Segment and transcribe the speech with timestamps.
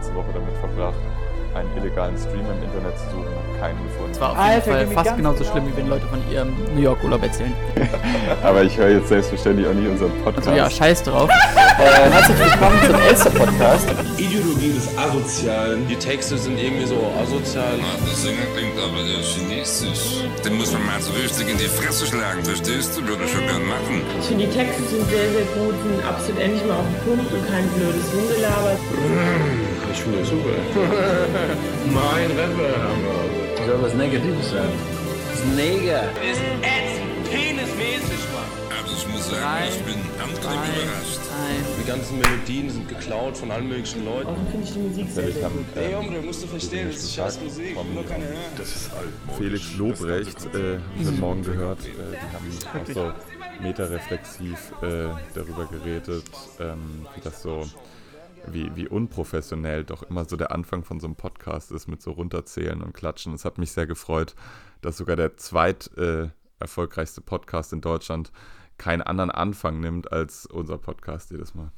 [0.00, 0.96] letzte Woche damit verbracht,
[1.54, 4.12] einen illegalen Stream im Internet zu suchen und keinen gefunden.
[4.12, 6.06] Das war auf jeden Alter, Fall geh mir fast genauso genau schlimm, wie wenn Leute
[6.06, 7.52] von ihrem New York-Urlaub erzählen.
[8.42, 10.48] Aber ich höre jetzt selbstverständlich auch nicht unseren Podcast.
[10.48, 11.30] Also ja, scheiß drauf.
[11.80, 13.88] Äh, herzlich willkommen zum Elster-Podcast.
[14.18, 15.88] Ideologie des Asozialen.
[15.88, 17.78] Die Texte sind irgendwie so asozial.
[17.78, 20.24] Der Sänger klingt aber eher chinesisch.
[20.44, 23.08] Den muss man mal so richtig in die Fresse schlagen, verstehst du?
[23.08, 24.02] Würde ich schon gern machen.
[24.18, 27.32] Ich finde, die Texte sind sehr, sehr gut, sind absolut endlich mal auf den Punkt
[27.32, 28.76] und kein blödes Rumgelaber.
[29.92, 30.50] Ich finde das super.
[31.92, 33.66] mein Rapper.
[33.66, 34.68] Soll was Negatives sein?
[35.30, 36.02] Das ist ein Neger.
[38.80, 41.20] Also ich muss sagen, ich bin angenehm überrascht.
[41.30, 41.64] Nein.
[41.80, 44.28] Die ganzen Melodien sind geklaut von allen möglichen Leuten.
[44.28, 45.64] Außerdem finde ich die Musik sehr, gut.
[45.74, 47.76] Ey, Hombre, musst du verstehen, das ist scheiß Musik.
[47.94, 48.38] Nur keine hören.
[49.38, 51.80] Felix Lobrecht äh, heute Morgen gehört.
[51.80, 53.12] Äh, die haben auch so
[53.62, 56.24] metareflexiv äh, darüber geredet,
[56.60, 57.66] ähm, wie das so,
[58.52, 62.12] wie, wie unprofessionell doch immer so der Anfang von so einem Podcast ist mit so
[62.12, 63.32] runterzählen und klatschen.
[63.34, 64.34] Es hat mich sehr gefreut,
[64.80, 68.32] dass sogar der zweit äh, erfolgreichste Podcast in Deutschland
[68.78, 71.70] keinen anderen Anfang nimmt als unser Podcast jedes Mal.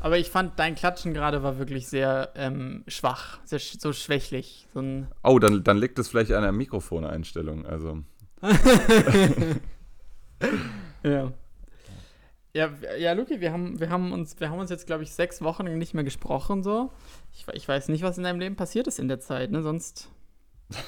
[0.00, 4.68] Aber ich fand, dein Klatschen gerade war wirklich sehr ähm, schwach, sehr, sch- so schwächlich.
[4.74, 7.64] So Oh, dann, dann liegt es vielleicht an der Mikrofoneinstellung.
[7.66, 8.02] Also
[11.02, 11.32] Ja.
[12.56, 15.42] Ja, ja, Luki, wir haben, wir haben uns, wir haben uns jetzt, glaube ich, sechs
[15.42, 16.90] Wochen nicht mehr gesprochen, so.
[17.34, 19.62] Ich, ich weiß nicht, was in deinem Leben passiert ist in der Zeit, ne?
[19.62, 20.10] Sonst.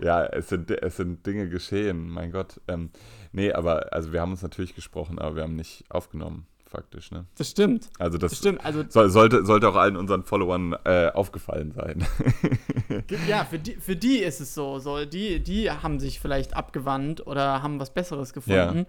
[0.00, 2.60] Ja, es sind, es sind Dinge geschehen, mein Gott.
[2.66, 2.90] Ähm,
[3.30, 7.26] nee, aber also wir haben uns natürlich gesprochen, aber wir haben nicht aufgenommen, faktisch, ne?
[7.36, 7.88] Das stimmt.
[7.98, 8.64] Also das, Das stimmt.
[8.64, 12.04] Also, soll, sollte, sollte auch allen unseren Followern äh, aufgefallen sein.
[13.28, 14.78] ja, für die, für die ist es so.
[14.78, 18.86] so die, die haben sich vielleicht abgewandt oder haben was Besseres gefunden.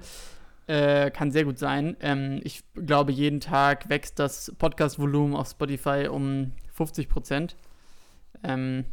[0.65, 1.97] Äh, kann sehr gut sein.
[1.99, 7.57] Ähm, ich glaube, jeden Tag wächst das Podcast-Volumen auf Spotify um 50 Prozent.
[8.43, 8.85] Ähm,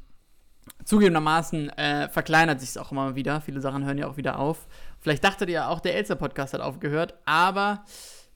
[0.85, 3.41] zugegebenermaßen äh, verkleinert sich es auch immer wieder.
[3.41, 4.67] Viele Sachen hören ja auch wieder auf.
[4.99, 7.85] Vielleicht dachtet ihr auch, der Elster-Podcast hat aufgehört, aber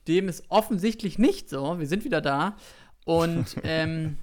[0.07, 1.79] dem ist offensichtlich nicht so.
[1.79, 2.55] Wir sind wieder da.
[3.05, 4.17] Und ähm,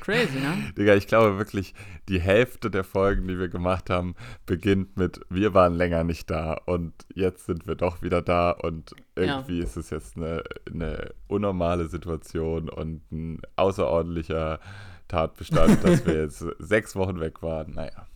[0.00, 0.72] crazy, ne?
[0.76, 1.74] Digga, ich glaube wirklich,
[2.08, 4.14] die Hälfte der Folgen, die wir gemacht haben,
[4.46, 8.94] beginnt mit, wir waren länger nicht da und jetzt sind wir doch wieder da und
[9.14, 14.60] irgendwie ist es jetzt eine, eine unnormale Situation und ein außerordentlicher
[15.08, 17.74] Tatbestand, dass wir jetzt sechs Wochen weg waren.
[17.74, 18.06] Naja.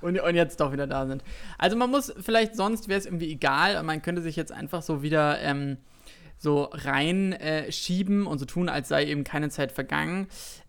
[0.00, 1.24] Und, und jetzt doch wieder da sind.
[1.58, 5.02] Also man muss, vielleicht sonst wäre es irgendwie egal, man könnte sich jetzt einfach so
[5.02, 5.78] wieder ähm,
[6.38, 10.28] so reinschieben äh, und so tun, als sei eben keine Zeit vergangen.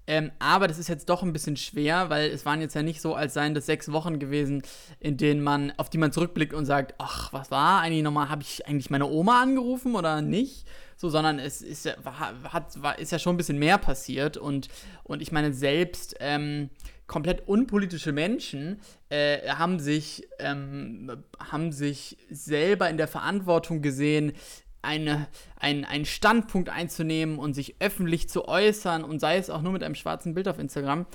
[0.09, 3.01] Ähm, aber das ist jetzt doch ein bisschen schwer, weil es waren jetzt ja nicht
[3.01, 4.63] so, als seien das sechs Wochen gewesen,
[5.01, 8.41] in denen man, auf die man zurückblickt und sagt, ach, was war eigentlich nochmal, habe
[8.41, 10.65] ich eigentlich meine Oma angerufen oder nicht?
[10.95, 14.37] So, sondern es ist ja, war, hat, war, ist ja schon ein bisschen mehr passiert
[14.37, 14.69] und,
[15.03, 16.69] und ich meine, selbst ähm,
[17.05, 18.79] komplett unpolitische Menschen
[19.09, 24.33] äh, haben, sich, ähm, haben sich selber in der Verantwortung gesehen,
[24.81, 25.27] eine,
[25.59, 29.83] ein, einen Standpunkt einzunehmen und sich öffentlich zu äußern und sei es auch nur mit
[29.83, 31.05] einem schwarzen Bild auf Instagram.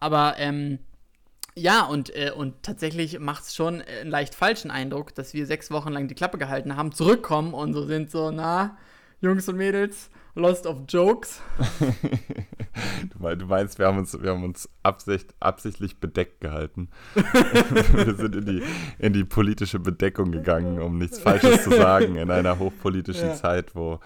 [0.00, 0.78] Aber ähm,
[1.54, 5.70] ja, und, äh, und tatsächlich macht es schon einen leicht falschen Eindruck, dass wir sechs
[5.70, 8.78] Wochen lang die Klappe gehalten haben, zurückkommen und so sind so, na,
[9.20, 11.40] Jungs und Mädels, lost of jokes.
[13.10, 16.88] Du mein- du meinst, wir haben uns, wir haben uns absicht, absichtlich bedeckt gehalten.
[17.14, 18.62] wir sind in die,
[18.98, 23.34] in die politische Bedeckung gegangen, um nichts Falsches zu sagen, in einer hochpolitischen Ja.
[23.34, 24.00] Zeit, wo,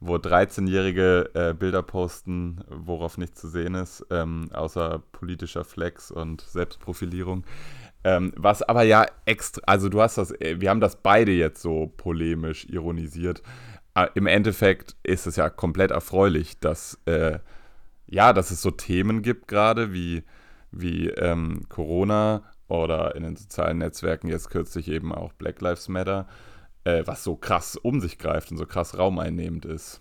[0.00, 6.40] wo 13-Jährige äh, Bilder posten, worauf nichts zu sehen ist, ähm, außer politischer Flex und
[6.40, 7.44] Selbstprofilierung.
[8.04, 11.62] Ähm, was aber ja extra, also du hast das, äh, wir haben das beide jetzt
[11.62, 13.42] so polemisch ironisiert.
[13.98, 17.38] Äh, Im Endeffekt ist es ja komplett erfreulich, dass äh,
[18.06, 20.22] ja, dass es so Themen gibt gerade wie,
[20.70, 26.26] wie ähm, Corona oder in den sozialen Netzwerken jetzt kürzlich eben auch Black Lives Matter,
[26.84, 30.00] äh, was so krass um sich greift und so krass raumeinnehmend ist.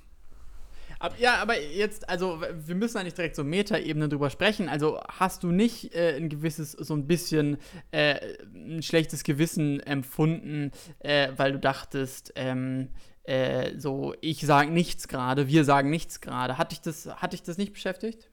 [1.00, 4.68] Ab, ja, aber jetzt, also wir müssen eigentlich direkt so Metaebene drüber sprechen.
[4.68, 7.58] Also hast du nicht äh, ein gewisses, so ein bisschen
[7.92, 8.16] äh,
[8.54, 12.90] ein schlechtes Gewissen empfunden, äh, weil du dachtest, ähm,
[13.28, 16.58] äh, so, ich sage nichts gerade, wir sagen nichts gerade.
[16.58, 18.30] Hat dich das, hat dich das nicht beschäftigt?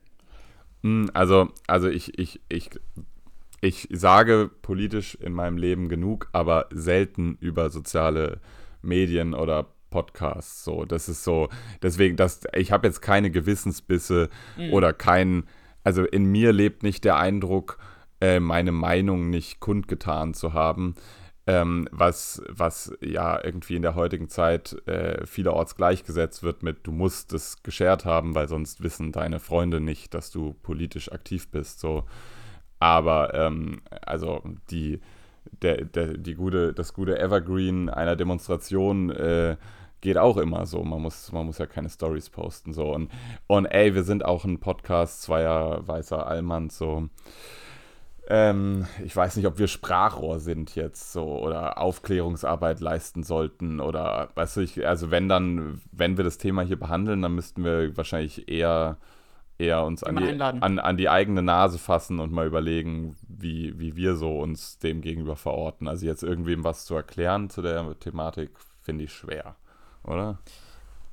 [0.83, 2.69] Hm, Also, also ich, ich, ich,
[3.61, 8.39] ich sage politisch in meinem Leben genug, aber selten über soziale
[8.81, 10.63] Medien oder Podcasts.
[10.63, 11.49] So, das ist so,
[11.81, 14.29] deswegen, das, ich habe jetzt keine Gewissensbisse
[14.71, 15.43] oder kein,
[15.83, 17.79] also in mir lebt nicht der Eindruck,
[18.21, 20.95] äh, meine Meinung nicht kundgetan zu haben.
[21.47, 26.91] Ähm, was, was ja irgendwie in der heutigen Zeit äh, vielerorts gleichgesetzt wird mit, du
[26.91, 31.79] musst es geshared haben, weil sonst wissen deine Freunde nicht, dass du politisch aktiv bist.
[31.79, 32.05] So.
[32.79, 35.01] Aber ähm, also die,
[35.61, 39.57] der, der, die gute, das gute Evergreen einer Demonstration äh,
[40.01, 40.83] geht auch immer so.
[40.83, 42.73] Man muss, man muss ja keine Stories posten.
[42.73, 42.91] So.
[42.91, 43.11] Und,
[43.45, 47.09] und ey, wir sind auch ein Podcast zweier weißer Allmanns so.
[48.27, 54.29] Ähm, ich weiß nicht, ob wir Sprachrohr sind jetzt so oder Aufklärungsarbeit leisten sollten oder
[54.33, 57.95] weißt du, ich, also wenn dann, wenn wir das Thema hier behandeln, dann müssten wir
[57.95, 58.97] wahrscheinlich eher,
[59.59, 63.95] eher uns an die, an, an die eigene Nase fassen und mal überlegen, wie, wie
[63.95, 65.87] wir so uns dem gegenüber verorten.
[65.87, 68.49] Also jetzt irgendwem was zu erklären zu der Thematik,
[68.81, 69.55] finde ich schwer,
[70.03, 70.39] oder?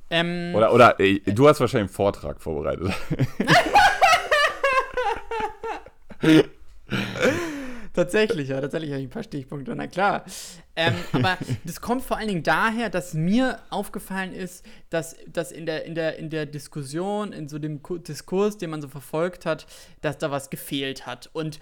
[0.09, 2.91] Ähm, oder, oder ey, du hast wahrscheinlich einen Vortrag vorbereitet.
[7.93, 10.25] tatsächlich, ja, tatsächlich habe ich ein paar Stichpunkte, na klar.
[10.77, 15.67] Ähm, aber das kommt vor allen Dingen daher, dass mir aufgefallen ist, dass, dass in,
[15.67, 19.67] der, in, der, in der Diskussion, in so dem Diskurs, den man so verfolgt hat,
[20.01, 21.31] dass da was gefehlt hat.
[21.33, 21.59] Und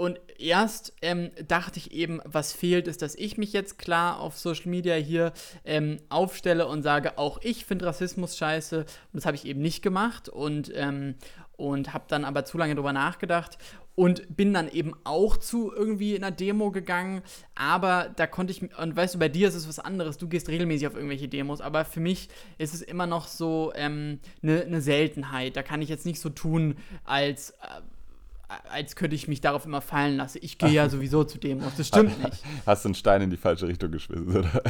[0.00, 4.38] und erst ähm, dachte ich eben, was fehlt, ist, dass ich mich jetzt klar auf
[4.38, 8.78] Social Media hier ähm, aufstelle und sage, auch ich finde Rassismus scheiße.
[8.78, 11.16] Und das habe ich eben nicht gemacht und, ähm,
[11.58, 13.58] und habe dann aber zu lange drüber nachgedacht
[14.00, 17.20] und bin dann eben auch zu irgendwie einer Demo gegangen,
[17.54, 20.48] aber da konnte ich, und weißt du, bei dir ist es was anderes, du gehst
[20.48, 24.80] regelmäßig auf irgendwelche Demos, aber für mich ist es immer noch so eine ähm, ne,
[24.80, 25.54] Seltenheit.
[25.54, 29.82] Da kann ich jetzt nicht so tun, als, äh, als könnte ich mich darauf immer
[29.82, 30.38] fallen lassen.
[30.40, 32.42] Ich gehe ja sowieso zu Demos, das stimmt nicht.
[32.64, 34.62] Hast du einen Stein in die falsche Richtung geschmissen, oder?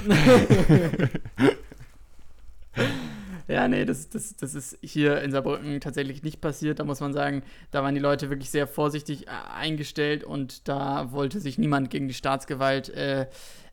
[3.50, 6.79] Ja, nee, das, das, das ist hier in Saarbrücken tatsächlich nicht passiert.
[6.79, 7.43] Da muss man sagen,
[7.73, 12.06] da waren die Leute wirklich sehr vorsichtig äh, eingestellt und da wollte sich niemand gegen
[12.06, 13.26] die Staatsgewalt äh,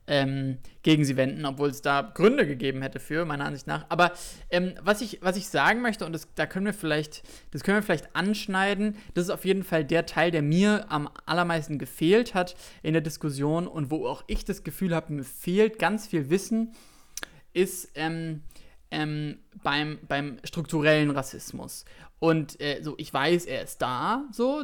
[0.08, 3.86] ähm, gegen sie wenden, obwohl es da Gründe gegeben hätte für, meiner Ansicht nach.
[3.90, 4.14] Aber
[4.50, 7.22] ähm, was, ich, was ich sagen möchte, und das, da können wir vielleicht,
[7.52, 11.08] das können wir vielleicht anschneiden, das ist auf jeden Fall der Teil, der mir am
[11.28, 15.78] allermeisten gefehlt hat in der Diskussion und wo auch ich das Gefühl habe, mir fehlt
[15.78, 16.74] ganz viel Wissen,
[17.54, 18.42] ist, ähm,
[18.92, 21.86] ähm, beim, beim strukturellen Rassismus.
[22.20, 24.64] Und äh, so, ich weiß, er ist da, so,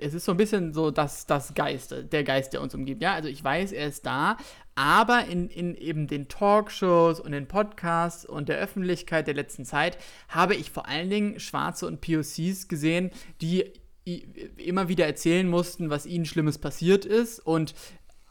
[0.00, 3.14] es ist so ein bisschen so das, das Geist, der Geist, der uns umgibt, ja,
[3.14, 4.36] also ich weiß, er ist da,
[4.74, 9.96] aber in, in eben den Talkshows und den Podcasts und der Öffentlichkeit der letzten Zeit
[10.28, 13.10] habe ich vor allen Dingen Schwarze und POCs gesehen,
[13.40, 13.72] die
[14.56, 17.74] immer wieder erzählen mussten, was ihnen Schlimmes passiert ist und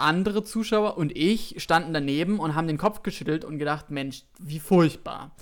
[0.01, 4.59] andere Zuschauer und ich standen daneben und haben den Kopf geschüttelt und gedacht, Mensch, wie
[4.59, 5.35] furchtbar.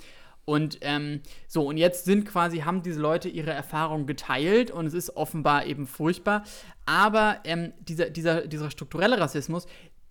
[0.44, 4.94] Und ähm, so, und jetzt sind quasi, haben diese Leute ihre Erfahrungen geteilt und es
[4.94, 6.44] ist offenbar eben furchtbar.
[6.86, 9.66] Aber ähm, dieser, dieser, dieser strukturelle Rassismus,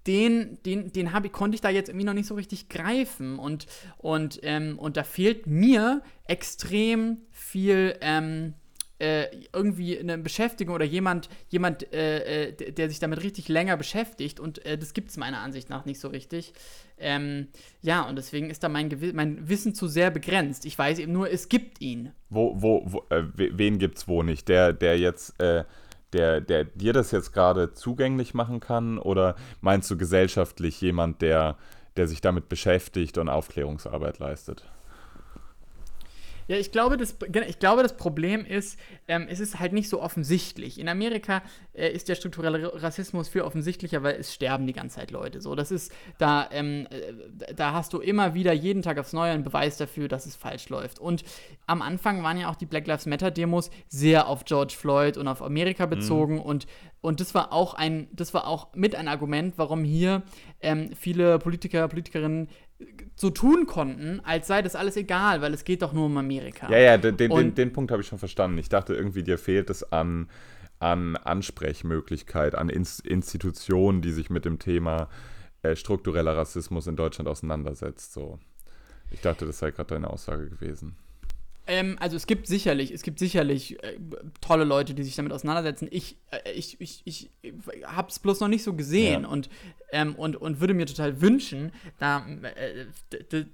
[0.08, 3.38] den, den, den hab, konnte ich da jetzt irgendwie noch nicht so richtig greifen.
[3.38, 3.66] Und,
[3.98, 8.54] und, ähm, und da fehlt mir extrem viel ähm,
[9.00, 14.40] äh, irgendwie eine Beschäftigung oder jemand, jemand äh, äh der sich damit richtig länger beschäftigt
[14.40, 16.54] und äh, das gibt es meiner Ansicht nach nicht so richtig.
[16.98, 17.48] Ähm,
[17.82, 20.66] ja, und deswegen ist da mein, mein Wissen zu sehr begrenzt.
[20.66, 22.12] Ich weiß eben nur, es gibt ihn.
[22.30, 24.50] Wo, wo, wo äh, wen gibt es wo nicht?
[24.50, 25.64] Der, der jetzt äh,
[26.14, 28.98] der, der dir das jetzt gerade zugänglich machen kann?
[28.98, 31.58] Oder meinst du gesellschaftlich jemand, der,
[31.98, 34.66] der sich damit beschäftigt und Aufklärungsarbeit leistet?
[36.50, 37.16] Ja, ich glaube, das,
[37.48, 40.80] ich glaube, das Problem ist, ähm, es ist halt nicht so offensichtlich.
[40.80, 45.12] In Amerika äh, ist der strukturelle Rassismus viel offensichtlicher, weil es sterben die ganze Zeit
[45.12, 45.42] Leute.
[45.42, 49.32] So, das ist, da, ähm, äh, da hast du immer wieder jeden Tag aufs Neue
[49.32, 50.98] einen Beweis dafür, dass es falsch läuft.
[50.98, 51.24] Und
[51.68, 55.44] am Anfang waren ja auch die Black Lives Matter-Demos sehr auf George Floyd und auf
[55.44, 55.90] Amerika mhm.
[55.92, 56.42] bezogen mhm.
[56.42, 56.68] und
[57.02, 60.24] und das war auch ein, das war auch mit ein Argument, warum hier
[60.60, 62.50] ähm, viele Politiker, Politikerinnen
[63.16, 66.70] so tun konnten, als sei das alles egal, weil es geht doch nur um Amerika.
[66.70, 68.58] Ja, ja, den, den, den, den Punkt habe ich schon verstanden.
[68.58, 70.30] Ich dachte irgendwie, dir fehlt es an,
[70.80, 75.10] an Ansprechmöglichkeit, an Inst Institutionen, die sich mit dem Thema
[75.62, 78.14] äh, struktureller Rassismus in Deutschland auseinandersetzt.
[78.14, 78.40] So.
[79.12, 80.96] Ich dachte, das sei gerade deine Aussage gewesen.
[81.70, 83.94] Ähm, also es gibt sicherlich, es gibt sicherlich äh,
[84.42, 85.88] tolle Leute, die sich damit auseinandersetzen.
[85.92, 87.30] Ich, äh, ich, ich, ich
[87.86, 89.30] habe es bloß noch nicht so gesehen ja.
[89.30, 89.52] und,
[89.92, 92.88] ähm, und, und würde mir total wünschen, da äh,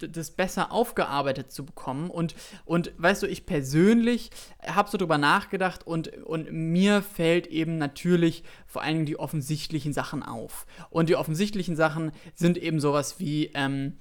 [0.08, 2.10] das besser aufgearbeitet zu bekommen.
[2.10, 4.30] Und, und weißt du, ich persönlich
[4.66, 9.92] habe so drüber nachgedacht und, und mir fällt eben natürlich vor allen Dingen die offensichtlichen
[9.92, 10.66] Sachen auf.
[10.90, 13.98] Und die offensichtlichen Sachen sind eben sowas wie ähm,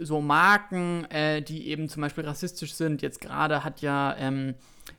[0.00, 3.02] so Marken, äh, die eben zum Beispiel rassistisch sind.
[3.02, 4.54] Jetzt gerade hat ja ähm,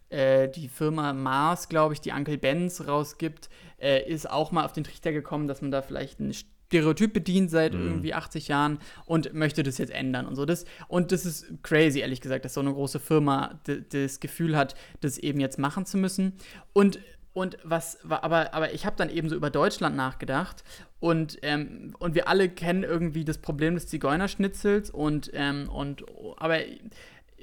[0.10, 3.50] äh, die Firma Mars, glaube ich, die Uncle Benz rausgibt,
[3.82, 7.50] äh, ist auch mal auf den Trichter gekommen, dass man da vielleicht einen Stereotyp bedient
[7.50, 7.82] seit Mhm.
[7.88, 10.46] irgendwie 80 Jahren und möchte das jetzt ändern und so.
[10.46, 14.76] Das, und das ist crazy, ehrlich gesagt, dass so eine große Firma das Gefühl hat,
[15.02, 16.34] das eben jetzt machen zu müssen.
[16.74, 17.00] Und,
[17.34, 20.64] und was, wa- aber, aber ich habe dann eben so über Deutschland nachgedacht
[21.00, 26.04] und, ähm, und wir alle kennen irgendwie das Problem des Zigeunerschnitzels und, ähm, und
[26.38, 26.60] aber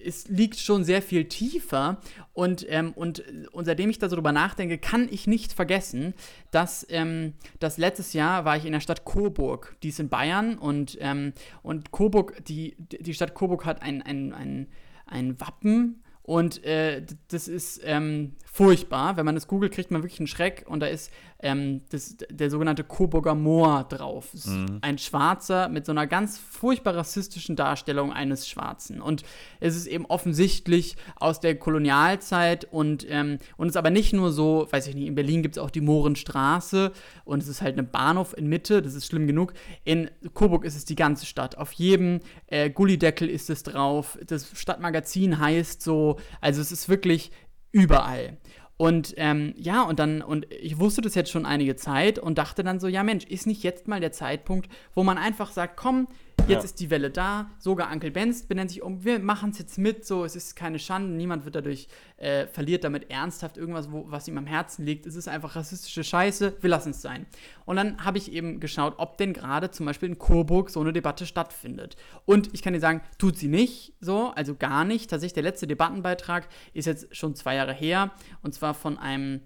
[0.04, 1.98] es liegt schon sehr viel tiefer
[2.32, 6.14] und, ähm, und, und seitdem ich da so drüber nachdenke, kann ich nicht vergessen,
[6.50, 10.58] dass, ähm, dass letztes Jahr war ich in der Stadt Coburg, die ist in Bayern
[10.58, 11.32] und, ähm,
[11.62, 14.68] und Coburg, die, die Stadt Coburg hat ein, ein, ein,
[15.06, 19.18] ein Wappen und äh, das ist ähm, furchtbar.
[19.18, 20.64] Wenn man das googelt, kriegt man wirklich einen Schreck.
[20.66, 21.12] Und da ist
[21.44, 24.32] ähm, das, der sogenannte Coburger Moor drauf.
[24.32, 24.48] Ist
[24.80, 29.02] Ein Schwarzer mit so einer ganz furchtbar rassistischen Darstellung eines Schwarzen.
[29.02, 29.22] Und
[29.60, 34.32] es ist eben offensichtlich aus der Kolonialzeit und, ähm, und es ist aber nicht nur
[34.32, 36.92] so, weiß ich nicht, in Berlin gibt es auch die Mohrenstraße
[37.26, 39.52] und es ist halt ein Bahnhof in Mitte, das ist schlimm genug.
[39.84, 41.58] In Coburg ist es die ganze Stadt.
[41.58, 44.18] Auf jedem äh, Gullideckel ist es drauf.
[44.26, 47.32] Das Stadtmagazin heißt so, also es ist wirklich
[47.70, 48.38] überall.
[48.84, 52.62] Und ähm, ja, und dann, und ich wusste das jetzt schon einige Zeit und dachte
[52.62, 56.06] dann so, ja Mensch, ist nicht jetzt mal der Zeitpunkt, wo man einfach sagt, komm,
[56.48, 59.78] jetzt ist die Welle da, sogar Uncle Benz benennt sich um, wir machen es jetzt
[59.78, 64.04] mit, so, es ist keine Schande, niemand wird dadurch, äh, verliert damit ernsthaft irgendwas, wo,
[64.08, 67.26] was ihm am Herzen liegt, es ist einfach rassistische Scheiße, wir lassen es sein.
[67.64, 70.92] Und dann habe ich eben geschaut, ob denn gerade zum Beispiel in Coburg so eine
[70.92, 71.96] Debatte stattfindet.
[72.24, 73.94] Und ich kann dir sagen, tut sie nicht.
[74.00, 75.10] So, also gar nicht.
[75.10, 78.12] Tatsächlich, der letzte Debattenbeitrag ist jetzt schon zwei Jahre her.
[78.42, 79.40] Und zwar von einem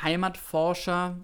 [0.00, 1.18] Heimatforscher,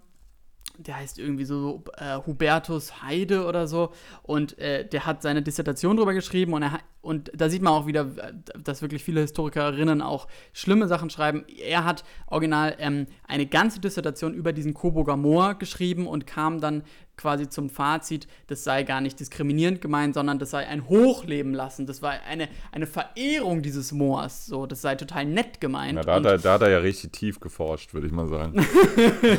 [0.78, 5.96] der heißt irgendwie so äh, Hubertus Heide oder so und äh, der hat seine Dissertation
[5.96, 10.02] drüber geschrieben und, er, und da sieht man auch wieder, äh, dass wirklich viele Historikerinnen
[10.02, 11.44] auch schlimme Sachen schreiben.
[11.48, 16.82] Er hat original ähm, eine ganze Dissertation über diesen Coburger Moor geschrieben und kam dann
[17.16, 21.86] quasi zum Fazit, das sei gar nicht diskriminierend gemeint, sondern das sei ein Hochleben lassen.
[21.86, 24.46] Das war eine, eine Verehrung dieses Moors.
[24.46, 25.94] So, das sei total nett gemeint.
[25.94, 28.66] Na, da, hat er, da hat er ja richtig tief geforscht, würde ich mal sagen.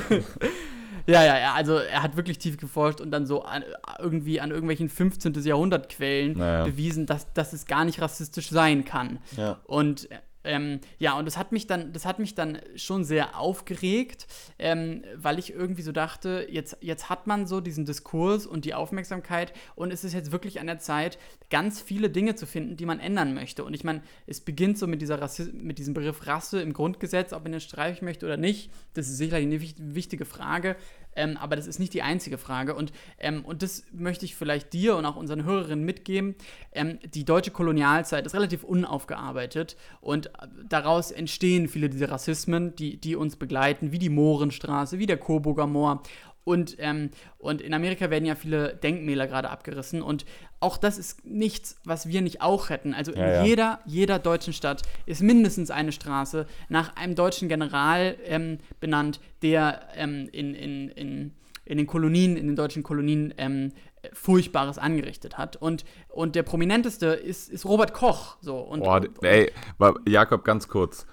[1.05, 3.63] Ja, ja, ja, also er hat wirklich tief geforscht und dann so an,
[3.99, 5.33] irgendwie an irgendwelchen 15.
[5.43, 6.63] Jahrhundert Quellen Naja.
[6.63, 9.19] bewiesen, dass, dass es gar nicht rassistisch sein kann.
[9.35, 9.59] Ja.
[9.65, 10.07] Und
[10.43, 14.27] ähm, ja, und das hat mich dann, das hat mich dann schon sehr aufgeregt,
[14.59, 18.73] ähm, weil ich irgendwie so dachte, jetzt, jetzt hat man so diesen Diskurs und die
[18.73, 21.17] Aufmerksamkeit und es ist jetzt wirklich an der Zeit,
[21.49, 23.63] ganz viele Dinge zu finden, die man ändern möchte.
[23.63, 27.33] Und ich meine, es beginnt so mit, dieser Rassi mit diesem Begriff Rasse im Grundgesetz,
[27.33, 28.71] ob man den streichen möchte oder nicht.
[28.93, 30.75] Das ist sicherlich eine wich- wichtige Frage.
[31.15, 32.75] Ähm, aber das ist nicht die einzige Frage.
[32.75, 36.35] Und, ähm, und das möchte ich vielleicht dir und auch unseren Hörerinnen mitgeben.
[36.71, 40.31] Ähm, die deutsche Kolonialzeit ist relativ unaufgearbeitet und äh,
[40.67, 45.67] daraus entstehen viele dieser Rassismen, die, die uns begleiten, wie die Mohrenstraße, wie der Coburger
[45.67, 46.03] Moor.
[46.45, 50.01] Und, ähm, und in Amerika werden ja viele Denkmäler gerade abgerissen.
[50.01, 50.25] Und
[50.59, 52.93] auch das ist nichts, was wir nicht auch hätten.
[52.93, 53.43] Also in Ja, ja.
[53.43, 59.87] jeder, jeder deutschen Stadt ist mindestens eine Straße nach einem deutschen General ähm, benannt, der
[59.95, 61.31] ähm, in, in, in,
[61.65, 63.71] in den Kolonien, in den deutschen Kolonien ähm,
[64.11, 65.55] Furchtbares angerichtet hat.
[65.55, 68.35] Und, und der prominenteste ist, ist Robert Koch.
[68.41, 68.57] So.
[68.57, 71.07] Und, Boah, ey, wa- Jakob, ganz kurz.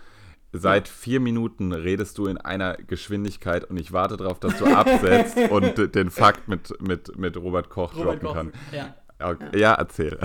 [0.53, 5.37] Seit vier Minuten redest du in einer Geschwindigkeit und ich warte darauf, dass du absetzt
[5.51, 8.53] und den Fakt mit, mit, mit Robert Koch Robert droppen Koch, kann.
[8.73, 8.95] ja.
[9.23, 9.59] Okay.
[9.59, 10.19] Ja, erzähl.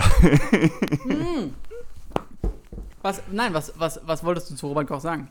[3.01, 5.29] Was, nein, was, was, was wolltest du zu Robert Koch sagen?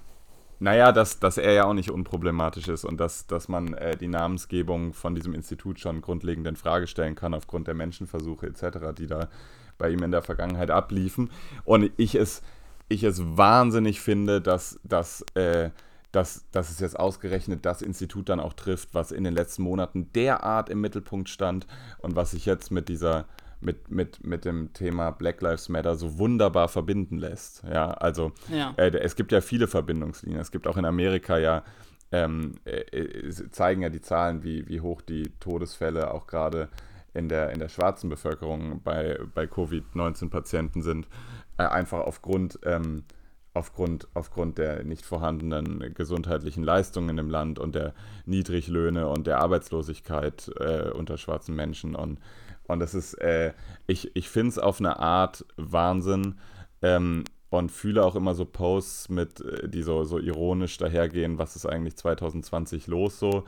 [0.60, 4.06] Naja, dass, dass er ja auch nicht unproblematisch ist und dass, dass man äh, die
[4.06, 9.08] Namensgebung von diesem Institut schon grundlegend in Frage stellen kann aufgrund der Menschenversuche etc., die
[9.08, 9.28] da
[9.76, 11.30] bei ihm in der Vergangenheit abliefen.
[11.64, 12.42] Und ich es,
[12.88, 15.70] ich es wahnsinnig finde, dass, dass, äh,
[16.12, 20.12] dass, dass es jetzt ausgerechnet das Institut dann auch trifft, was in den letzten Monaten
[20.12, 21.66] derart im Mittelpunkt stand
[21.98, 23.26] und was sich jetzt mit dieser
[23.60, 27.62] mit, mit, mit dem Thema Black Lives Matter so wunderbar verbinden lässt.
[27.64, 28.74] Ja, also Ja.
[28.76, 30.40] äh, es gibt ja viele Verbindungslinien.
[30.40, 31.64] Es gibt auch in Amerika ja,
[32.12, 36.68] ähm, äh, äh, zeigen ja die Zahlen, wie, wie hoch die Todesfälle auch gerade
[37.14, 41.08] in der, in der schwarzen Bevölkerung bei, bei Covid-19-Patienten sind.
[41.56, 43.04] Äh, einfach aufgrund, ähm,
[43.52, 47.94] aufgrund, aufgrund der nicht vorhandenen gesundheitlichen Leistungen im Land und der
[48.26, 51.94] Niedriglöhne und der Arbeitslosigkeit äh, unter schwarzen Menschen.
[51.94, 52.18] Und,
[52.66, 53.52] und das ist, äh,
[53.86, 56.40] ich, ich finde es auf eine Art Wahnsinn,
[56.82, 57.24] ähm,
[57.56, 61.66] und fühle auch immer so Posts mit, äh, die so, so ironisch dahergehen, was ist
[61.66, 63.44] eigentlich 2020 los so.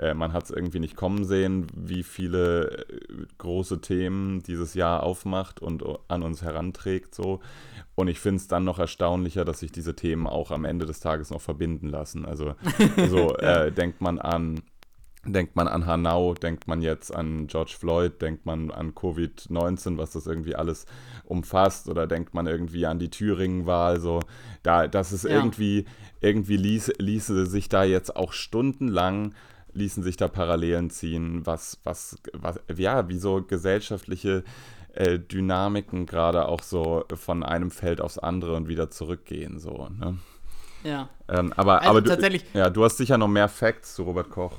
[0.00, 5.02] Äh, man hat es irgendwie nicht kommen sehen, wie viele äh, große Themen dieses Jahr
[5.02, 7.40] aufmacht und o- an uns heranträgt so.
[7.94, 11.00] Und ich finde es dann noch erstaunlicher, dass sich diese Themen auch am Ende des
[11.00, 12.24] Tages noch verbinden lassen.
[12.24, 12.54] Also
[13.08, 14.62] so äh, denkt man an
[15.26, 20.12] denkt man an Hanau, denkt man jetzt an George Floyd, denkt man an Covid-19, was
[20.12, 20.86] das irgendwie alles
[21.26, 24.20] umfasst, oder denkt man irgendwie an die Thüringen-Wahl, so,
[24.62, 25.30] da, das ist Ja.
[25.32, 25.84] irgendwie,
[26.22, 29.34] irgendwie ließ, ließe sich da jetzt auch stundenlang,
[29.74, 34.44] ließen sich da Parallelen ziehen, was, was, was, ja, wie so gesellschaftliche
[34.94, 40.18] äh, Dynamiken gerade auch so von einem Feld aufs andere und wieder zurückgehen, so, ne?
[40.82, 41.10] Ja.
[41.28, 44.30] Ähm, aber, Also aber du, tatsächlich- ja, du hast sicher noch mehr Facts zu Robert
[44.30, 44.58] Koch.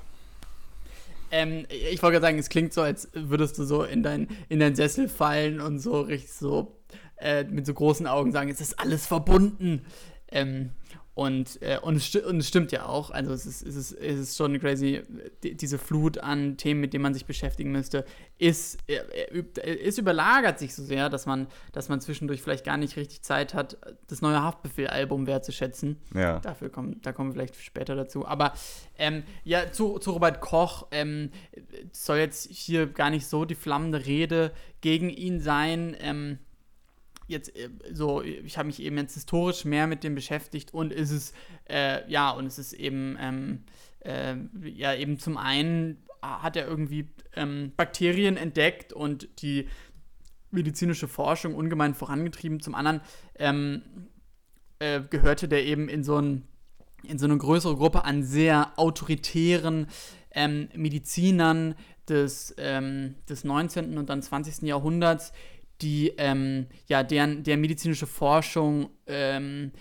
[1.31, 4.59] Ähm, ich wollte gerade sagen, es klingt so, als würdest du so in dein, in
[4.59, 6.75] dein Sessel fallen und so richtig so
[7.17, 9.85] äh, mit so großen Augen sagen, es ist alles verbunden.
[10.29, 10.71] Ähm,
[11.13, 13.11] und, äh, und, es sti- und es stimmt ja auch.
[13.11, 15.01] Also es ist, es ist, es ist schon crazy,
[15.43, 18.05] die, diese Flut an Themen, mit denen man sich beschäftigen müsste,
[18.37, 22.65] ist, äh, äh, äh, ist überlagert sich so sehr, dass man, dass man zwischendurch vielleicht
[22.65, 23.77] gar nicht richtig Zeit hat,
[24.07, 25.97] das neue Haftbefehl-Album wertzuschätzen.
[26.15, 26.39] Ja.
[26.39, 28.25] Dafür kommen, da kommen wir vielleicht später dazu.
[28.25, 28.53] Aber
[28.97, 31.31] ähm, ja, zu, zu Robert Koch ähm,
[31.91, 35.95] soll jetzt hier gar nicht so die flammende Rede gegen ihn sein.
[35.99, 36.39] Ähm,
[37.31, 41.11] jetzt äh, so, ich habe mich eben jetzt historisch mehr mit dem beschäftigt und ist
[41.11, 41.33] es,
[41.69, 43.63] äh, ja, und es ist eben, ähm,
[44.01, 44.35] äh,
[44.69, 49.67] ja, eben zum einen hat er irgendwie ähm, Bakterien entdeckt und die
[50.51, 52.59] medizinische Forschung ungemein vorangetrieben.
[52.59, 53.01] Zum anderen
[53.39, 53.81] ähm,
[54.79, 56.47] äh, gehörte der eben in so, ein,
[57.03, 59.87] in so eine größere Gruppe an sehr autoritären
[60.33, 61.75] ähm, Medizinern
[62.07, 63.97] des, ähm, des 19.
[63.97, 64.63] und dann 20.
[64.63, 65.31] Jahrhunderts,
[65.81, 69.71] die ähm, ja deren, deren medizinische Forschung ähm,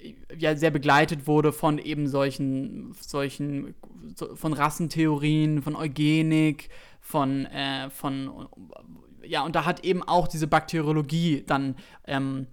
[0.00, 3.74] äh, ja sehr begleitet wurde von eben solchen, solchen
[4.14, 6.70] so, von Rassentheorien, von Eugenik,
[7.00, 8.48] von, äh, von
[9.22, 12.46] ja, und da hat eben auch diese Bakteriologie dann ähm,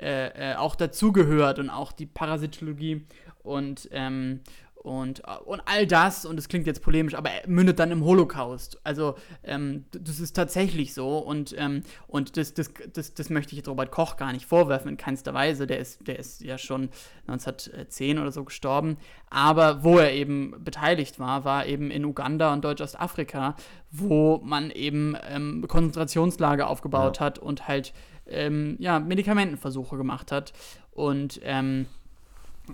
[0.00, 3.06] äh, äh, auch dazugehört und auch die Parasitologie
[3.42, 4.40] und, ähm,
[4.88, 8.04] und, äh, und all das, und das klingt jetzt polemisch, aber er mündet dann im
[8.04, 8.80] Holocaust.
[8.84, 13.58] Also ähm, das ist tatsächlich so und, ähm, und das, das, das, das möchte ich
[13.58, 15.66] jetzt Robert Koch gar nicht vorwerfen, in keinster Weise.
[15.66, 16.88] Der ist, der ist ja schon
[17.26, 18.96] 1910 oder so gestorben.
[19.28, 23.56] Aber wo er eben beteiligt war, war eben in Uganda und Deutsch-Ostafrika,
[23.90, 27.92] wo man eben ähm, Konzentrationslager aufgebaut hat und halt
[28.26, 30.54] ähm, ja, Medikamentenversuche gemacht hat.
[30.92, 31.86] Und ähm,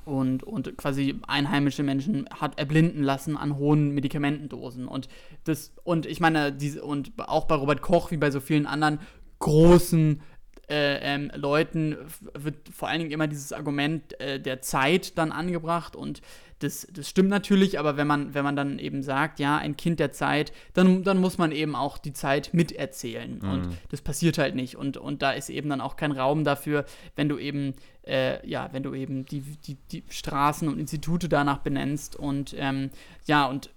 [0.05, 4.89] und, und quasi einheimische Menschen hat erblinden lassen an hohen Medikamentendosen.
[4.89, 5.09] Und
[5.45, 9.01] das, und ich meine, diese, und auch bei Robert Koch, wie bei so vielen anderen
[9.39, 10.21] großen
[10.69, 11.97] äh, ähm, Leuten,
[12.35, 16.21] wird vor allen Dingen immer dieses Argument äh, der Zeit dann angebracht und
[16.61, 20.01] das, das stimmt natürlich, aber wenn man, wenn man dann eben sagt, ja, ein Kind
[20.01, 23.41] der Zeit, dann, dann muss man eben auch die Zeit miterzählen.
[23.41, 24.77] Und das passiert halt nicht.
[24.77, 27.75] Und, und da ist eben dann auch kein Raum dafür, wenn du eben,
[28.07, 32.17] äh, ja, wenn du eben die, die, die Straßen und Institute danach benennst.
[32.17, 32.91] Und ähm,
[33.27, 33.71] ja, und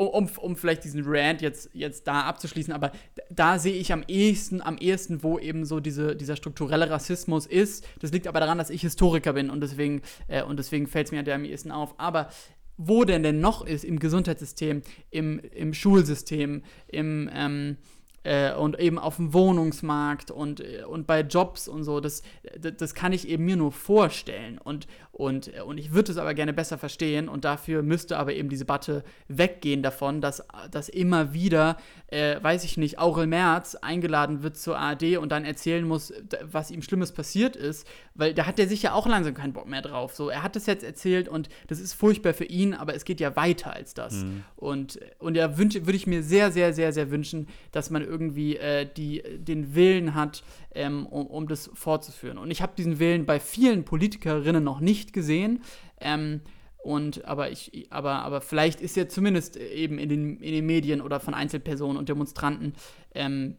[0.00, 2.92] um, um, um vielleicht diesen Rant jetzt, jetzt da abzuschließen, aber
[3.28, 7.86] da sehe ich am ehesten, am ehesten, wo eben so diese, dieser strukturelle Rassismus ist.
[8.00, 11.34] Das liegt aber daran, dass ich Historiker bin und deswegen, äh, deswegen fällt es mir
[11.34, 11.94] am ehesten auf.
[11.98, 12.30] Aber
[12.78, 17.76] wo denn denn noch ist im Gesundheitssystem, im, im Schulsystem, im, ähm,
[18.22, 22.22] äh, und eben auf dem Wohnungsmarkt und, äh, und bei Jobs und so, das,
[22.58, 24.58] das, das kann ich eben mir nur vorstellen.
[24.58, 28.34] Und, und, äh, und ich würde es aber gerne besser verstehen und dafür müsste aber
[28.34, 31.78] eben diese Debatte weggehen davon, dass, dass immer wieder,
[32.08, 36.70] äh, weiß ich nicht, Aurel Merz eingeladen wird zur ARD und dann erzählen muss, was
[36.70, 40.14] ihm Schlimmes passiert ist, weil da hat er sicher auch langsam keinen Bock mehr drauf.
[40.14, 43.20] So, er hat es jetzt erzählt und das ist furchtbar für ihn, aber es geht
[43.20, 44.24] ja weiter als das.
[44.56, 48.86] Und, und ja, würde ich mir sehr, sehr, sehr, sehr wünschen, dass man irgendwie äh,
[48.96, 50.42] die, den Willen hat,
[50.74, 52.38] ähm, um, um das fortzuführen.
[52.38, 55.62] Und ich habe diesen Willen bei vielen Politikerinnen noch nicht gesehen.
[56.00, 56.40] Ähm,
[56.82, 61.02] und aber ich, aber, aber vielleicht ist ja zumindest eben in den, in den Medien
[61.02, 62.74] oder von Einzelpersonen und Demonstranten
[63.14, 63.56] ähm,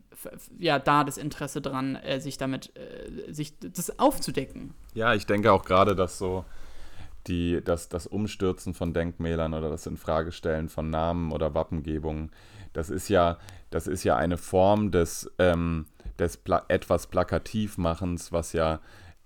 [0.57, 4.73] ja da das Interesse dran, äh, sich damit, äh, sich das aufzudecken.
[4.95, 6.45] Ja, ich denke auch gerade, dass so
[7.27, 12.31] die, das, das Umstürzen von Denkmälern oder das Infragestellen von Namen oder Wappengebungen,
[12.73, 13.37] das ist ja,
[13.69, 15.85] das ist ja eine Form des, ähm,
[16.19, 18.79] des Pla etwas Plakativmachens, was ja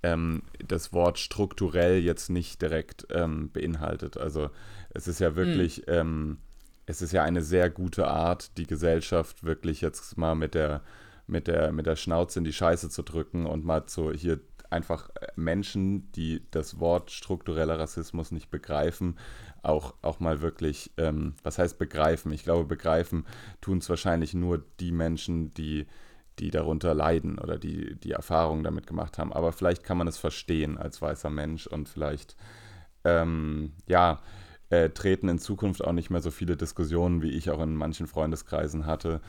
[0.04, 4.18] ähm, das Wort strukturell jetzt nicht direkt ähm, beinhaltet.
[4.18, 4.50] Also
[4.92, 6.38] es ist ja wirklich, ähm,
[6.86, 10.82] es ist ja eine sehr gute Art, die Gesellschaft wirklich jetzt mal mit der,
[11.28, 15.10] mit der, mit der Schnauze in die Scheiße zu drücken und mal so hier einfach
[15.10, 19.18] äh, Menschen, die das Wort struktureller Rassismus nicht begreifen,
[19.64, 22.32] auch, auch mal wirklich, ähm, was heißt begreifen?
[22.32, 23.26] Ich glaube, begreifen
[23.62, 25.88] tun es wahrscheinlich nur die Menschen, die,
[26.40, 29.34] die darunter leiden oder die die Erfahrungen damit gemacht haben.
[29.34, 32.36] Aber vielleicht kann man es verstehen als weißer Mensch und vielleicht,
[33.04, 34.22] ähm, ja,
[34.70, 38.08] äh, treten in Zukunft auch nicht mehr so viele Diskussionen, wie ich auch in manchen
[38.08, 39.22] Freundeskreisen hatte,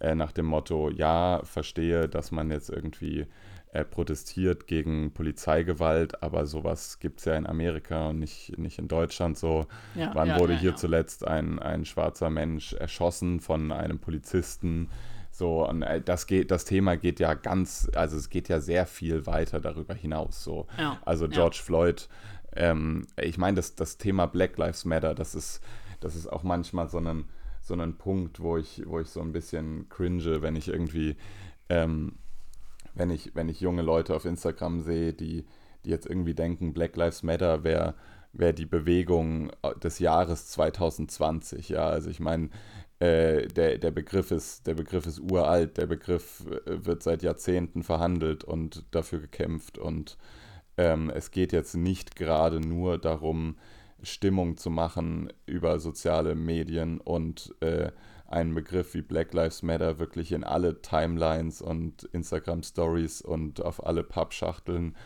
[0.00, 3.26] äh, nach dem Motto, ja, verstehe, dass man jetzt irgendwie
[3.72, 8.86] äh, protestiert gegen Polizeigewalt, aber sowas gibt es ja in Amerika und nicht, nicht in
[8.86, 9.66] Deutschland so.
[9.94, 14.90] Ja, Wann ja, wurde ja, hier zuletzt ein, ein schwarzer Mensch erschossen von einem Polizisten?
[15.30, 18.84] So, und äh, das geht, das Thema geht ja ganz, also es geht ja sehr
[18.84, 20.44] viel weiter darüber hinaus.
[20.44, 20.66] So.
[21.06, 21.26] Also.
[21.28, 22.10] George Floyd,
[22.54, 25.62] ähm, ich meine, das, das Thema Black Lives Matter, das ist,
[26.00, 27.24] das ist auch manchmal so ein,
[27.62, 31.16] so ein Punkt, wo ich, wo ich so ein bisschen cringe, wenn ich irgendwie,
[31.70, 32.16] ähm,
[32.94, 35.44] wenn ich, wenn ich junge Leute auf Instagram sehe, die,
[35.84, 37.94] die jetzt irgendwie denken, Black Lives Matter wäre
[38.32, 39.52] wär die Bewegung
[39.82, 41.68] des Jahres 2020.
[41.68, 42.48] Ja, also ich meine,
[42.98, 47.82] äh, der, der, Begriff ist, der Begriff ist uralt, der Begriff äh, wird seit Jahrzehnten
[47.82, 50.16] verhandelt und dafür gekämpft und
[50.78, 53.56] ähm, es geht jetzt nicht gerade nur darum,
[54.02, 57.92] Stimmung zu machen über soziale Medien und äh,
[58.32, 63.84] einen Begriff wie Black Lives Matter wirklich in alle Timelines und Instagram Stories und auf
[63.84, 64.96] alle Pappschachteln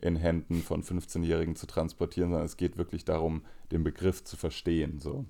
[0.00, 4.98] in Händen von 15-Jährigen zu transportieren, sondern es geht wirklich darum, den Begriff zu verstehen.
[4.98, 5.26] So.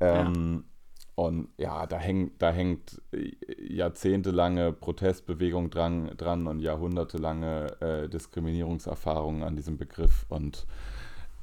[0.00, 0.64] Ähm,
[1.14, 3.02] Und ja, da hängt, da hängt
[3.58, 10.26] jahrzehntelange Protestbewegung dran, dran und jahrhundertelange äh, Diskriminierungserfahrungen an diesem Begriff.
[10.28, 10.66] Und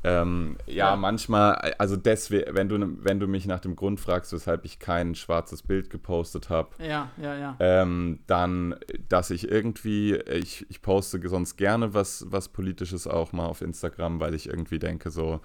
[0.05, 0.95] ähm, ja, Ja.
[0.95, 5.15] manchmal, also deswegen, wenn du, wenn du mich nach dem Grund fragst, weshalb ich kein
[5.15, 7.55] schwarzes Bild gepostet habe, Ja, ja, ja.
[7.59, 8.75] ähm, dann,
[9.09, 14.19] dass ich irgendwie, ich, ich poste sonst gerne was, was Politisches auch mal auf Instagram,
[14.19, 15.41] weil ich irgendwie denke, so,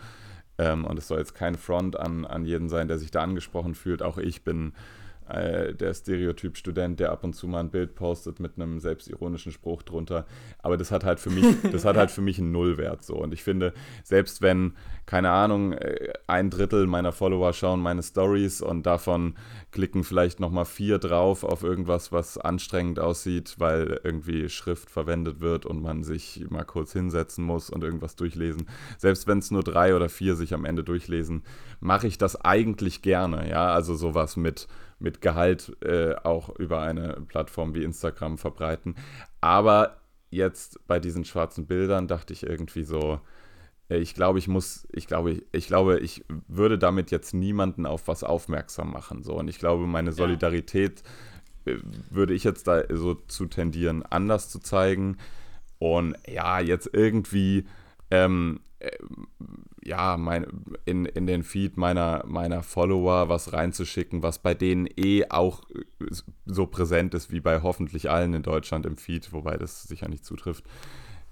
[0.58, 3.74] ähm, und es soll jetzt kein Front an, an jeden sein, der sich da angesprochen
[3.74, 4.02] fühlt.
[4.02, 4.74] Auch ich bin
[5.34, 9.82] äh, der Stereotyp-Student, der ab und zu mal ein Bild postet mit einem selbstironischen Spruch
[9.82, 10.26] drunter.
[10.58, 13.16] Aber das hat halt für mich, das hat halt für mich einen Nullwert so.
[13.16, 13.72] Und ich finde,
[14.04, 14.74] selbst wenn,
[15.06, 19.34] keine Ahnung, äh, ein Drittel meiner Follower schauen meine Stories und davon
[19.72, 25.66] klicken vielleicht nochmal vier drauf auf irgendwas, was anstrengend aussieht, weil irgendwie Schrift verwendet wird
[25.66, 28.66] und man sich mal kurz hinsetzen muss und irgendwas durchlesen.
[28.98, 31.42] Selbst wenn es nur drei oder vier sich am Ende durchlesen,
[31.80, 33.48] mache ich das eigentlich gerne.
[33.48, 34.66] Ja, also sowas mit,
[35.00, 38.94] mit Gehalt äh, auch über eine Plattform wie Instagram verbreiten.
[39.40, 43.20] Aber jetzt bei diesen schwarzen Bildern dachte ich irgendwie so,
[43.90, 48.08] äh, ich glaube, ich muss, ich glaube, ich, glaube, ich würde damit jetzt niemanden auf
[48.08, 49.22] was aufmerksam machen.
[49.22, 49.34] So.
[49.34, 51.02] Und ich glaube, meine Solidarität
[51.66, 51.76] äh,
[52.10, 55.18] würde ich jetzt da so zu tendieren, anders zu zeigen.
[55.78, 57.66] Und ja, jetzt irgendwie
[58.10, 58.69] ähm, äh,
[59.84, 60.46] ja, mein,
[60.84, 66.06] in, in den Feed meiner, meiner Follower was reinzuschicken, was bei denen eh auch äh,
[66.46, 70.24] so präsent ist wie bei hoffentlich allen in Deutschland im Feed, wobei das sicher nicht
[70.24, 70.64] zutrifft.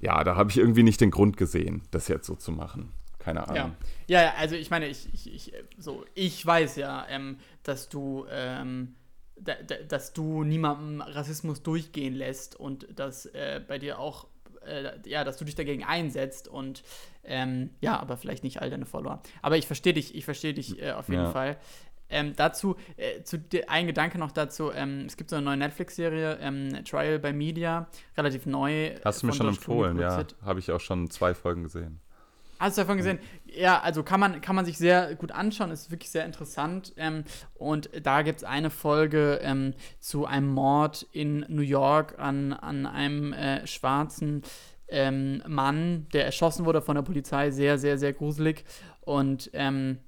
[0.00, 2.92] Ja, da habe ich irgendwie nicht den Grund gesehen, das jetzt so zu machen.
[3.18, 3.74] Keine Ahnung.
[4.06, 4.22] Ja.
[4.22, 8.24] ja, also ich meine, ich, ich, ich, äh, so, ich weiß ja, ähm, dass du,
[8.30, 8.94] ähm,
[9.37, 14.28] da, da, dass du niemandem Rassismus durchgehen lässt und dass äh, bei dir auch,
[14.68, 16.83] äh, ja, dass du dich dagegen einsetzt und
[17.24, 19.22] ähm, ja, aber vielleicht nicht all deine Follower.
[19.42, 21.31] Aber ich verstehe dich, ich verstehe dich äh, auf jeden Ja.
[21.31, 21.57] Fall.
[22.11, 26.38] Ähm, dazu, äh, zu ein Gedanke noch dazu, ähm, es gibt so eine neue Netflix-Serie,
[26.40, 28.94] ähm, Trial by Media, relativ neu.
[29.04, 30.24] Hast du mir schon empfohlen, ja.
[30.42, 32.00] Habe ich auch schon zwei Folgen gesehen.
[32.59, 33.21] Hast du davon gesehen?
[33.47, 36.92] Ja, also kann man, kann man sich sehr gut anschauen, ist wirklich sehr interessant.
[36.97, 42.53] Ähm, und da gibt es eine Folge ähm, zu einem Mord in New York an,
[42.53, 44.42] an einem äh, schwarzen
[44.88, 47.51] ähm, Mann, der erschossen wurde von der Polizei.
[47.51, 48.64] Sehr, sehr, sehr gruselig.
[49.03, 49.99] Und, ähm,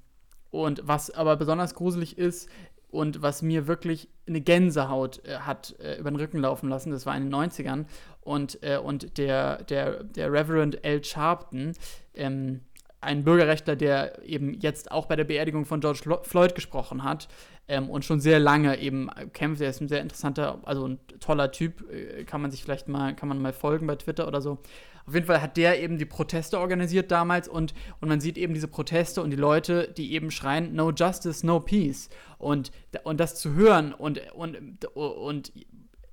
[0.51, 2.49] und was aber besonders gruselig ist,
[2.91, 7.07] und was mir wirklich eine Gänsehaut äh, hat äh, über den Rücken laufen lassen, das
[7.07, 7.87] war in den 90ern.
[8.31, 11.03] Und, äh, und der, der, der Reverend L.
[11.03, 11.73] Sharpton,
[12.15, 12.61] ähm,
[13.01, 17.27] ein Bürgerrechtler, der eben jetzt auch bei der Beerdigung von George Flo- Floyd gesprochen hat
[17.67, 19.61] ähm, und schon sehr lange eben kämpft.
[19.63, 23.17] Er ist ein sehr interessanter, also ein toller Typ, äh, kann man sich vielleicht mal,
[23.17, 24.59] kann man mal folgen bei Twitter oder so.
[25.07, 28.55] Auf jeden Fall hat der eben die Proteste organisiert damals und, und man sieht eben
[28.55, 32.11] diese Proteste und die Leute, die eben schreien, no justice, no peace.
[32.39, 32.71] Und,
[33.03, 35.53] und das zu hören und, und, und,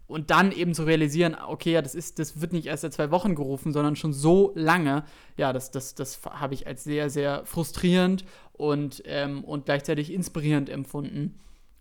[0.08, 3.12] und dann eben zu realisieren, okay, ja, das ist, das wird nicht erst seit zwei
[3.12, 5.04] Wochen gerufen, sondern schon so lange,
[5.36, 10.70] ja, das, das, das habe ich als sehr, sehr frustrierend und, ähm, und gleichzeitig inspirierend
[10.70, 11.38] empfunden.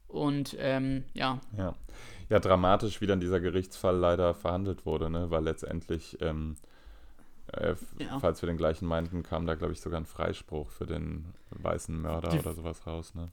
[0.08, 1.74] Und ähm, ja, Ja.
[2.28, 5.30] ja, dramatisch, wie dann dieser Gerichtsfall leider verhandelt wurde, ne?
[5.30, 6.56] weil letztendlich, ähm,
[7.52, 8.18] äh, Ja.
[8.20, 12.00] falls wir den gleichen meinten, kam da, glaube ich, sogar ein Freispruch für den weißen
[12.00, 13.14] Mörder Die- oder sowas raus.
[13.14, 13.30] Ne?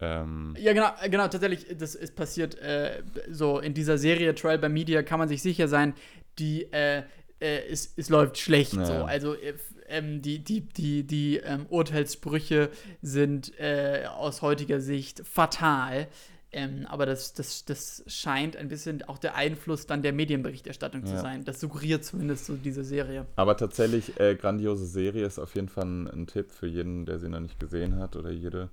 [0.00, 4.58] Ähm, Ja, genau, äh, genau, tatsächlich, das ist passiert äh, so in dieser Serie Trial
[4.58, 5.94] by Media kann man sich sicher sein,
[6.38, 7.02] die, äh,
[7.40, 8.74] äh, es, es läuft schlecht.
[8.74, 8.84] Ja.
[8.86, 8.92] So.
[9.04, 9.54] Also äh,
[9.88, 12.70] ähm, die, die, die, die ähm, Urteilssprüche
[13.02, 16.06] sind äh, aus heutiger Sicht fatal.
[16.52, 21.14] Ähm, aber das, das, das scheint ein bisschen auch der Einfluss dann der Medienberichterstattung zu
[21.14, 21.20] Ja.
[21.20, 21.44] sein.
[21.44, 23.26] Das suggeriert zumindest so diese Serie.
[23.36, 27.18] Aber tatsächlich, äh, grandiose Serie ist auf jeden Fall ein, ein Tipp für jeden, der
[27.20, 28.68] sie noch nicht gesehen hat oder jede.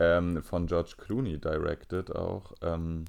[0.00, 2.52] Ähm, von George Clooney directed auch.
[2.62, 3.04] Ähm,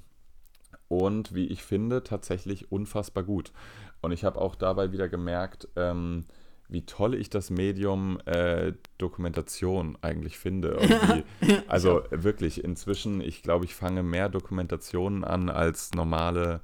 [0.88, 3.54] und wie ich finde, tatsächlich unfassbar gut.
[4.02, 6.26] Und ich habe auch dabei wieder gemerkt, ähm,
[6.68, 10.78] wie toll ich das Medium äh, Dokumentation eigentlich finde.
[10.80, 11.24] Irgendwie.
[11.68, 16.62] also wirklich, inzwischen, ich glaube, ich fange mehr Dokumentationen an als normale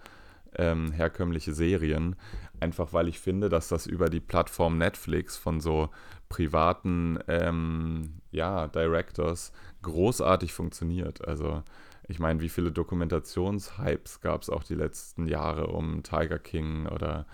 [0.58, 2.16] ähm, herkömmliche Serien.
[2.60, 5.90] Einfach weil ich finde, dass das über die Plattform Netflix von so
[6.30, 11.28] privaten ähm, ja, Directors großartig funktioniert.
[11.28, 11.64] Also
[12.08, 17.26] ich meine, wie viele Dokumentationshypes gab es auch die letzten Jahre um Tiger King oder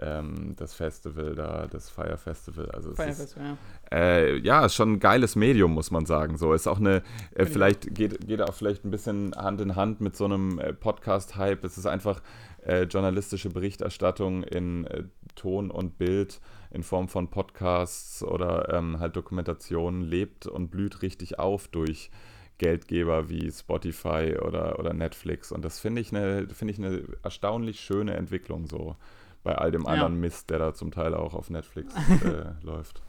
[0.00, 2.70] ähm, das Festival da, das Fire Festival.
[2.70, 3.56] Also es ist, Firefest, ja.
[3.92, 6.36] äh, ja, ist schon ein geiles Medium, muss man sagen.
[6.36, 7.02] So ist auch eine,
[7.34, 10.58] äh, ich vielleicht geht, geht auch vielleicht ein bisschen Hand in Hand mit so einem
[10.58, 11.64] äh, Podcast-Hype.
[11.64, 12.22] Es ist einfach
[12.64, 19.16] äh, journalistische Berichterstattung in äh, Ton und Bild in Form von Podcasts oder ähm, halt
[19.16, 22.10] Dokumentationen lebt und blüht richtig auf durch
[22.58, 25.52] Geldgeber wie Spotify oder, oder Netflix.
[25.52, 28.96] Und das finde ich eine, finde ich eine erstaunlich schöne Entwicklung so
[29.44, 29.88] bei all dem Ja.
[29.90, 33.02] anderen Mist, der da zum Teil auch auf Netflix äh, läuft.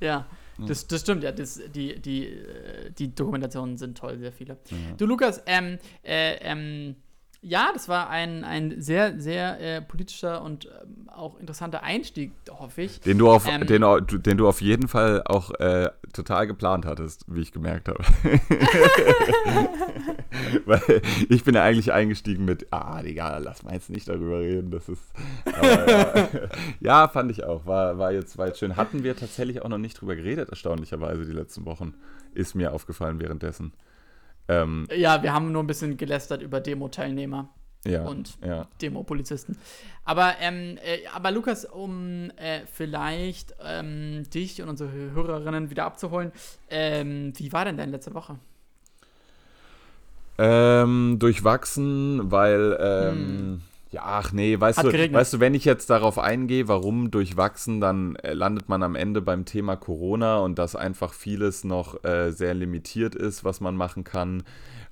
[0.00, 0.26] Ja,
[0.66, 1.32] das, das stimmt, ja.
[1.32, 4.56] Das, die, die, äh, die Dokumentationen sind toll, sehr viele.
[4.96, 6.96] Du, Lukas, ähm, äh, ähm,
[7.40, 12.82] ja, das war ein, ein sehr, sehr äh, politischer und ähm, auch interessanter Einstieg, hoffe
[12.82, 13.00] ich.
[13.00, 13.82] Den du auf, Ähm, den,
[14.22, 18.02] den du auf jeden Fall auch äh, total geplant hattest, wie ich gemerkt habe.
[20.66, 24.70] Weil ich bin ja eigentlich eingestiegen mit, ah, Digga, lass mal jetzt nicht darüber reden.
[24.70, 25.02] Das ist.
[25.44, 26.28] Aber, ja.
[26.80, 27.66] ja, fand ich auch.
[27.66, 28.76] War, war, jetzt, war jetzt schön.
[28.76, 31.94] Hatten wir tatsächlich auch noch nicht drüber geredet, erstaunlicherweise, die letzten Wochen.
[32.34, 33.72] Ist mir aufgefallen währenddessen.
[34.48, 37.48] Ähm, Ja, wir haben nur ein bisschen gelästert über Demo-Teilnehmer
[37.84, 38.66] ja, und ja.
[38.80, 39.56] Demo-Polizisten.
[40.04, 46.32] Aber, ähm, äh, aber Lukas, um äh, vielleicht ähm, dich und unsere Hörerinnen wieder abzuholen,
[46.70, 48.38] ähm, wie war denn deine letzte Woche?
[50.38, 54.78] Ähm, durchwachsen, weil, ähm, ja, ach nee, weißt.
[54.78, 55.18] Hat du, geregnet.
[55.18, 59.22] weißt du, wenn ich jetzt darauf eingehe, warum durchwachsen, dann äh, landet man am Ende
[59.22, 64.04] beim Thema Corona und dass einfach vieles noch äh, sehr limitiert ist, was man machen
[64.04, 64.42] kann.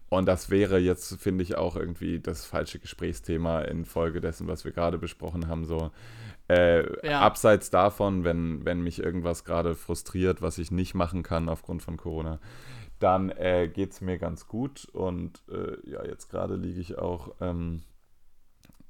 [0.08, 4.72] Und das wäre jetzt, finde ich, auch irgendwie das falsche Gesprächsthema infolge dessen, was wir
[4.72, 5.64] gerade besprochen haben.
[5.66, 5.90] So,
[6.48, 7.20] äh, Ja.
[7.20, 11.96] abseits davon, wenn, wenn mich irgendwas gerade frustriert, was ich nicht machen kann aufgrund von
[11.96, 12.38] Corona,
[13.00, 14.86] dann äh, geht es mir ganz gut.
[14.92, 17.82] Und äh, ja, jetzt gerade liege ich auch ähm,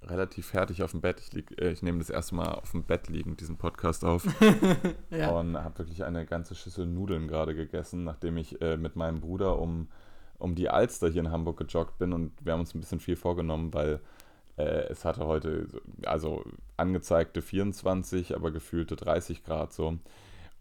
[0.09, 1.21] relativ fertig auf dem Bett.
[1.21, 4.25] Ich, lieg, äh, ich nehme das erste Mal auf dem Bett liegend diesen Podcast auf
[5.11, 5.31] Ja.
[5.31, 9.59] und habe wirklich eine ganze Schüssel Nudeln gerade gegessen, nachdem ich äh, mit meinem Bruder
[9.59, 9.89] um,
[10.39, 13.17] um die Alster hier in Hamburg gejoggt bin und wir haben uns ein bisschen viel
[13.17, 14.01] vorgenommen, weil
[14.57, 16.45] äh, es hatte heute, so- also
[16.77, 19.99] angezeigte 24, aber gefühlte 30 Grad so.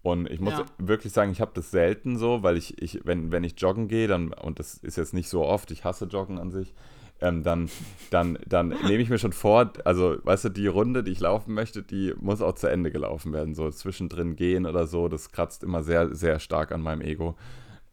[0.01, 0.65] Und ich muss Ja.
[0.77, 4.07] wirklich sagen, ich habe das selten so, weil ich, ich wenn, wenn ich joggen gehe,
[4.07, 6.75] dann, und das ist jetzt nicht so oft, ich hasse Joggen an sich,
[7.21, 7.69] ähm, dann,
[8.11, 11.53] dann, dann nehme ich mir schon vor, also weißt du, die Runde, die ich laufen
[11.53, 13.55] möchte, die muss auch zu Ende gelaufen werden.
[13.55, 17.35] So zwischendrin gehen oder so, das kratzt immer sehr, sehr stark an meinem Ego.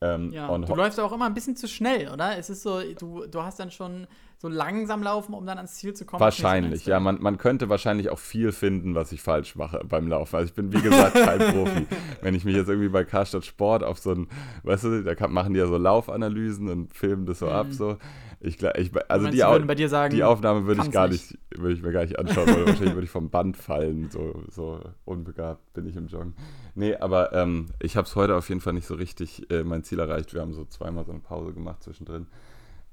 [0.00, 2.37] Ähm, Ja, und du läufst auch immer ein bisschen zu schnell, oder?
[2.37, 4.08] Es ist so, du, du hast dann schon
[4.38, 6.18] so langsam laufen, um dann ans Ziel zu kommen.
[6.20, 6.98] Wahrscheinlich, ja.
[6.98, 10.35] Man, man könnte wahrscheinlich auch viel finden, was ich falsch mache beim Laufen.
[10.35, 11.87] Also ich bin, wie gesagt, kein Profi.
[12.22, 14.26] Wenn ich mich jetzt irgendwie bei Karstadt Sport auf so ein,
[14.64, 17.98] weißt du, da kann, machen die ja so Laufanalysen und filmen das so ab, so.
[18.44, 21.38] Ich, ich, also meinst, die, Au sagen, die Aufnahme würde ich gar nicht.
[21.57, 24.81] würde ich mir gar nicht anschauen, weil wahrscheinlich würde ich vom Band fallen, so, so
[25.05, 26.35] unbegabt bin ich im Joggen.
[26.74, 29.85] Nee, aber ähm, ich habe es heute auf jeden Fall nicht so richtig äh, mein
[29.85, 30.35] Ziel erreicht.
[30.35, 32.26] Wir haben so zweimal so eine Pause gemacht zwischendrin.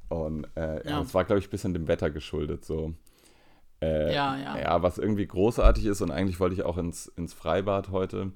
[0.07, 0.99] Und äh, ja.
[0.99, 2.93] Das war, glaube ich, ein bisschen dem Wetter geschuldet, so.
[3.81, 4.59] Äh, Ja, ja.
[4.59, 8.33] Ja, was irgendwie großartig ist und eigentlich wollte ich auch ins, ins Freibad heute.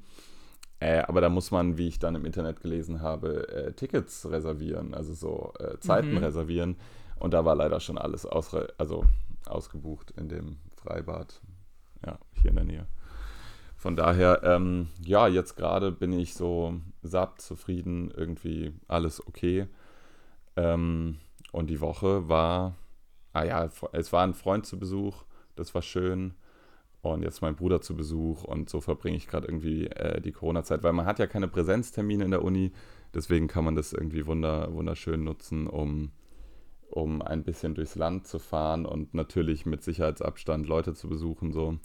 [0.80, 4.93] Äh, aber da muss man, wie ich dann im Internet gelesen habe, äh, Tickets reservieren,
[4.95, 6.17] also so äh, Zeiten Mhm.
[6.17, 6.76] reservieren.
[7.23, 9.05] Und da war leider schon alles ausre also
[9.45, 11.39] ausgebucht in dem Freibad,
[12.05, 12.88] ja, hier in der Nähe.
[13.77, 19.67] Von daher, ähm, ja, jetzt gerade bin ich so satt, zufrieden, irgendwie alles okay.
[20.57, 21.19] Ähm,
[21.53, 22.75] und die Woche war,
[23.31, 25.23] ah ja, es war ein Freund zu Besuch,
[25.55, 26.33] das war schön.
[27.01, 30.83] Und jetzt mein Bruder zu Besuch und so verbringe ich gerade irgendwie äh, die Corona-Zeit,
[30.83, 32.73] weil man hat ja keine Präsenztermine in der Uni,
[33.13, 36.12] deswegen kann man das irgendwie wunder, wunderschön nutzen, um,
[36.93, 41.51] um ein bisschen durchs Land zu fahren und natürlich mit Sicherheitsabstand Leute zu besuchen.
[41.51, 41.77] So.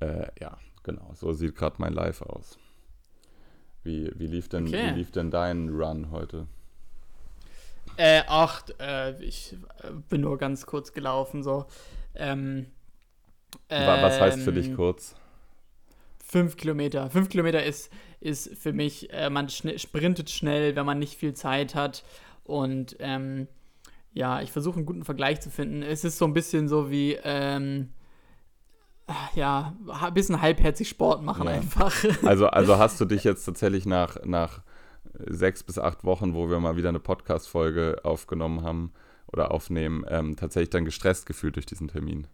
[0.00, 1.10] Äh, ja, genau.
[1.14, 2.58] So sieht gerade mein Live aus.
[3.82, 4.90] Wie, wie, lief denn, Okay.
[4.94, 6.46] wie lief denn dein Run heute?
[7.96, 11.66] Äh, ach, äh, ich äh, bin nur ganz kurz gelaufen, so.
[12.14, 12.66] Ähm,
[13.68, 15.16] Wa- Was heißt für dich ähm, kurz?
[16.24, 17.10] Fünf Kilometer.
[17.10, 17.90] Fünf Kilometer ist,
[18.20, 22.04] ist für mich, äh, man schn sprintet schnell, wenn man nicht viel Zeit hat.
[22.44, 23.48] Und ähm,
[24.12, 25.82] ja, ich versuche einen guten Vergleich zu finden.
[25.82, 27.90] Es ist so ein bisschen so wie, ähm,
[29.34, 31.52] ja, ein bisschen halbherzig Sport machen Ja.
[31.52, 31.94] einfach.
[32.24, 34.62] Also, also hast du dich jetzt tatsächlich nach, nach
[35.26, 38.92] sechs bis acht Wochen, wo wir mal wieder eine Podcast-Folge aufgenommen haben
[39.32, 42.26] oder aufnehmen, ähm, tatsächlich dann gestresst gefühlt durch diesen Termin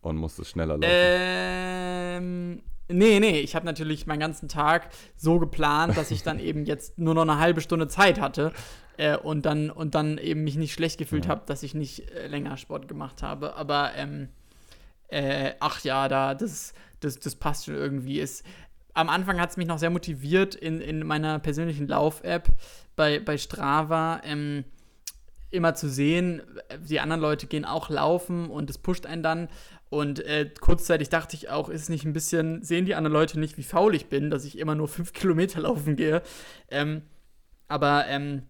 [0.00, 0.86] und musstest schneller laufen?
[0.90, 1.67] Ähm,
[2.88, 6.98] nee, nee, ich habe natürlich meinen ganzen Tag so geplant, dass ich dann eben jetzt
[6.98, 8.52] nur noch eine halbe Stunde Zeit hatte
[8.96, 12.26] äh, und, dann, und dann eben mich nicht schlecht gefühlt habe, dass ich nicht äh,
[12.26, 13.56] länger Sport gemacht habe.
[13.56, 14.28] Aber, ähm,
[15.08, 18.20] äh, ach ja, da, das, das, das passt schon irgendwie.
[18.20, 18.42] Es,
[18.94, 22.48] am Anfang hat es mich noch sehr motiviert in, in meiner persönlichen Lauf-App
[22.96, 24.20] bei, bei Strava.
[24.24, 24.64] Ähm,
[25.50, 26.42] immer zu sehen,
[26.86, 29.48] die anderen Leute gehen auch laufen und es pusht einen dann.
[29.90, 33.40] Und äh, kurzzeitig dachte ich auch, ist es nicht ein bisschen, sehen die anderen Leute
[33.40, 36.22] nicht, wie faul ich bin, dass ich immer nur fünf Kilometer laufen gehe.
[36.70, 37.02] Ähm,
[37.68, 38.42] aber ähm,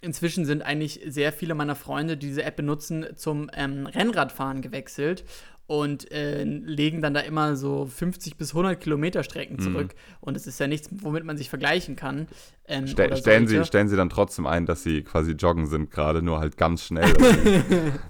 [0.00, 5.24] inzwischen sind eigentlich sehr viele meiner Freunde, die diese App benutzen, zum ähm, Rennradfahren gewechselt
[5.66, 9.94] und äh, legen dann da immer so 50 bis 100 Kilometer Strecken zurück.
[10.20, 12.26] Und es ist ja nichts, womit man sich vergleichen kann.
[12.66, 16.20] Ähm, Ste stellen, sie, stellen sie dann trotzdem ein, dass sie quasi joggen sind gerade,
[16.20, 17.10] nur halt ganz schnell.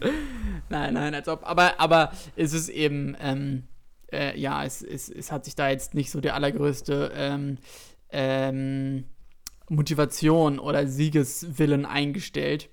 [0.68, 1.46] Nein, nein, als ob.
[1.46, 3.64] Aber, aber es ist eben, ähm,
[4.12, 7.58] äh, ja, es, es, es hat sich da jetzt nicht so der allergrößte ähm,
[8.10, 9.04] ähm,
[9.68, 12.68] Motivation oder Siegeswillen eingestellt.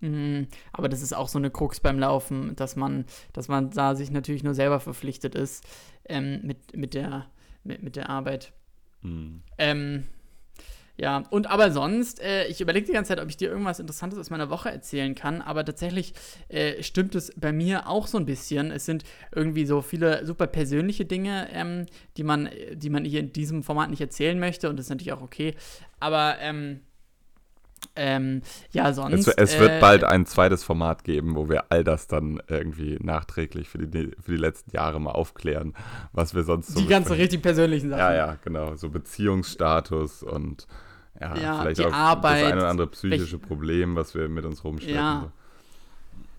[0.00, 0.48] Mhm.
[0.72, 4.10] Aber das ist auch so eine Krux beim Laufen, dass man, dass man da sich
[4.10, 5.64] natürlich nur selber verpflichtet ist
[6.08, 7.26] ähm, mit, mit, der,
[7.64, 8.52] mit, mit der Arbeit.
[9.02, 9.42] Hm.
[9.58, 10.04] Ähm,
[11.00, 14.18] ja, und aber sonst, äh, ich überlege die ganze Zeit, ob ich dir irgendwas Interessantes
[14.18, 16.12] aus meiner Woche erzählen kann, aber tatsächlich
[16.50, 18.70] äh, stimmt es bei mir auch so ein bisschen.
[18.70, 21.86] Es sind irgendwie so viele super persönliche Dinge, ähm,
[22.18, 25.14] die, man, die man hier in diesem Format nicht erzählen möchte und das ist natürlich
[25.14, 25.54] auch okay.
[26.00, 26.80] Aber ähm,
[27.96, 29.26] ähm, ja, sonst.
[29.26, 32.98] Es, es wird äh, bald ein zweites Format geben, wo wir all das dann irgendwie
[33.00, 35.72] nachträglich für die, für die letzten Jahre mal aufklären,
[36.12, 38.00] was wir sonst so die ganzen richtig persönlichen Sachen.
[38.00, 38.76] Ja, ja, genau.
[38.76, 40.66] So Beziehungsstatus und
[41.20, 44.28] ja, Ja, vielleicht die auch Arbeit, das eine oder andere psychische welch- Problem, was wir
[44.28, 44.96] mit uns rumschleppen.
[44.96, 45.20] Ja.
[45.24, 45.32] So.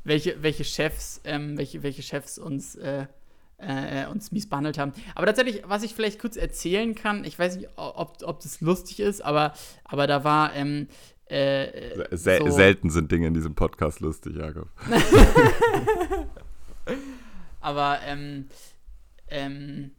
[0.03, 3.05] welche, welche Chefs, ähm, welche, welche Chefs uns, äh,
[3.57, 4.91] äh, uns mies behandelt haben.
[5.13, 8.99] Aber tatsächlich, was ich vielleicht kurz erzählen kann, ich weiß nicht, ob, ob das lustig
[8.99, 10.87] ist, aber, aber da war, ähm,
[11.27, 14.67] äh, Se so- Selten sind Dinge in diesem Podcast lustig, Jakob.
[17.61, 18.47] aber, ähm,
[19.27, 19.91] ähm,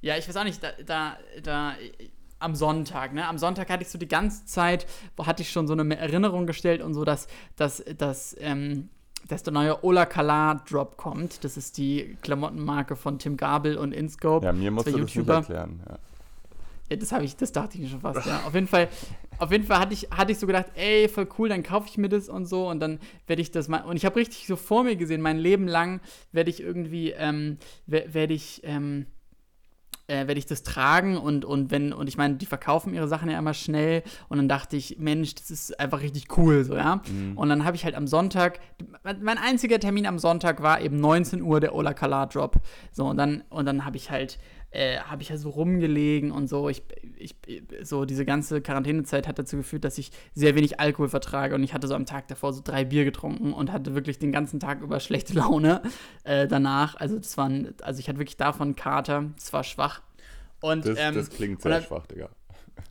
[0.00, 1.74] ja, ich weiß auch nicht, da, da, da,
[2.40, 3.26] am Sonntag, ne?
[3.26, 6.46] Am Sonntag hatte ich so die ganze Zeit, wo hatte ich schon so eine Erinnerung
[6.46, 8.88] gestellt und so, dass, dass, dass, ähm,
[9.26, 11.42] dass der neue Ola Kala Drop kommt.
[11.44, 14.46] Das ist die Klamottenmarke von Tim Gabel und Inscope.
[14.46, 15.34] Ja, mir musst du das nicht YouTuber.
[15.34, 15.80] erklären.
[15.88, 15.98] Ja.
[16.90, 18.40] Ja, das habe ich, das dachte ich mir schon fast, ja.
[18.46, 18.88] Auf jeden Fall,
[19.38, 21.98] auf jeden Fall hatte ich, hatte ich so gedacht, ey, voll cool, dann kaufe ich
[21.98, 23.80] mir das und so und dann werde ich das mal.
[23.82, 26.00] Und ich habe richtig so vor mir gesehen, mein Leben lang
[26.32, 29.04] werde ich irgendwie, ähm, wer- werde ich, ähm,
[30.08, 33.30] äh, werde ich das tragen und, und wenn, und ich meine, die verkaufen ihre Sachen
[33.30, 37.02] ja immer schnell und dann dachte ich, Mensch, das ist einfach richtig cool, so, ja.
[37.36, 38.58] Und dann habe ich halt am Sonntag,
[39.20, 42.56] mein einziger Termin am Sonntag war eben 19 Uhr der Ola Kala Drop.
[42.90, 44.38] So, und dann, und dann habe ich halt,
[44.70, 46.68] äh, habe ich halt so rumgelegen und so.
[46.68, 46.82] Ich,
[47.16, 47.34] ich,
[47.82, 51.72] so diese ganze Quarantänezeit hat dazu geführt, dass ich sehr wenig Alkohol vertrage und ich
[51.74, 54.80] hatte so am Tag davor so drei Bier getrunken und hatte wirklich den ganzen Tag
[54.82, 55.82] über schlechte Laune
[56.24, 56.96] äh, danach.
[56.96, 60.02] Also das waren, also ich hatte wirklich davon Kater, es war schwach.
[60.60, 62.28] Und, Das, ähm, das klingt sehr dann- schwach, Digga.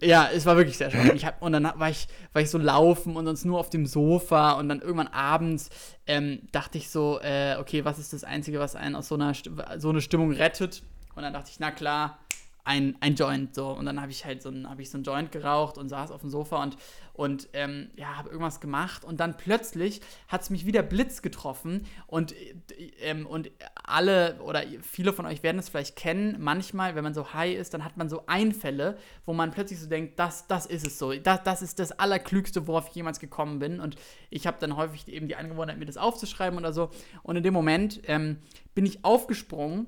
[0.01, 1.09] ja, es war wirklich sehr schön.
[1.23, 4.53] Hab, und dann war ich, war ich so laufen und sonst nur auf dem Sofa
[4.53, 5.69] und dann irgendwann abends
[6.07, 9.33] ähm, dachte ich so, äh, okay, was ist das Einzige, was einen aus so einer
[9.77, 10.81] so eine Stimmung rettet?
[11.17, 12.19] Und dann dachte ich, na klar,
[12.63, 13.69] ein, ein Joint so.
[13.69, 16.11] Und dann habe ich halt so ein, habe ich so ein Joint geraucht und saß
[16.11, 16.77] auf dem Sofa und,
[17.13, 19.03] und ähm, ja, habe irgendwas gemacht.
[19.03, 21.87] Und dann plötzlich hat es mich wieder Blitz getroffen.
[22.05, 22.53] Und, äh,
[23.01, 23.49] ähm, und
[23.83, 26.35] alle oder viele von euch werden es vielleicht kennen.
[26.39, 29.87] Manchmal, wenn man so high ist, dann hat man so Einfälle, wo man plötzlich so
[29.87, 31.13] denkt, das, das ist es so.
[31.13, 33.79] Das, das ist das Allerklügste, worauf ich jemals gekommen bin.
[33.79, 33.95] Und
[34.29, 36.91] ich habe dann häufig eben die Angewohnheit, mir das aufzuschreiben oder so.
[37.23, 38.37] Und in dem Moment ähm,
[38.75, 39.87] bin ich aufgesprungen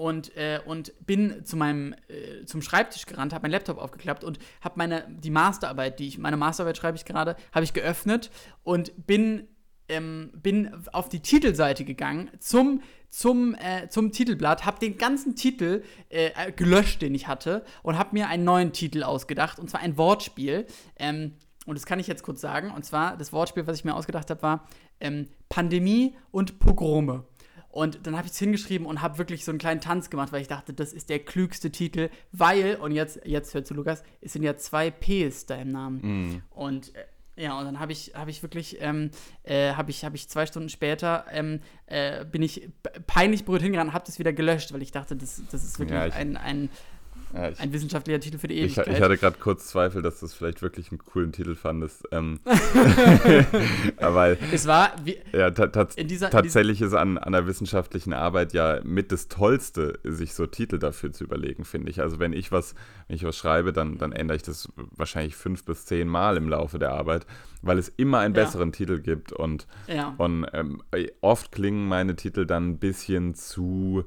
[0.00, 4.38] und, äh, und bin zu meinem äh, zum Schreibtisch gerannt, habe meinen Laptop aufgeklappt und
[4.62, 8.30] habe meine die Masterarbeit, die ich meine Masterarbeit schreibe ich gerade, habe ich geöffnet
[8.62, 9.46] und bin
[9.90, 12.80] ähm, bin auf die Titelseite gegangen zum,
[13.10, 18.10] zum, äh, zum Titelblatt, habe den ganzen Titel äh, gelöscht, den ich hatte, und habe
[18.12, 20.66] mir einen neuen Titel ausgedacht, und zwar ein Wortspiel.
[20.96, 21.32] Ähm,
[21.66, 22.70] und das kann ich jetzt kurz sagen.
[22.70, 24.68] Und zwar, das Wortspiel, was ich mir ausgedacht habe, war
[25.00, 27.24] ähm, Pandemie und Pogrome.
[27.70, 30.42] Und dann habe ich es hingeschrieben und habe wirklich so einen kleinen Tanz gemacht, weil
[30.42, 34.32] ich dachte, das ist der klügste Titel, weil, und jetzt, jetzt hört zu Lukas, es
[34.32, 36.00] sind ja zwei Ps da im Namen.
[36.02, 36.42] Mhm.
[36.50, 37.04] Und äh,
[37.36, 39.10] ja, und dann habe ich, hab ich wirklich, ähm,
[39.44, 42.68] äh, habe ich, hab ich zwei Stunden später, ähm, äh, bin ich
[43.06, 46.12] peinlich berührt hingerannt, habe das wieder gelöscht, weil ich dachte, das, das ist wirklich Ja,
[46.12, 46.68] ein, ein,
[47.34, 48.88] Ja, ich, ein wissenschaftlicher Titel für die ich, Ewigkeit.
[48.96, 52.02] ich hatte gerade kurz Zweifel, dass du es vielleicht wirklich einen coolen Titel fandest.
[52.12, 52.40] Ähm,
[53.96, 58.52] aber es war, wie, ja, ta In dieser- tatsächlich ist an, an der wissenschaftlichen Arbeit
[58.52, 62.00] ja mit das Tollste, sich so Titel dafür zu überlegen, finde ich.
[62.00, 62.74] Also wenn ich was,
[63.08, 66.48] wenn ich was schreibe, dann, dann ändere ich das wahrscheinlich fünf bis zehn Mal im
[66.48, 67.26] Laufe der Arbeit,
[67.62, 68.44] weil es immer einen Ja.
[68.44, 70.14] besseren Titel gibt und ja.
[70.18, 70.82] Und ähm,
[71.20, 74.04] oft klingen meine Titel dann ein bisschen zu,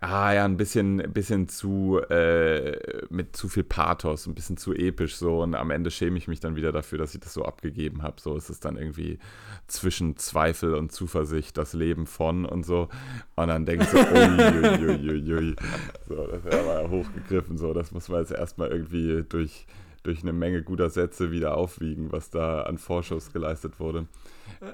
[0.00, 5.16] ah ja, ein bisschen, bisschen zu, äh, mit zu viel Pathos, ein bisschen zu episch
[5.16, 5.42] so.
[5.42, 8.20] Und am Ende schäme ich mich dann wieder dafür, dass ich das so abgegeben habe.
[8.20, 9.18] So ist es dann irgendwie
[9.66, 12.88] zwischen Zweifel und Zuversicht das Leben von und so.
[13.36, 15.54] Und dann denke ich so, uiuiuiui.
[16.08, 17.58] So, das wäre aber hochgegriffen.
[17.58, 19.66] So, das muss man jetzt erstmal irgendwie durch,
[20.02, 24.06] durch eine Menge guter Sätze wieder aufwiegen, was da an Vorschuss geleistet wurde.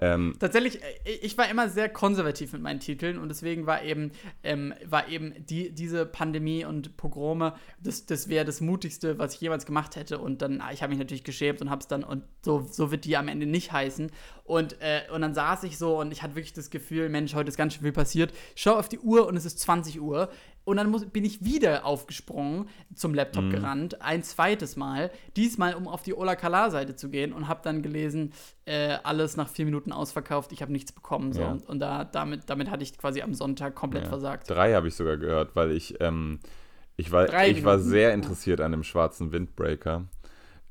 [0.00, 4.10] Ähm, Tatsächlich, äh, ich war immer sehr konservativ mit meinen Titeln und deswegen war eben,
[4.42, 9.40] ähm, war eben die, diese Pandemie und Pogrome, das, das wäre das Mutigste, was ich
[9.40, 10.18] jemals gemacht hätte.
[10.18, 13.04] Und dann, ich habe mich natürlich geschämt und habe es dann, und so, so wird
[13.04, 14.10] die am Ende nicht heißen.
[14.44, 17.48] Und, äh, und dann saß ich so und ich hatte wirklich das Gefühl, Mensch, heute
[17.48, 18.32] ist ganz schön viel passiert.
[18.54, 20.30] Ich schaue auf die Uhr und es ist 20 Uhr.
[20.66, 25.86] Und dann muss, bin ich wieder aufgesprungen, zum Laptop gerannt, ein zweites Mal, diesmal um
[25.86, 28.32] auf die Ola Kala-Seite zu gehen und habe dann gelesen,
[28.64, 31.32] äh, alles nach vier Minuten ausverkauft, ich habe nichts bekommen.
[31.32, 31.42] So.
[31.42, 31.52] Ja.
[31.52, 34.08] Und, und da, damit, damit hatte ich quasi am Sonntag komplett Ja.
[34.08, 34.50] versagt.
[34.50, 36.40] Drei habe ich sogar gehört, weil ich, ähm,
[36.96, 40.06] ich war, Drei ich war sehr interessiert an dem schwarzen Windbreaker.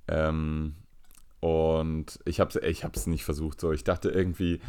[0.09, 0.75] Ähm,
[1.39, 3.61] und ich habe es ich hab's nicht versucht.
[3.61, 4.59] So, ich dachte irgendwie,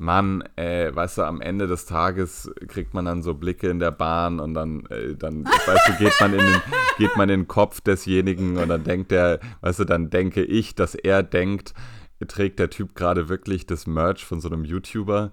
[0.00, 3.90] Mann, äh, weißt du, am Ende des Tages kriegt man dann so Blicke in der
[3.90, 6.62] Bahn und dann, äh, dann weißt du, geht man, in den,
[6.96, 10.74] geht man in den Kopf desjenigen und dann denkt der, weißt du, dann denke ich,
[10.74, 11.74] dass er denkt,
[12.26, 15.32] trägt der Typ gerade wirklich das Merch von so einem YouTuber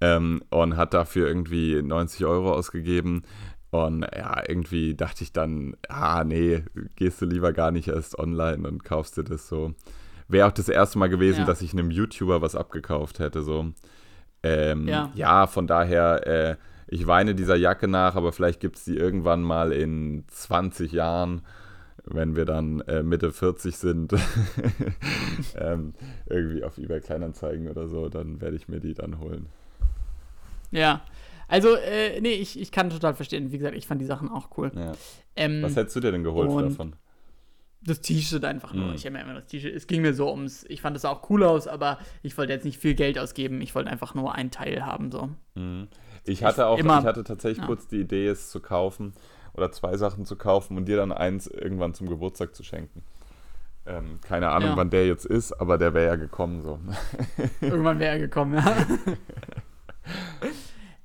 [0.00, 3.22] ähm, und hat dafür irgendwie 90 Euro ausgegeben.
[3.70, 6.64] Und ja, irgendwie dachte ich dann, ah, nee,
[6.96, 9.74] gehst du lieber gar nicht erst online und kaufst dir das so.
[10.26, 11.44] Wäre auch das erste Mal gewesen, Ja.
[11.46, 13.72] dass ich einem YouTuber was abgekauft hätte, so.
[14.48, 15.10] Ähm, Ja.
[15.14, 15.46] ja.
[15.46, 16.56] von daher, äh,
[16.88, 21.42] ich weine dieser Jacke nach, aber vielleicht gibt es die irgendwann mal in 20 Jahren,
[22.04, 24.14] wenn wir dann äh, Mitte 40 sind,
[25.60, 25.92] ähm,
[26.26, 29.46] irgendwie auf eBay Kleinanzeigen oder so, dann werde ich mir die dann holen.
[30.70, 31.02] Ja.
[31.48, 33.52] Also, äh, nee, ich, ich kann total verstehen.
[33.52, 34.70] Wie gesagt, ich fand die Sachen auch cool.
[34.74, 34.92] Ja.
[35.36, 36.94] Ähm, Was hättest du dir denn geholt davon?
[37.80, 38.88] Das T-Shirt einfach nur.
[38.88, 38.94] Mhm.
[38.94, 39.74] Ich habe mir immer das T-Shirt.
[39.74, 40.64] Es ging mir so ums.
[40.68, 43.60] Ich fand es auch cool aus, aber ich wollte jetzt nicht viel Geld ausgeben.
[43.60, 45.10] Ich wollte einfach nur einen Teil haben.
[45.12, 45.30] So.
[45.54, 45.88] Mhm.
[46.24, 47.66] Ich hatte auch, immer- ich hatte tatsächlich ja.
[47.66, 49.14] kurz die Idee, es zu kaufen
[49.54, 53.02] oder zwei Sachen zu kaufen und dir dann eins irgendwann zum Geburtstag zu schenken.
[53.86, 54.76] Ähm, keine Ahnung, Ja.
[54.76, 56.78] wann der jetzt ist, aber der wäre ja gekommen so.
[57.62, 58.76] Irgendwann wäre er gekommen, ja.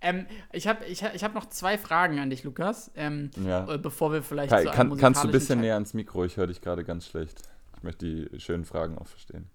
[0.03, 2.91] ähm, ich habe ich, ich hab noch zwei Fragen an dich, Lukas.
[2.95, 3.73] Ähm, Ja.
[3.73, 6.25] äh, bevor wir vielleicht Kann, einem kann, kannst du ein bisschen näher ans Mikro?
[6.25, 7.41] Ich höre dich gerade ganz schlecht.
[7.77, 9.49] Ich möchte die schönen Fragen auch verstehen.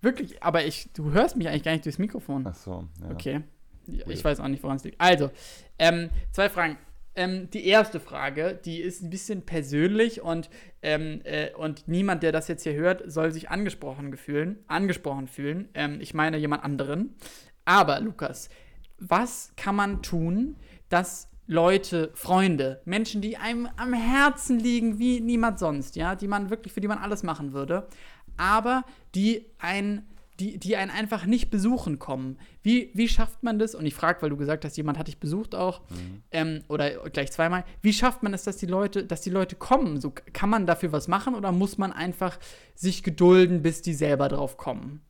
[0.00, 2.46] Wirklich, aber ich, du hörst mich eigentlich gar nicht durchs Mikrofon.
[2.46, 3.10] Ach so, ja.
[3.10, 3.42] Okay.
[3.86, 4.08] Weird.
[4.10, 5.00] Ich weiß auch nicht, woran es liegt.
[5.00, 5.30] Also,
[5.78, 6.76] ähm, zwei Fragen.
[7.14, 10.50] Ähm, die erste Frage, die ist ein bisschen persönlich und,
[10.82, 14.62] ähm, äh, und niemand, der das jetzt hier hört, soll sich angesprochen fühlen.
[14.68, 15.68] Angesprochen fühlen.
[15.74, 17.16] Ähm, ich meine jemand anderen.
[17.64, 18.50] Aber, Lukas,
[18.98, 20.56] was kann man tun,
[20.88, 26.50] dass Leute, Freunde, Menschen, die einem am Herzen liegen wie niemand sonst, ja, die man
[26.50, 27.88] wirklich, für die man alles machen würde,
[28.36, 28.84] aber
[29.14, 30.06] die ein
[30.40, 32.38] die, die einen einfach nicht besuchen kommen.
[32.62, 33.74] Wie, wie schafft man das?
[33.74, 35.82] Und ich frage, weil du gesagt hast, jemand hat dich besucht auch,
[36.30, 37.64] ähm, oder gleich zweimal.
[37.82, 40.00] Wie schafft man es, dass die Leute, dass die Leute kommen?
[40.00, 42.38] So, kann man dafür was machen oder muss man einfach
[42.74, 45.02] sich gedulden, bis die selber drauf kommen?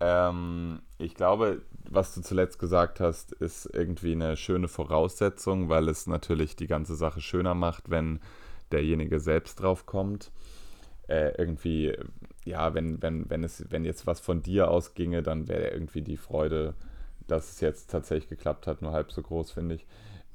[0.00, 6.06] Ähm, ich glaube, was du zuletzt gesagt hast, ist irgendwie eine schöne Voraussetzung, weil es
[6.06, 8.20] natürlich die ganze Sache schöner macht, wenn
[8.72, 10.32] derjenige selbst drauf kommt.
[11.06, 11.96] Äh, irgendwie,
[12.44, 16.16] ja, wenn, wenn, wenn es, wenn jetzt was von dir ausginge, dann wäre irgendwie die
[16.16, 16.74] Freude,
[17.26, 19.86] dass es jetzt tatsächlich geklappt hat, nur halb so groß, finde ich.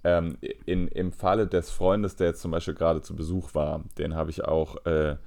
[0.03, 4.15] Ähm, in, Im Falle des Freundes, der jetzt zum Beispiel gerade zu Besuch war, den
[4.15, 5.17] habe ich auch äh,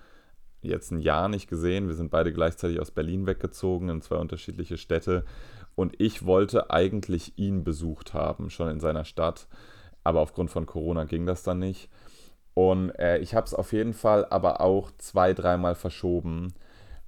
[0.63, 1.89] jetzt ein Jahr nicht gesehen.
[1.89, 5.25] Wir sind beide gleichzeitig aus Berlin weggezogen in zwei unterschiedliche Städte.
[5.75, 9.47] Und ich wollte eigentlich ihn besucht haben, schon in seiner Stadt.
[10.05, 11.89] Aber aufgrund von Corona ging das dann nicht.
[12.55, 16.55] Und äh, ich habe es auf jeden Fall aber auch zwei, dreimal verschoben.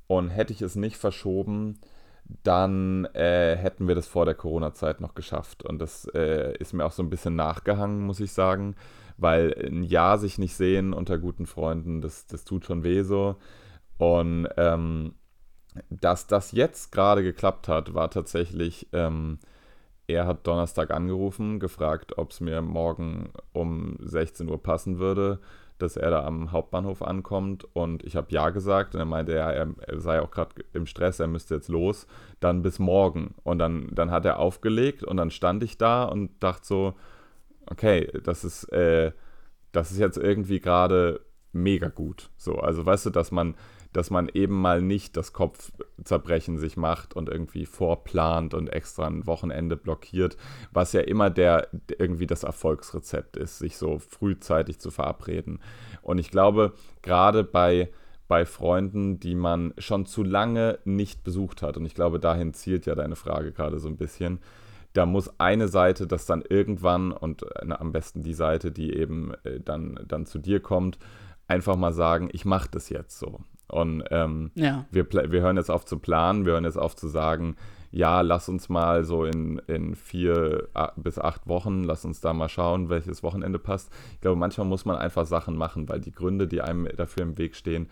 [0.07, 1.79] Und hätte ich es nicht verschoben,
[2.43, 5.65] dann äh, hätten wir das vor der Corona-Zeit noch geschafft.
[5.65, 8.77] Und das äh, ist mir auch so ein bisschen nachgehangen, muss ich sagen.
[9.17, 13.37] Weil ein Jahr sich nicht sehen unter guten Freunden, das, das tut schon weh so.
[13.99, 15.15] Und ähm,
[15.91, 19.39] dass das jetzt gerade geklappt hat, war tatsächlich, ähm,
[20.07, 25.41] er hat Donnerstag angerufen, gefragt, ob es mir morgen um 16 Uhr passen würde,
[25.79, 27.67] dass er da am Hauptbahnhof ankommt.
[27.75, 30.87] Und ich habe ja gesagt und er meinte, ja, er, er sei auch gerade im
[30.87, 32.07] Stress, er müsste jetzt los,
[32.41, 33.35] dann bis morgen.
[33.43, 36.95] Und dann, dann hat er aufgelegt und dann stand ich da und dachte so,
[37.67, 39.13] okay, das ist, äh,
[39.73, 41.21] das ist jetzt irgendwie gerade
[41.53, 42.31] mega gut.
[42.37, 43.55] So, also weißt du, dass man
[43.95, 49.27] dass man eben mal nicht das Kopfzerbrechen sich macht und irgendwie vorplant und extra ein
[49.27, 50.37] Wochenende blockiert,
[50.73, 55.61] was ja immer der irgendwie das Erfolgsrezept ist, sich so frühzeitig zu verabreden.
[56.03, 57.91] Und ich glaube, gerade bei
[58.27, 61.77] bei Freunden, die man schon zu lange nicht besucht hat.
[61.77, 64.41] Und ich glaube, dahin zielt ja deine Frage gerade so ein bisschen.
[64.95, 69.33] Da muss eine Seite das dann irgendwann und na, am besten die Seite, die eben
[69.45, 70.99] äh, dann, dann zu dir kommt,
[71.47, 73.41] einfach mal sagen, ich mache das jetzt so.
[73.69, 74.87] Und ähm, Ja.
[74.91, 77.57] wir, wir hören jetzt auf zu planen, wir hören jetzt auf zu sagen,
[77.91, 82.49] ja, lass uns mal so in, in vier bis acht Wochen, lass uns da mal
[82.49, 83.93] schauen, welches Wochenende passt.
[84.15, 87.39] Ich glaube, manchmal muss man einfach Sachen machen, weil die Gründe, die einem dafür im
[87.39, 87.89] Weg stehen,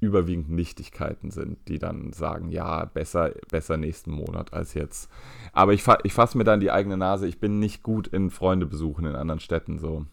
[0.00, 5.10] überwiegend Nichtigkeiten sind, die dann sagen, ja, besser, besser nächsten Monat als jetzt.
[5.52, 8.30] Aber ich, fa ich fasse mir dann die eigene Nase, ich bin nicht gut in
[8.30, 10.06] Freunde besuchen in anderen Städten so.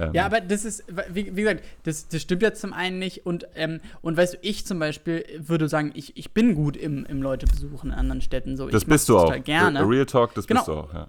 [0.00, 3.26] Ähm, Ja, aber das ist, wie, wie gesagt, das, das stimmt ja zum einen nicht.
[3.26, 7.04] Und, ähm, und weißt du, ich zum Beispiel würde sagen, ich, ich bin gut im,
[7.04, 8.56] im Leute besuchen in anderen Städten.
[8.56, 9.44] So, das ich bist du auch.
[9.44, 9.86] Gerne.
[9.86, 10.84] Real Talk, das bist du Genau.
[10.84, 11.08] auch, ja.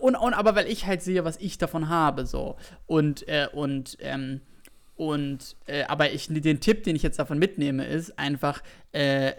[0.00, 2.56] Und, und aber weil ich halt sehe, was ich davon habe, so.
[2.86, 4.40] Und, äh, und, ähm,
[5.02, 8.62] und, äh, aber ich, den Tipp, den ich jetzt davon mitnehme, ist einfach,
[8.94, 9.32] äh, äh,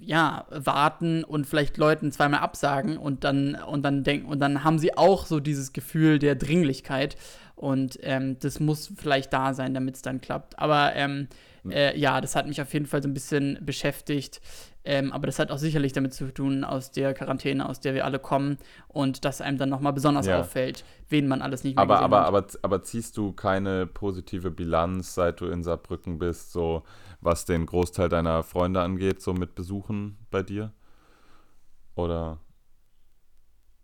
[0.00, 4.80] ja, warten und vielleicht Leuten zweimal absagen und dann, und dann denken, und dann haben
[4.80, 7.16] sie auch so dieses Gefühl der Dringlichkeit.
[7.54, 10.58] Und ähm, das muss vielleicht da sein, damit es dann klappt.
[10.58, 11.28] Aber ähm,
[11.70, 14.40] äh, ja, das hat mich auf jeden Fall so ein bisschen beschäftigt.
[14.84, 18.04] Ähm, aber das hat auch sicherlich damit zu tun, aus der Quarantäne, aus der wir
[18.06, 18.56] alle kommen.
[18.86, 20.40] Und dass einem dann nochmal besonders Ja.
[20.40, 22.26] auffällt, wen man alles nicht mehr Aber, aber, hat.
[22.26, 26.84] aber, aber ziehst du keine positive Bilanz, seit du in Saarbrücken bist, so
[27.20, 30.72] was den Großteil deiner Freunde angeht, so mit Besuchen bei dir?
[31.96, 32.38] Oder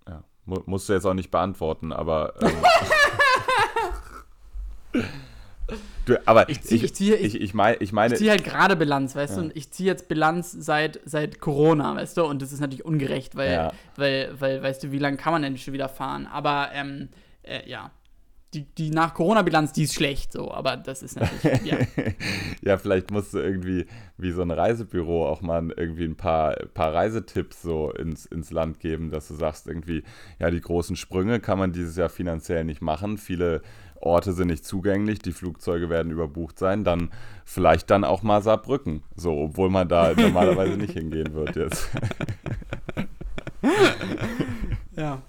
[0.08, 2.52] ja, mu musst du jetzt auch nicht beantworten, aber ähm,
[6.06, 8.44] du, aber Ich zieh- ich, ich ziehe- ich, ich, mein, ich meine Ich ziehe halt
[8.44, 9.40] gerade Bilanz, weißt Ja.
[9.42, 9.48] du?
[9.48, 12.24] Und ich ziehe jetzt Bilanz seit, seit Corona, weißt du?
[12.24, 13.72] Und das ist natürlich ungerecht, weil, Ja.
[13.96, 16.26] weil, weil, weißt du, wie lange kann man denn schon wieder fahren?
[16.26, 17.08] Aber, ähm,
[17.42, 17.90] äh, ja.
[18.52, 21.76] Die, die nach Corona-Bilanz, die ist schlecht, so, aber das ist natürlich, ja.
[22.62, 23.86] Ja, vielleicht musst du irgendwie
[24.16, 28.78] wie so ein Reisebüro auch mal irgendwie ein paar, paar Reisetipps so ins, ins Land
[28.78, 30.04] geben, dass du sagst irgendwie,
[30.38, 33.18] ja, die großen Sprünge kann man dieses Jahr finanziell nicht machen.
[33.18, 33.60] Viele
[34.04, 36.84] Orte sind nicht zugänglich, die Flugzeuge werden überbucht sein.
[36.84, 37.10] Dann
[37.44, 41.88] vielleicht dann auch mal Saarbrücken, so, obwohl man da normalerweise nicht hingehen wird jetzt.
[44.96, 45.22] ja.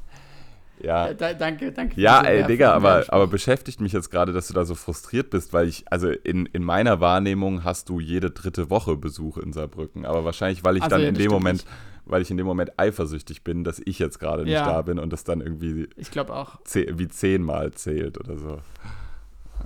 [0.82, 1.08] Ja.
[1.08, 2.00] Äh, da, danke, danke.
[2.00, 5.54] Ja, ey, Digga, aber, aber beschäftigt mich jetzt gerade, dass du da so frustriert bist,
[5.54, 10.06] weil ich, also in, in meiner Wahrnehmung hast du jede dritte Woche Besuch in Saarbrücken.
[10.06, 11.68] Aber wahrscheinlich, weil ich Also, dann ja, in dem Moment, nicht.
[12.06, 14.66] Weil ich in dem Moment eifersüchtig bin, dass ich jetzt gerade nicht Ja.
[14.66, 16.60] da bin und das dann irgendwie Ich glaube auch.
[16.74, 18.60] wie zehnmal zählt oder so.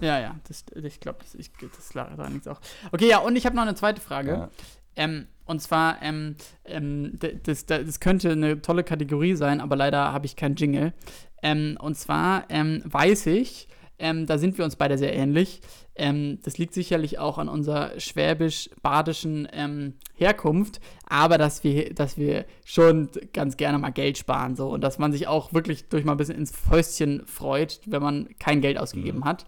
[0.01, 2.61] Ja, ja, das, ich glaube, das, ich- das daran nichts auch.
[2.91, 4.31] Okay, ja, und ich habe noch eine zweite Frage.
[4.31, 4.49] Ja.
[4.95, 6.35] Ähm, und zwar, ähm,
[6.65, 10.93] ähm, das, das, das könnte eine tolle Kategorie sein, aber leider habe ich keinen Jingle.
[11.41, 13.67] Ähm, und zwar ähm, weiß ich,
[13.99, 15.61] ähm, da sind wir uns beide sehr ähnlich.
[15.95, 22.45] Ähm, das liegt sicherlich auch an unserer schwäbisch-badischen ähm, Herkunft, aber dass wir, dass wir
[22.63, 26.13] schon ganz gerne mal Geld sparen so und dass man sich auch wirklich durch mal
[26.13, 29.45] ein bisschen ins Fäustchen freut, wenn man kein Geld ausgegeben hat.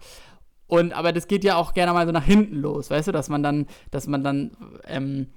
[0.66, 3.28] Und aber das geht ja auch gerne mal so nach hinten los, weißt du, dass
[3.28, 5.28] man dann, dass man dann ähm,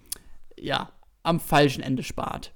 [0.57, 0.89] ja
[1.23, 2.53] am falschen Ende spart.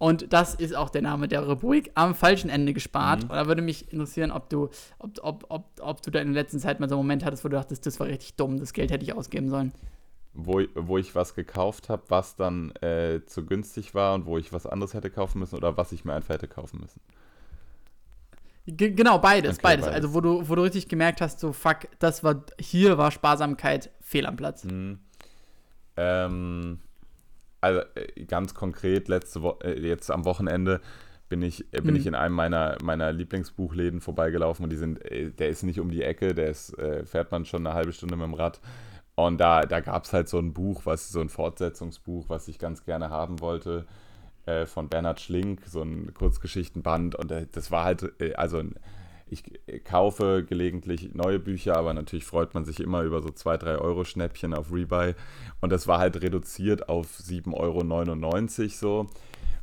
[0.00, 3.24] Und das ist auch der Name der Rubrik, am falschen Ende gespart.
[3.24, 6.42] Und da würde mich interessieren, ob du, ob, ob, ob, ob du da in der
[6.42, 8.72] letzten Zeit mal so einen Moment hattest, wo du dachtest, das war richtig dumm, das
[8.72, 9.72] Geld hätte ich ausgeben sollen.
[10.32, 14.54] Wo, wo ich was gekauft habe, was dann äh, zu günstig war und wo ich
[14.54, 17.02] was anderes hätte kaufen müssen oder was ich mir einfach hätte kaufen müssen.
[18.66, 19.84] Ge genau, beides, Okay, beides.
[19.84, 19.96] beides.
[19.96, 23.90] Also wo du, wo du richtig gemerkt hast, so fuck, das war, hier war Sparsamkeit
[24.00, 24.64] fehl am Platz.
[24.64, 24.98] Mhm.
[25.98, 26.78] Ähm,
[27.60, 30.80] also äh, ganz konkret, letzte Wo äh, jetzt am Wochenende
[31.28, 31.96] bin ich, äh, bin Mhm.
[31.96, 35.00] ich in einem meiner, meiner Lieblingsbuchläden vorbeigelaufen und die sind,
[35.38, 38.16] der ist nicht um die Ecke, der ist, äh, fährt man schon eine halbe Stunde
[38.16, 38.60] mit dem Rad.
[39.14, 42.58] Und da, da gab es halt so ein Buch, was so ein Fortsetzungsbuch, was ich
[42.58, 43.86] ganz gerne haben wollte,
[44.46, 47.14] äh, von Bernhard Schlink, so ein Kurzgeschichtenband.
[47.16, 48.74] Und das war halt, also ein-
[49.30, 53.78] ich kaufe gelegentlich neue Bücher, aber natürlich freut man sich immer über so 2, 3
[53.78, 55.14] Euro Schnäppchen auf Rebuy.
[55.60, 59.06] Und das war halt reduziert auf 7,99 Euro so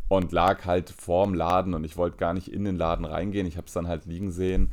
[0.09, 3.47] und lag halt vorm Laden und ich wollte gar nicht in den Laden reingehen.
[3.47, 4.71] Ich habe es dann halt liegen sehen.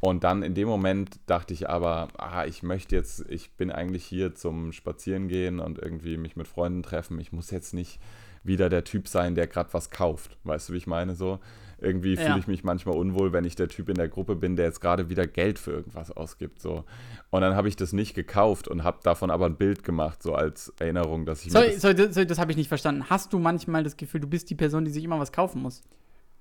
[0.00, 4.04] Und dann in dem Moment dachte ich aber, ah, ich möchte jetzt, ich bin eigentlich
[4.04, 7.18] hier zum Spazierengehen und irgendwie mich mit Freunden treffen.
[7.18, 7.98] Ich muss jetzt nicht
[8.44, 10.36] wieder der Typ sein, der gerade was kauft.
[10.44, 11.16] Weißt du, wie ich meine?
[11.16, 11.40] So
[11.78, 12.22] irgendwie Ja.
[12.22, 14.80] fühle ich mich manchmal unwohl, wenn ich der Typ in der Gruppe bin, der jetzt
[14.80, 16.60] gerade wieder Geld für irgendwas ausgibt.
[16.60, 16.84] So.
[17.30, 20.34] Und dann habe ich das nicht gekauft und habe davon aber ein Bild gemacht, so
[20.34, 23.10] als Erinnerung, dass ich mir Sorry, das sorry, das, sorry, das habe ich nicht verstanden.
[23.10, 25.82] Hast du manchmal das Gefühl, du bist die Person, die sich immer was kaufen muss?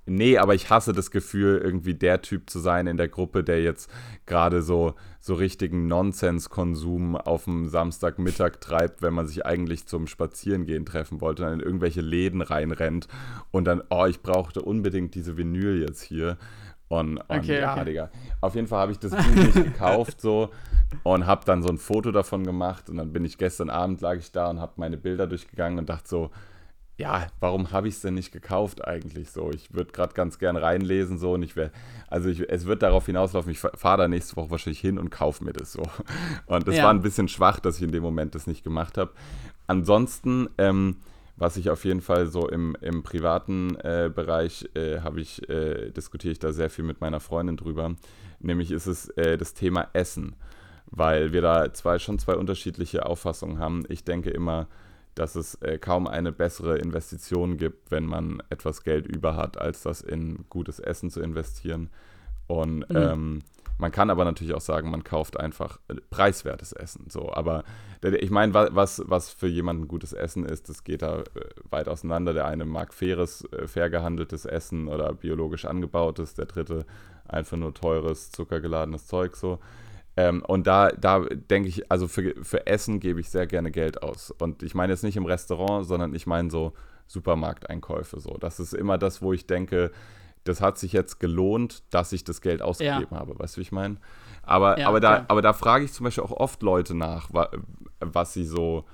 [0.08, 3.64] Nee, aber ich hasse das Gefühl, irgendwie der Typ zu sein in der Gruppe, der
[3.64, 3.90] jetzt
[4.28, 10.86] gerade so, so richtigen Nonsenskonsum auf dem Samstagmittag treibt, wenn man sich eigentlich zum Spazierengehen
[10.86, 13.08] treffen wollte, dann in irgendwelche Läden reinrennt
[13.50, 16.38] und dann, oh, ich brauchte unbedingt diese Vinyl jetzt hier.
[16.88, 17.86] Und, und Okay, ja, okay.
[17.86, 18.12] Digga.
[18.42, 20.52] Auf jeden Fall habe ich das Buch nicht gekauft so
[21.02, 24.18] und habe dann so ein Foto davon gemacht und dann bin ich gestern Abend lag
[24.18, 26.32] ich da und habe meine Bilder durchgegangen und dachte so,
[26.98, 29.52] ja, warum habe ich es denn nicht gekauft eigentlich so?
[29.52, 31.72] Ich würde gerade ganz gern reinlesen so und ich wäre,
[32.08, 35.44] also ich, es wird darauf hinauslaufen, ich fahre da nächste Woche wahrscheinlich hin und kaufe
[35.44, 35.84] mir das so.
[36.46, 36.84] Und das Ja.
[36.86, 39.12] war ein bisschen schwach, dass ich in dem Moment das nicht gemacht habe.
[39.68, 40.98] Ansonsten, ähm,
[41.38, 45.92] was ich auf jeden Fall so im, im privaten äh, Bereich äh, habe ich, äh,
[45.92, 47.96] diskutiere ich da sehr viel mit meiner Freundin drüber.
[48.40, 50.36] Nämlich ist es äh, das Thema Essen,
[50.86, 53.84] weil wir da zwei, schon zwei unterschiedliche Auffassungen haben.
[53.90, 54.68] Ich denke immer,
[55.16, 59.82] dass es äh, kaum eine bessere Investition gibt, wenn man etwas Geld über hat, als
[59.84, 61.90] das in gutes Essen zu investieren.
[62.48, 62.96] Und Mhm.
[62.96, 63.42] ähm,
[63.78, 67.06] man kann aber natürlich auch sagen, man kauft einfach äh, preiswertes Essen.
[67.10, 67.64] So, aber
[68.02, 71.24] ich meine, wa- was, was für jemanden gutes Essen ist, das geht da äh,
[71.72, 72.34] weit auseinander.
[72.34, 76.86] Der eine mag faires, äh, fair gehandeltes Essen oder biologisch angebautes, der dritte
[77.28, 79.60] einfach nur teures, zuckergeladenes Zeug so.
[80.18, 84.02] Ähm, und da, da denke ich, also für, für Essen gebe ich sehr gerne Geld
[84.02, 84.32] aus.
[84.32, 86.74] Und ich meine jetzt nicht im Restaurant, sondern ich meine so
[87.08, 88.38] Supermarkteinkäufe so.
[88.40, 89.92] Das ist immer das, wo ich denke,
[90.46, 93.38] das hat sich jetzt gelohnt, dass ich das Geld ausgegeben habe.
[93.38, 93.98] Weißt du, wie ich meine?
[94.44, 95.26] Aber, Ja, aber, da, klar.
[95.28, 97.50] aber da frage ich zum Beispiel auch oft Leute nach, wa,
[98.00, 98.86] was sie so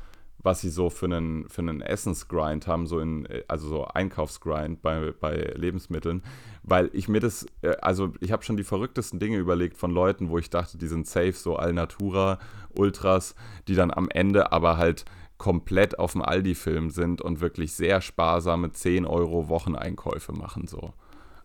[0.43, 5.13] was sie so für einen, für einen Essensgrind haben, so in, also so Einkaufsgrind bei,
[5.19, 6.23] bei Lebensmitteln,
[6.63, 10.29] weil ich mir das, äh, also ich habe schon die verrücktesten Dinge überlegt von Leuten,
[10.29, 12.39] wo ich dachte, die sind safe, so Alnatura,
[12.75, 13.35] Ultras,
[13.67, 15.05] die dann am Ende aber halt
[15.37, 20.93] komplett auf dem Aldi-Film sind und wirklich sehr sparsame 10 Euro Wocheneinkäufe machen so.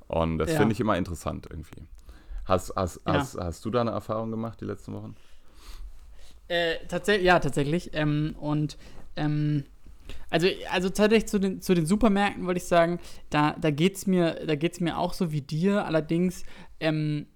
[0.06, 0.58] Und das Ja.
[0.58, 1.86] finde ich immer interessant irgendwie.
[2.44, 3.14] Hast, hast, Ja.
[3.14, 5.16] hast, hast du da eine Erfahrung gemacht die letzten Wochen?
[6.48, 7.90] Äh, tatsächlich, ja, tatsächlich.
[7.94, 8.76] Ähm, und
[9.16, 9.64] ähm,
[10.30, 12.98] also, also tatsächlich zu den, zu den Supermärkten wollte ich sagen,
[13.30, 14.38] da, da geht es mir,
[14.80, 15.84] mir auch so wie dir.
[15.86, 16.44] Allerdings
[16.80, 17.26] ähm,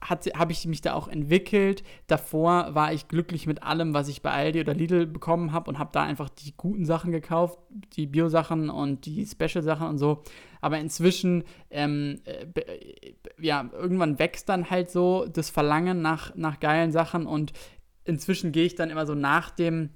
[0.00, 1.82] habe ich mich da auch entwickelt.
[2.06, 5.78] Davor war ich glücklich mit allem, was ich bei Aldi oder Lidl bekommen habe und
[5.78, 7.58] habe da einfach die guten Sachen gekauft,
[7.96, 10.22] die Bio-Sachen und die Special-Sachen und so.
[10.60, 16.60] Aber inzwischen, ähm, äh, äh, ja, irgendwann wächst dann halt so das Verlangen nach, nach
[16.60, 17.52] geilen Sachen und
[18.04, 19.90] inzwischen gehe ich dann immer so nach dem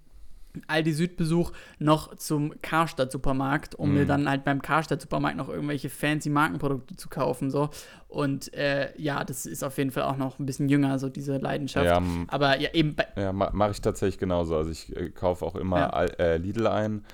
[0.67, 5.89] Aldi Südbesuch noch zum Karstadt Supermarkt, um mir dann halt beim Karstadt Supermarkt noch irgendwelche
[5.91, 7.71] fancy Markenprodukte zu kaufen so
[8.09, 11.37] und äh, ja, das ist auf jeden Fall auch noch ein bisschen jünger so diese
[11.39, 11.87] Leidenschaft.
[11.87, 14.57] Ja, Aber ja eben Ja, ma mache ich tatsächlich genauso.
[14.57, 16.05] Also ich äh, kaufe auch immer Ja.
[16.05, 17.05] Äh, Lidl ein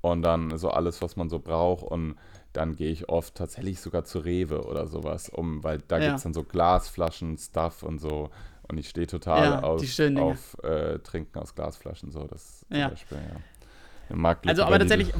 [0.00, 2.16] und dann so alles, was man so braucht und
[2.54, 6.06] dann gehe ich oft tatsächlich sogar zu Rewe oder sowas, um, weil da Ja.
[6.06, 8.30] gibt es dann so Glasflaschen, Stuff und so
[8.68, 9.80] und ich stehe total Ja, auf,
[10.18, 12.88] auf äh, Trinken aus Glasflaschen, so das Ja.
[12.88, 13.40] Beispiel, ja.
[14.46, 15.12] Also, aber tatsächlich,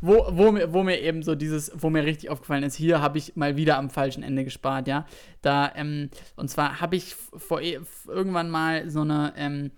[0.00, 3.18] wo, wo, mir, wo mir eben so dieses, wo mir richtig aufgefallen ist, hier habe
[3.18, 5.06] ich mal wieder am falschen Ende gespart, ja.
[5.42, 9.70] Da, ähm, und zwar habe ich vor f- irgendwann mal so eine, ähm,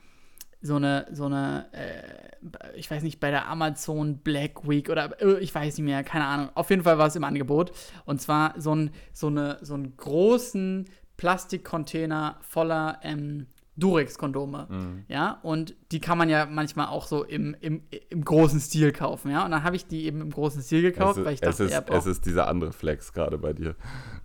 [0.61, 5.39] so eine, so eine, äh, ich weiß nicht, bei der Amazon Black Week oder äh,
[5.39, 6.49] ich weiß nicht mehr, keine Ahnung.
[6.55, 7.71] Auf jeden Fall war es im Angebot.
[8.05, 10.87] Und zwar so, ein, so, eine, so einen großen
[11.19, 13.49] Plastikcontainer voller ähm,
[13.79, 14.67] Durex-Kondome.
[14.69, 15.05] Mhm.
[15.09, 19.31] Ja, und die kann man ja manchmal auch so im, im, im großen Stil kaufen,
[19.31, 19.45] ja.
[19.45, 21.65] Und dann habe ich die eben im großen Stil gekauft, es, weil ich ist- dachte,
[21.65, 23.75] es, ist, es ist dieser andere Flex gerade bei dir.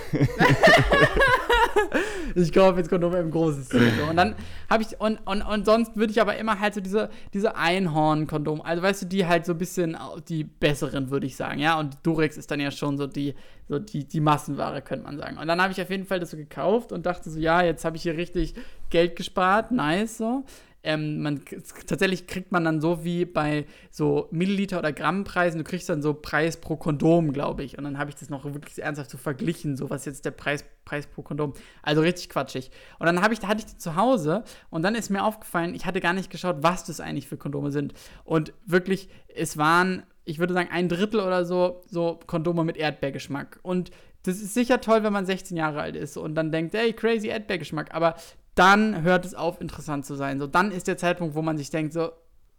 [2.36, 3.91] ich kaufe jetzt Kondome im großen Stil.
[3.99, 4.09] So.
[4.09, 4.36] Und dann
[4.69, 8.61] habe ich, und, und, und sonst würde ich aber immer halt so diese, diese Einhorn-Kondom,
[8.61, 9.97] also weißt du, die halt so ein bisschen
[10.29, 11.79] die besseren, würde ich sagen, ja.
[11.79, 13.36] Und Durex ist dann ja schon so die,
[13.67, 15.38] so die, die Massenware, könnte man sagen.
[15.38, 17.86] Und dann habe ich auf jeden Fall das so gekauft und dachte so, ja, jetzt
[17.86, 18.55] habe ich hier richtig
[18.93, 20.45] Geld gespart, nice so
[20.83, 21.41] ähm, man,
[21.87, 26.13] tatsächlich kriegt man dann so wie bei so Milliliter- oder Grammpreisen, du kriegst dann so
[26.13, 27.77] Preis pro Kondom, glaube ich.
[27.77, 30.65] Und dann habe ich das noch wirklich ernsthaft so verglichen, so was jetzt der Preis,
[30.83, 31.53] Preis pro Kondom.
[31.81, 32.69] Also richtig quatschig.
[32.99, 36.01] Und dann ich, hatte ich die zu Hause und dann ist mir aufgefallen, ich hatte
[36.01, 37.93] gar nicht geschaut, was das eigentlich für Kondome sind.
[38.25, 43.59] Und wirklich, es waren, ich würde sagen, ein Drittel oder so, so Kondome mit Erdbeergeschmack.
[43.63, 43.91] Und
[44.23, 47.27] das ist sicher toll, wenn man 16 Jahre alt ist und dann denkt, hey, crazy
[47.27, 47.93] Erdbeergeschmack.
[47.93, 48.15] Aber
[48.55, 50.39] dann hört es auf, interessant zu sein.
[50.39, 52.11] So, dann ist der Zeitpunkt, wo man sich denkt, so,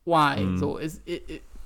[0.04, 0.40] why?
[0.44, 0.58] Mhm.
[0.58, 1.00] So, es,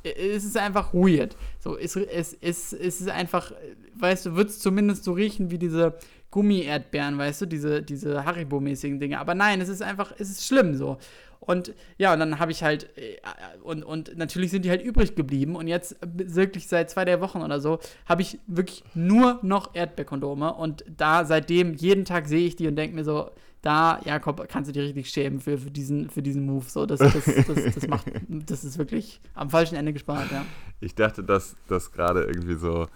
[0.03, 1.37] es, ist einfach weird.
[1.59, 3.53] So, es, es, es, es ist einfach,
[3.95, 5.95] weißt du, wird es zumindest so riechen wie diese
[6.31, 9.19] Gummi-Erdbeeren, weißt du, diese, diese Haribo-mäßigen Dinge.
[9.19, 10.99] Aber nein, es ist einfach, es ist schlimm so.
[11.41, 13.17] Und ja, und dann habe ich halt, äh,
[13.63, 15.57] und, und natürlich sind die halt übrig geblieben.
[15.57, 20.53] Und jetzt wirklich seit zwei, drei Wochen oder so, habe ich wirklich nur noch Erdbeerkondome.
[20.53, 23.31] Und da seitdem, jeden Tag sehe ich die und denke mir so,
[23.69, 26.65] da, Jakob, kannst du dir richtig schämen für, für, diesen, für diesen Move.
[26.67, 30.47] So, das, das, das, das, macht, das ist wirklich am falschen Ende gespart, ja.
[30.81, 32.87] Ich dachte, dass das gerade irgendwie so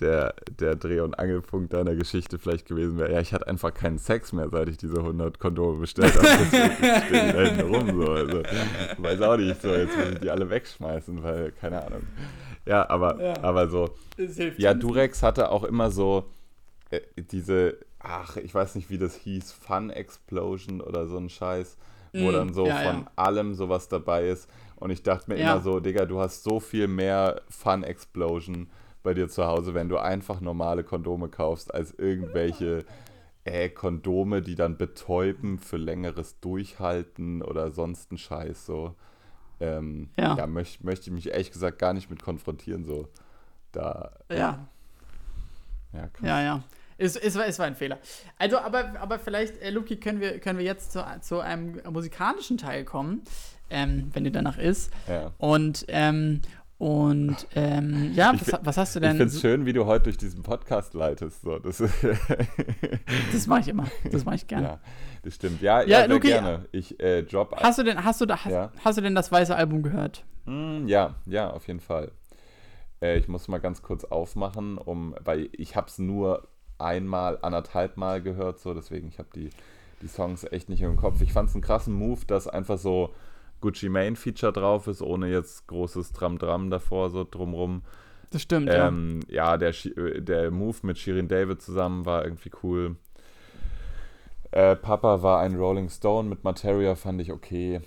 [0.00, 3.12] der, der Dreh- und Angelpunkt deiner Geschichte vielleicht gewesen wäre.
[3.12, 6.26] Ja, ich hatte einfach keinen Sex mehr, seit ich diese 100 Kondome bestellt habe.
[6.26, 8.04] Deswegen stehen die da hinten rum.
[8.04, 8.12] So.
[8.12, 8.42] Also,
[8.98, 12.02] weiß auch nicht so, jetzt muss ich die alle wegschmeißen, weil, keine Ahnung.
[12.66, 13.34] Ja, aber, ja.
[13.40, 13.94] aber so.
[14.56, 16.24] Ja, Durex hatte auch immer so
[16.90, 21.76] äh, diese ach, ich weiß nicht, wie das hieß, Fun Explosion oder so ein Scheiß,
[22.12, 23.12] wo mm, dann so ja, von ja.
[23.16, 24.48] allem sowas dabei ist.
[24.76, 25.52] Und ich dachte mir ja.
[25.52, 28.68] immer so, Digga, du hast so viel mehr Fun Explosion
[29.02, 32.84] bei dir zu Hause, wenn du einfach normale Kondome kaufst, als irgendwelche
[33.44, 38.94] äh, Kondome, die dann betäuben für längeres Durchhalten oder sonst ein Scheiß so.
[39.60, 43.08] Ähm, ja, ja möchte möcht ich mich ehrlich gesagt gar nicht mit konfrontieren, so.
[43.70, 44.12] Da.
[44.28, 44.68] Ja.
[45.92, 46.26] Ja, krass.
[46.26, 46.62] ja, ja.
[46.98, 47.98] Es, es, war, es war ein Fehler.
[48.38, 52.58] Also, aber, aber vielleicht, äh, Luki, können wir, können wir jetzt zu, zu einem musikalischen
[52.58, 53.22] Teil kommen,
[53.70, 54.92] ähm, wenn dir danach ist.
[55.08, 55.32] Ja.
[55.38, 56.42] Und, ähm,
[56.82, 59.12] und ähm, ja, was, was, hast du denn?
[59.12, 61.42] Ich finde es schön, wie du heute durch diesen Podcast leitest.
[61.42, 61.78] So, das
[63.32, 63.86] das mache ich immer.
[64.10, 64.66] Das mache ich gerne.
[64.66, 64.80] Ja,
[65.22, 65.62] das stimmt.
[65.62, 66.66] Ja, ja, ja Luki, gerne.
[66.72, 67.54] Ich äh, drop.
[67.62, 68.72] Hast du denn, hast du da, hast, ja.
[68.84, 70.24] hast du denn das weiße Album gehört?
[70.44, 72.10] Mm, ja, ja, auf jeden Fall.
[73.00, 76.48] Äh, ich muss mal ganz kurz aufmachen, um, weil ich habe es nur
[76.82, 79.50] einmal, anderthalb Mal gehört, so deswegen ich habe die,
[80.02, 81.20] die Songs echt nicht im Kopf.
[81.22, 83.14] Ich fand es einen krassen Move, dass einfach so
[83.60, 87.82] Gucci Mane Feature drauf ist, ohne jetzt großes Dram-Dram davor, so drumrum.
[88.30, 89.56] Das stimmt, ähm, ja.
[89.56, 89.72] Ja, der,
[90.20, 92.96] der Move mit Shirin David zusammen war irgendwie cool.
[94.50, 97.80] Äh, Papa war ein Rolling Stone mit Materia, fand ich okay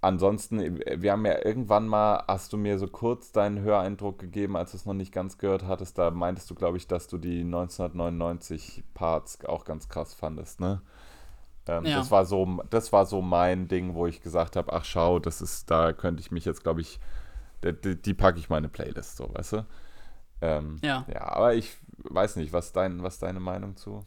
[0.00, 4.72] ansonsten, wir haben ja irgendwann mal, hast du mir so kurz deinen Höreindruck gegeben, als
[4.72, 5.98] du es noch nicht ganz gehört hattest.
[5.98, 10.82] Da meintest du, glaube ich, dass du die 1999 Parts auch ganz krass fandest, ne?
[11.66, 11.98] Ähm, ja.
[11.98, 15.42] das, war so, das war so mein Ding, wo ich gesagt habe, ach schau, das
[15.42, 16.98] ist, da könnte ich mich jetzt, glaube ich,
[17.62, 19.66] die, die packe ich meine Playlist, so, weißt du?
[20.40, 21.04] Ähm, ja.
[21.12, 24.06] Ja, aber ich weiß nicht, was, dein, was deine Meinung zu?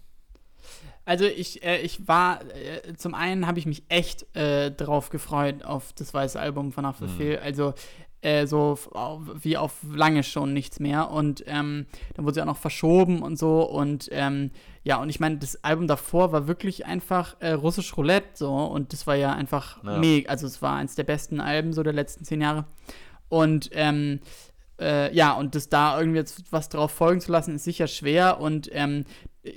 [1.05, 5.63] Also ich, äh, ich war, äh, zum einen habe ich mich echt äh, drauf gefreut
[5.63, 7.37] auf das weiße Album von Afterfeel.
[7.37, 7.43] Mhm.
[7.43, 7.73] Also
[8.21, 8.77] äh, so
[9.41, 11.09] wie auf lange schon nichts mehr.
[11.09, 13.63] Und ähm, dann wurde sie auch noch verschoben und so.
[13.63, 14.51] Und ähm,
[14.83, 18.53] ja, und ich meine, das Album davor war wirklich einfach äh, russisch Roulette so.
[18.53, 19.97] Und das war ja einfach ja.
[19.97, 20.29] mega.
[20.29, 22.65] Also es war eins der besten Alben so der letzten zehn Jahre.
[23.27, 24.19] Und ähm,
[24.79, 28.39] äh, ja, und das da irgendwie jetzt was drauf folgen zu lassen, ist sicher schwer.
[28.39, 29.05] Und ähm,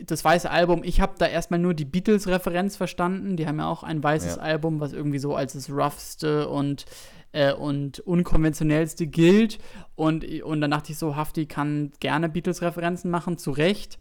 [0.04, 3.36] das weiße Album, ich habe da erstmal nur die Beatles-Referenz verstanden.
[3.36, 4.42] Die haben ja auch ein weißes ja.
[4.42, 6.86] Album, was irgendwie so als das roughste und,
[7.32, 9.58] äh, und unkonventionellste gilt.
[9.94, 13.98] Und, und dann dachte ich so, Hafti kann gerne Beatles-Referenzen machen, zu Recht.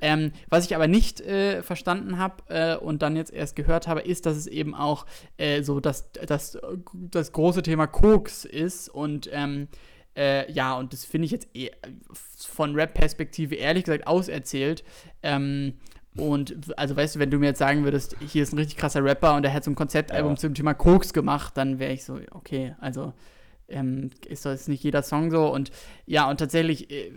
[0.00, 4.00] Ähm, was ich aber nicht äh, verstanden habe äh, und dann jetzt erst gehört habe,
[4.00, 5.04] ist, dass es eben auch
[5.36, 6.58] äh, so das, das,
[6.92, 9.68] das große Thema Koks ist und ähm,
[10.16, 11.70] äh, ja, und das finde ich jetzt eh,
[12.36, 14.84] von Rap-Perspektive ehrlich gesagt auserzählt.
[15.22, 15.74] Ähm,
[16.16, 19.04] und also weißt du, wenn du mir jetzt sagen würdest, hier ist ein richtig krasser
[19.04, 20.36] Rapper und der hat so ein Konzeptalbum ja.
[20.36, 23.12] zum Thema Koks gemacht, dann wäre ich so, okay, also
[23.68, 25.70] ähm, ist das nicht jeder Song so und
[26.06, 27.12] ja, und tatsächlich äh,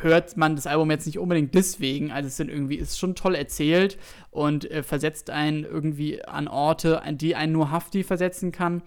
[0.00, 3.34] hört man das Album jetzt nicht unbedingt deswegen, also es sind irgendwie, ist schon toll
[3.34, 3.98] erzählt
[4.30, 8.82] und äh, versetzt einen irgendwie an Orte, an die einen nur Hafti versetzen kann.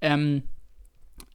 [0.00, 0.44] Ähm,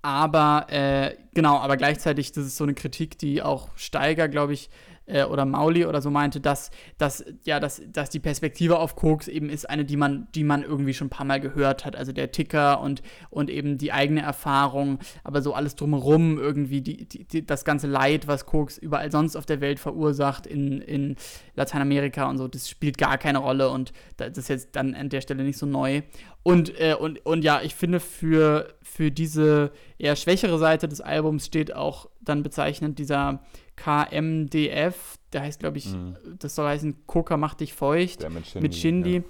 [0.08, 4.70] aber äh, genau, aber gleichzeitig, das ist so eine Kritik, die auch Steiger, glaube ich,
[5.08, 9.28] äh, oder Mauli oder so meinte, dass, dass, ja, dass, dass die Perspektive auf Koks
[9.28, 11.96] eben ist eine, die man, die man irgendwie schon ein paar Mal gehört hat.
[11.96, 17.06] Also der Ticker und, und eben die eigene Erfahrung, aber so alles drumherum, irgendwie die,
[17.08, 21.16] die, das ganze Leid, was Koks überall sonst auf der Welt verursacht, in, in
[21.56, 25.22] Lateinamerika und so, das spielt gar keine Rolle und das ist jetzt dann an der
[25.22, 26.02] Stelle nicht so neu.
[26.44, 31.46] Und, äh, und, und ja, ich finde, für, für diese eher schwächere Seite des Albums
[31.46, 33.42] steht auch dann bezeichnend dieser
[33.78, 36.16] KMDF, der heißt, glaube ich, Mhm.
[36.40, 38.62] das soll heißen, Coca macht dich feucht Der mit Shindy.
[38.62, 39.16] mit Shindy.
[39.16, 39.24] Ja.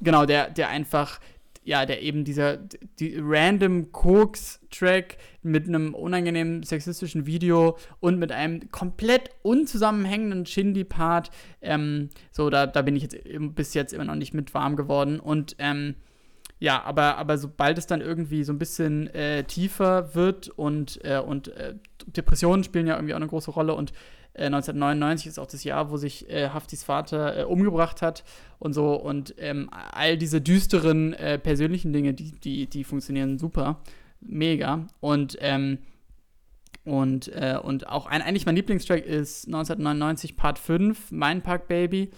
[0.00, 1.20] Genau, der, der einfach,
[1.64, 8.70] ja, der eben dieser die random Koks-Track mit einem unangenehmen sexistischen Video und mit einem
[8.72, 11.30] komplett unzusammenhängenden Shindy-Part,
[11.60, 13.16] ähm, so, da, da bin ich jetzt
[13.54, 15.20] bis jetzt immer noch nicht mit warm geworden.
[15.20, 15.94] Und ähm,
[16.62, 21.18] ja, aber, aber sobald es dann irgendwie so ein bisschen äh, tiefer wird und, äh,
[21.18, 21.74] und äh,
[22.06, 23.90] Depressionen spielen ja irgendwie auch eine große Rolle und
[24.34, 28.22] äh, 1999 ist auch das Jahr, wo sich äh, Haftis Vater äh, umgebracht hat
[28.60, 33.80] und so und ähm, all diese düsteren äh, persönlichen Dinge, die, die, die funktionieren super,
[34.20, 35.78] mega und ähm,
[36.84, 42.10] und, äh, und auch ein, eigentlich mein Lieblingstrack ist 1999 Part 5, Mein Park Baby.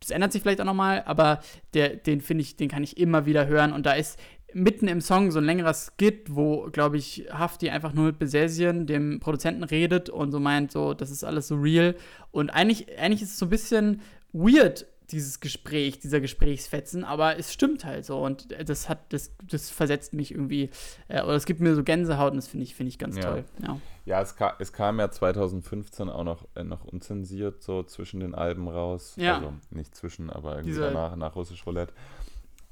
[0.00, 1.40] Das ändert sich vielleicht auch nochmal, aber
[1.74, 3.72] der, den finde ich, den kann ich immer wieder hören.
[3.72, 4.18] Und da ist
[4.52, 8.86] mitten im Song so ein längerer Skit, wo, glaube ich, Hafti einfach nur mit Besesien,
[8.86, 11.94] dem Produzenten, redet und so meint, so, das ist alles so real.
[12.30, 14.00] Und eigentlich, eigentlich ist es so ein bisschen
[14.32, 19.70] weird, dieses Gespräch, dieser Gesprächsfetzen, aber es stimmt halt so und das hat, das, das
[19.70, 20.70] versetzt mich irgendwie,
[21.08, 23.22] äh, oder es gibt mir so Gänsehaut und das finde ich, finde ich ganz Ja.
[23.22, 23.44] toll.
[23.62, 23.80] Ja.
[24.04, 28.34] Ja, es, ka es kam ja 2015 auch noch, äh, noch unzensiert so zwischen den
[28.34, 29.14] Alben raus.
[29.16, 29.36] Ja.
[29.36, 31.92] Also nicht zwischen, aber irgendwie Diese- danach, nach Russisch Roulette.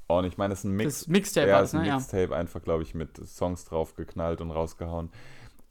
[0.07, 0.99] Und ich meine, es ist ein Mix.
[0.99, 1.87] Das Mixtape ja, ein ne?
[1.87, 1.95] Ja.
[1.95, 5.09] Mixtape einfach, glaube ich, mit Songs draufgeknallt und rausgehauen.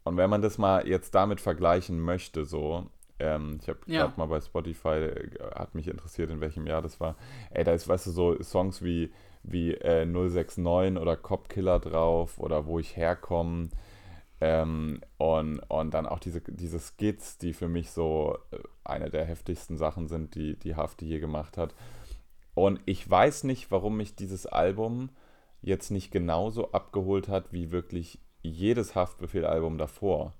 [0.03, 4.03] Und wenn man das mal jetzt damit vergleichen möchte, so, ähm, ich habe Ja.
[4.07, 7.17] gerade mal bei Spotify, äh, hat mich interessiert, in welchem Jahr das war.
[7.51, 9.13] Ey, da ist, weißt du, so Songs wie,
[9.43, 13.69] wie äh, 069 oder Cop Killer drauf oder Wo ich herkomme.
[14.41, 19.25] Ähm, und, und dann auch diese, diese Skits, die für mich so äh, eine der
[19.25, 21.75] heftigsten Sachen sind, die, die Hafti je gemacht hat.
[22.55, 25.11] Und ich weiß nicht, warum mich dieses Album
[25.63, 30.35] jetzt nicht genauso abgeholt hat wie wirklich jedes Haftbefehl-Album davor.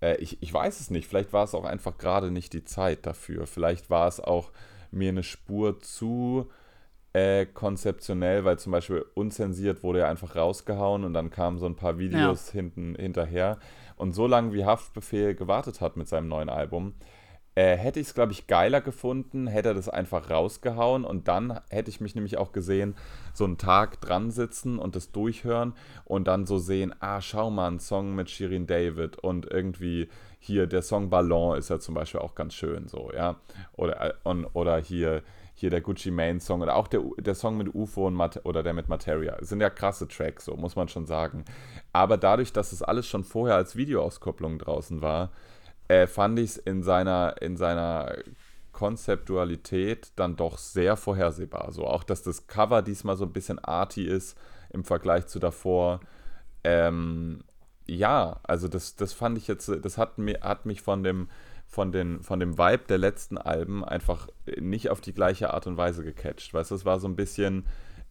[0.00, 1.06] Äh, ich, ich weiß es nicht.
[1.08, 3.46] Vielleicht war es auch einfach gerade nicht die Zeit dafür.
[3.46, 4.52] Vielleicht war es auch
[4.90, 6.48] mir eine Spur zu
[7.12, 11.76] äh, konzeptionell, weil zum Beispiel unzensiert wurde ja einfach rausgehauen und dann kamen so ein
[11.76, 13.58] paar Videos hinten hinterher.
[13.96, 16.94] Und so lange wie Haftbefehl gewartet hat mit seinem neuen Album,
[17.54, 21.60] äh, hätte ich es, glaube ich, geiler gefunden, hätte er das einfach rausgehauen und dann
[21.70, 22.94] hätte ich mich nämlich auch gesehen,
[23.32, 25.74] so einen Tag dran sitzen und das durchhören
[26.04, 30.66] und dann so sehen, ah, schau mal, ein Song mit Shirin David und irgendwie hier
[30.66, 33.36] der Song Ballon ist ja zum Beispiel auch ganz schön so, ja.
[33.72, 35.22] Oder, äh, und, oder hier,
[35.54, 38.62] hier der Gucci Mane Song oder auch der, der Song mit UFO und Mat oder
[38.62, 39.36] der mit Materia.
[39.38, 41.44] Das sind ja krasse Tracks, so muss man schon sagen.
[41.92, 45.30] Aber dadurch, dass es alles schon vorher als Videoauskopplung draußen war,
[45.88, 48.16] äh, fand ich es in seiner, in seiner
[48.72, 51.72] Konzeptualität dann doch sehr vorhersehbar.
[51.72, 54.36] So auch, dass das Cover diesmal so ein bisschen arty ist
[54.70, 56.00] im Vergleich zu davor.
[56.64, 57.44] Ähm,
[57.86, 61.28] ja, also das, das fand ich jetzt, das hat, mir, hat mich von dem,
[61.66, 64.28] von, den, von dem Vibe der letzten Alben einfach
[64.58, 66.52] nicht auf die gleiche Art und Weise gecatcht.
[66.52, 67.66] Weißt du, es war so ein bisschen,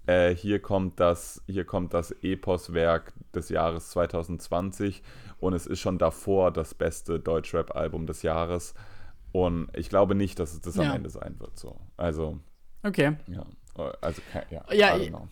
[0.05, 5.01] äh, hier kommt das, hier kommt das Epos-Werk des Jahres 2020
[5.39, 8.73] und es ist schon davor das beste Deutschrap-Album des Jahres.
[9.31, 10.83] Und ich glaube nicht, dass es das Ja.
[10.83, 11.57] am Ende sein wird.
[11.57, 11.75] So.
[11.97, 12.39] Also,
[12.83, 13.15] Okay.
[13.27, 13.45] ja.
[14.01, 14.63] Also, ja,
[14.97, 15.27] Ja.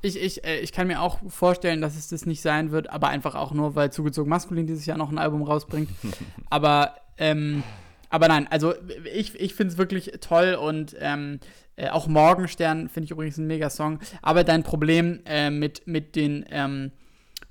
[0.00, 3.08] Ich, ich, äh, ich kann mir auch vorstellen, dass es das nicht sein wird, aber
[3.08, 5.90] einfach auch nur, weil Zugezogen Maskulin dieses Jahr noch ein Album rausbringt.
[6.50, 7.62] aber, ähm,
[8.10, 8.74] aber nein, also
[9.12, 11.40] ich, ich finde es wirklich toll und ähm,
[11.76, 14.00] äh, auch Morgenstern finde ich übrigens ein mega Song.
[14.22, 16.90] Aber dein Problem äh, mit, mit den ähm,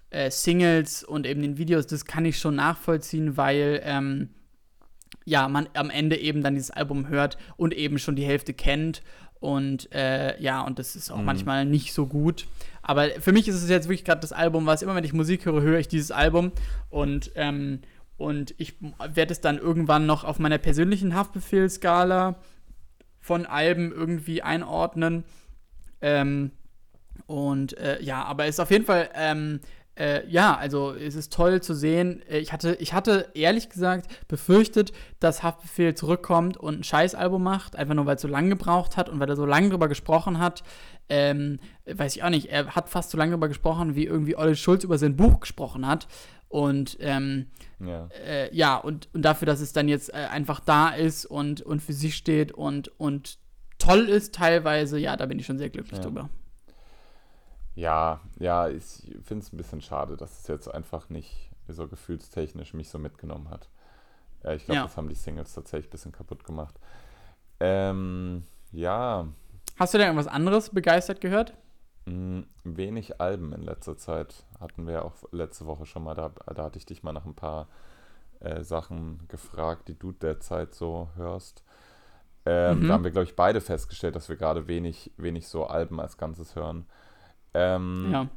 [0.09, 4.29] äh, Singles und eben den Videos, das kann ich schon nachvollziehen, weil ähm,
[5.25, 9.01] ja, man am Ende eben dann dieses Album hört und eben schon die Hälfte kennt.
[9.39, 12.47] Und äh, ja, und das ist auch manchmal nicht so gut.
[12.81, 15.45] Aber für mich ist es jetzt wirklich gerade das Album, was immer, wenn ich Musik
[15.45, 16.51] höre, höre ich dieses Album.
[16.89, 17.81] Und, ähm,
[18.17, 22.35] und ich werde es dann irgendwann noch auf meiner persönlichen Haftbefehlskala
[23.19, 25.23] von Alben irgendwie einordnen.
[26.01, 26.51] Ähm,
[27.25, 29.59] und äh, ja, aber es ist auf jeden Fall ähm,
[29.97, 32.21] äh, ja, also es ist toll zu sehen.
[32.29, 37.75] Äh, Ich hatte, ich hatte ehrlich gesagt befürchtet, dass Haftbefehl zurückkommt und ein Scheißalbum macht,
[37.75, 40.39] einfach nur weil es so lange gebraucht hat und weil er so lange drüber gesprochen
[40.39, 40.63] hat.
[41.09, 44.55] Ähm, weiß ich auch nicht, er hat fast so lange drüber gesprochen, wie irgendwie Olli
[44.55, 46.07] Schulz über sein Buch gesprochen hat.
[46.49, 47.47] Und ähm,
[47.79, 48.07] Ja.
[48.25, 51.81] äh, ja, und, und dafür, dass es dann jetzt äh, einfach da ist und, und
[51.81, 53.37] für sich steht und, und
[53.79, 56.05] toll ist teilweise, ja, da bin ich schon sehr glücklich Ja.
[56.05, 56.29] drüber.
[57.75, 58.83] Ja, ja, ich
[59.23, 63.49] finde es ein bisschen schade, dass es jetzt einfach nicht so gefühlstechnisch mich so mitgenommen
[63.49, 63.69] hat.
[64.43, 64.83] Äh, ich glaube, Ja.
[64.83, 66.75] das haben die Singles tatsächlich ein bisschen kaputt gemacht.
[67.59, 69.27] Ähm, ja,
[69.77, 71.53] Hast du denn irgendwas anderes begeistert gehört?
[72.07, 74.45] Mh, wenig Alben in letzter Zeit.
[74.59, 77.25] Hatten wir ja auch letzte Woche schon mal, da, da hatte ich dich mal nach
[77.25, 77.67] ein paar
[78.39, 81.63] äh, Sachen gefragt, die du derzeit so hörst.
[82.45, 82.87] Ähm, Mhm.
[82.87, 86.17] Da haben wir, glaube ich, beide festgestellt, dass wir gerade wenig, wenig so Alben als
[86.17, 86.85] Ganzes hören.
[87.53, 88.27] Ähm, Ja.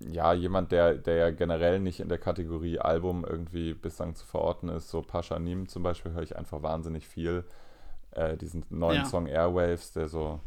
[0.00, 4.68] ja, jemand, der, der ja generell nicht in der Kategorie Album irgendwie bislang zu verorten
[4.68, 7.44] ist, so Pascha Nim zum Beispiel, höre ich einfach wahnsinnig viel.
[8.12, 9.04] Äh, diesen neuen Ja.
[9.04, 10.40] Song Airwaves, der so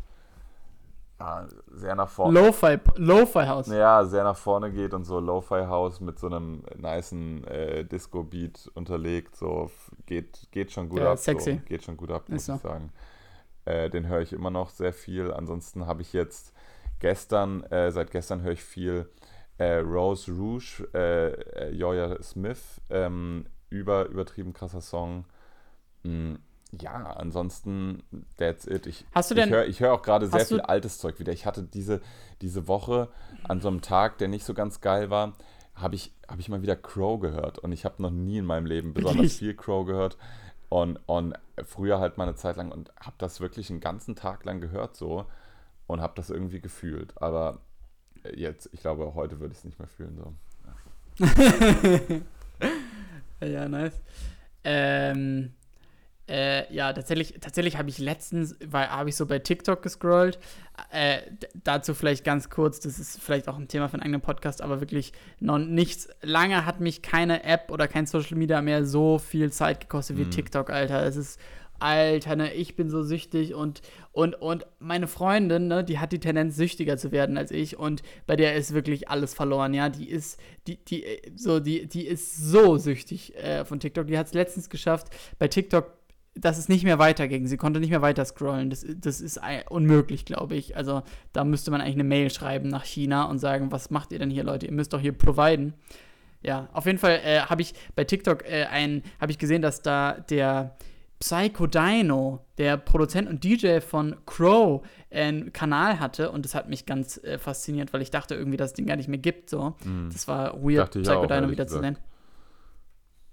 [1.68, 2.40] sehr nach vorne.
[2.40, 3.68] Lo-Fi, Lo-Fi-House.
[3.68, 9.36] Ja, sehr nach vorne geht und so Lo-Fi-House mit so einem nicen äh, Disco-Beat unterlegt,
[9.36, 9.72] so
[10.06, 11.18] geht, geht schon gut Ja, ab.
[11.18, 11.54] sexy.
[11.54, 12.54] So, geht schon gut ab, muss so.
[12.54, 12.92] ich sagen.
[13.66, 15.32] Äh, den höre ich immer noch sehr viel.
[15.34, 16.54] Ansonsten habe ich jetzt
[17.00, 19.10] gestern, äh, seit gestern höre ich viel
[19.58, 21.32] äh, Rose Rouge, äh,
[21.68, 25.26] äh, Joya Smith, ähm, über, übertrieben krasser Song.
[26.04, 26.36] Mm,
[26.72, 28.04] ja, ansonsten,
[28.38, 28.86] that's it.
[28.88, 31.32] Ich, Hast du ich denn- höre ich hör auch gerade sehr viel altes Zeug wieder.
[31.34, 32.02] Ich hatte diese,
[32.42, 33.10] diese Woche
[33.48, 35.34] an so einem Tag, der nicht so ganz geil war,
[35.76, 37.60] habe ich, hab ich mal wieder Crow gehört.
[37.60, 40.18] Und ich habe noch nie in meinem Leben besonders viel Crow gehört.
[40.70, 41.34] Und, und
[41.66, 44.98] früher halt mal eine Zeit lang und habe das wirklich einen ganzen Tag lang gehört
[44.98, 45.26] so
[45.86, 47.14] und habe das irgendwie gefühlt.
[47.22, 47.60] Aber
[48.36, 50.18] jetzt, ich glaube, heute würde ich es nicht mehr fühlen.
[50.18, 50.34] So.
[53.40, 54.02] Ja, nice.
[54.64, 55.54] Ähm,
[56.30, 60.40] äh, ja, tatsächlich, tatsächlich habe ich letztens, weil habe ich so bei TikTok gescrollt.
[60.92, 61.20] Äh,
[61.64, 64.80] dazu vielleicht ganz kurz, das ist vielleicht auch ein Thema für einen eigenen Podcast, aber
[64.82, 66.10] wirklich noch nichts.
[66.22, 70.26] Lange hat mich keine App oder kein Social Media mehr so viel Zeit gekostet wie
[70.26, 70.32] Mhm.
[70.32, 71.04] TikTok, Alter.
[71.06, 71.40] Es ist.
[71.80, 76.20] Alter, ne, ich bin so süchtig und, und, und meine Freundin, ne, die hat die
[76.20, 79.90] Tendenz, süchtiger zu werden als ich und bei der ist wirklich alles verloren, ja.
[79.90, 84.08] Die ist, die, die, äh, so, die, die ist so süchtig äh, von TikTok.
[84.08, 85.94] Die hat es letztens geschafft, bei TikTok,
[86.40, 87.48] dass es nicht mehr weiterging.
[87.48, 88.70] Sie konnte nicht mehr weiter scrollen.
[88.70, 90.76] Das, das ist unmöglich, glaube ich.
[90.78, 94.20] Also da müsste man eigentlich eine Mail schreiben nach China und sagen, was macht ihr
[94.20, 94.66] denn hier, Leute?
[94.66, 95.74] Ihr müsst doch hier providen.
[96.44, 99.82] Ja, auf jeden Fall äh, habe ich bei TikTok äh, ein, habe ich gesehen, dass
[99.82, 100.76] da der
[101.20, 106.86] Psycho Dino, der Produzent und DJ von Crow, einen Kanal hatte und das hat mich
[106.86, 109.50] ganz äh, fasziniert, weil ich dachte irgendwie, dass es den gar nicht mehr gibt.
[109.50, 109.76] So,
[110.14, 111.02] das war weird, Mhm.
[111.02, 112.00] Psycho auch, Dino wieder zu gesagt.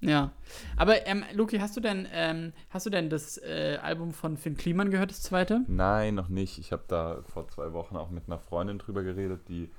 [0.05, 0.33] Ja,
[0.77, 4.57] aber ähm, Luki, hast du denn, ähm, hast du denn das äh, Album von Finn
[4.57, 5.65] Kliman gehört, das zweite?
[5.67, 6.59] Nein, noch nicht.
[6.59, 9.71] Ich habe da vor zwei Wochen auch mit einer Freundin drüber geredet, die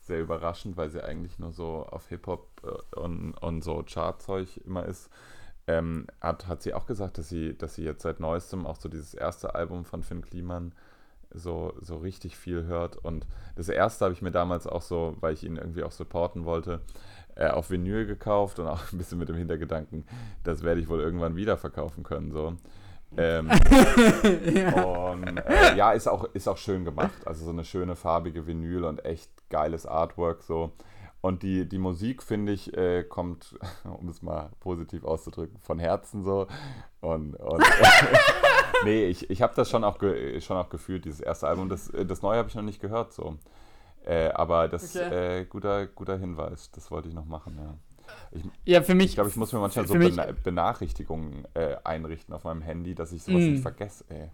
[0.00, 4.86] sehr überraschend, weil sie eigentlich nur so auf Hip-Hop äh, und, und so Chartzeug immer
[4.86, 5.10] ist,
[5.66, 8.88] ähm, hat, hat sie auch gesagt, dass sie, dass sie jetzt seit neuestem auch so
[8.88, 10.72] dieses erste Album von Finn Kliman
[11.30, 12.96] so, so richtig viel hört.
[12.96, 13.26] Und
[13.56, 16.80] das erste habe ich mir damals auch so, weil ich ihn irgendwie auch supporten wollte,
[17.36, 20.06] äh, auf Vinyl gekauft und auch ein bisschen mit dem Hintergedanken,
[20.42, 22.30] das werde ich wohl irgendwann wieder verkaufen können.
[22.30, 22.56] So.
[23.16, 23.50] Ähm,
[24.74, 27.26] Und äh, ja, ist auch, ist auch schön gemacht.
[27.26, 30.72] Also so eine schöne farbige Vinyl und echt geiles Artwork so.
[31.20, 33.58] Und die, die Musik, finde ich, äh, kommt,
[33.98, 36.46] um es mal positiv auszudrücken, von Herzen so.
[37.00, 37.64] Und, und
[38.84, 39.98] nee, ich, ich habe das schon auch,
[40.40, 41.68] schon auch gefühlt, dieses erste Album.
[41.68, 43.38] Das, das neue habe ich noch nicht gehört so.
[44.04, 45.40] Äh, aber das Okay.
[45.40, 47.74] äh, guter, guter Hinweis, das wollte ich noch machen, ja.
[48.32, 49.06] Ich, Ja, für mich.
[49.06, 53.12] ich glaube, ich muss mir manchmal so Bena Benachrichtigungen äh, einrichten auf meinem Handy, dass
[53.12, 53.52] ich sowas Mm.
[53.52, 54.30] nicht vergesse, ey.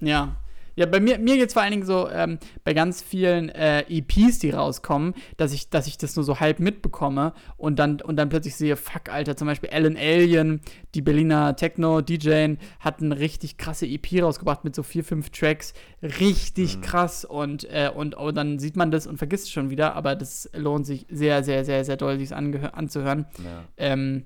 [0.00, 0.36] Ja.
[0.80, 3.82] Ja, bei mir, mir geht es vor allen Dingen so, ähm, bei ganz vielen äh,
[3.82, 8.16] EPs, die rauskommen, dass ich, dass ich das nur so halb mitbekomme und dann, und
[8.16, 10.62] dann plötzlich sehe, fuck, Alter, zum Beispiel Alan Alien,
[10.94, 15.74] die Berliner Techno-DJ, hat eine richtig krasse EP rausgebracht mit so vier, fünf Tracks.
[16.02, 19.96] Richtig krass und, äh, und oh, dann sieht man das und vergisst es schon wieder,
[19.96, 23.26] aber das lohnt sich sehr, sehr, sehr, sehr doll, sich anzuhören.
[23.44, 23.64] Ja.
[23.76, 24.24] Ähm,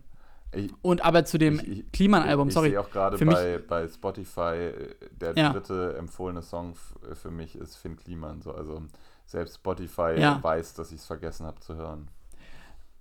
[0.56, 2.70] Ich, und aber zu dem Ich- ich- Kliman-Album, ich sorry.
[2.70, 5.52] sehe auch gerade bei, bei Spotify, äh, der Ja.
[5.52, 8.42] dritte empfohlene Song f- für mich ist Finn Kliman.
[8.42, 8.52] So.
[8.54, 8.82] Also
[9.26, 10.38] selbst Spotify Ja.
[10.42, 12.08] weiß, dass ich es vergessen habe zu hören.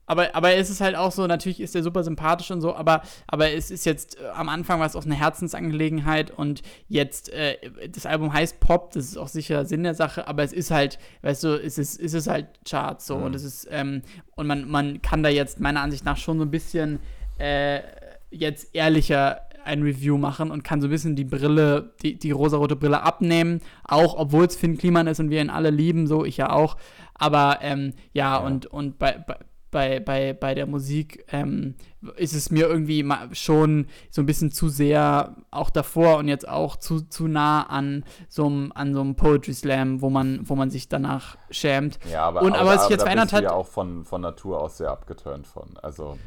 [0.06, 3.04] aber, aber es ist halt auch so, natürlich ist er super sympathisch und so, aber,
[3.26, 7.56] aber es ist jetzt, äh, am Anfang war es auch eine Herzensangelegenheit und jetzt, äh,
[7.90, 11.00] das Album heißt Pop, das ist auch sicher Sinn der Sache, aber es ist halt,
[11.22, 13.24] weißt du, es ist, es ist halt Charts so Mhm.
[13.24, 14.02] und es ist, ähm,
[14.36, 17.00] und man, man kann da jetzt meiner Ansicht nach schon so ein bisschen
[17.38, 17.80] äh,
[18.32, 22.76] jetzt ehrlicher ein Review machen und kann so ein bisschen die Brille, die, die rosarote
[22.76, 26.36] Brille abnehmen, auch obwohl es Finn Kliman ist und wir ihn alle lieben, so ich
[26.38, 26.76] ja auch.
[27.14, 28.46] Aber ähm, ja, Ja.
[28.46, 29.24] und, und bei,
[29.72, 31.76] bei, bei, bei, der Musik ähm,
[32.18, 36.76] ist es mir irgendwie schon so ein bisschen zu sehr, auch davor und jetzt auch
[36.76, 40.70] zu, zu nah an so einem an so einem Poetry Slam, wo man, wo man
[40.70, 41.98] sich danach schämt.
[42.12, 44.78] Ja, aber, Und- aber was sich jetzt verändert hat- ja auch von, von Natur aus
[44.78, 45.70] sehr abgeturnt von.
[45.82, 46.18] Also,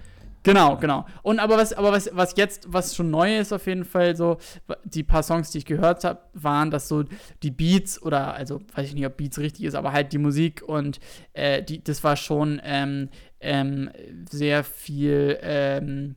[0.47, 1.05] Genau, genau.
[1.23, 4.37] Und aber was, aber was, was jetzt, was schon neu ist auf jeden Fall so,
[4.85, 7.03] die paar Songs, die ich gehört habe, waren, dass so
[7.43, 10.63] die Beats oder, also weiß ich nicht, ob Beats richtig ist, aber halt die Musik
[10.63, 11.01] und
[11.33, 13.09] äh, die, das war schon ähm,
[13.41, 13.91] ähm,
[14.31, 16.15] sehr viel ähm,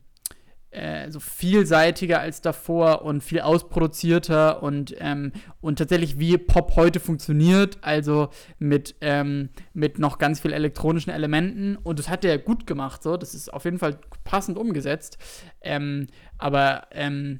[0.72, 6.99] äh, so vielseitiger als davor und viel ausproduzierter und, ähm, und tatsächlich wie Pop heute
[6.99, 11.76] funktioniert, also mit, ähm, mit noch ganz viel elektronischen Elementen.
[11.76, 15.17] Und das hat er gut gemacht, so, das ist auf jeden Fall passend umgesetzt,
[15.61, 16.07] ähm,
[16.38, 17.39] aber ähm,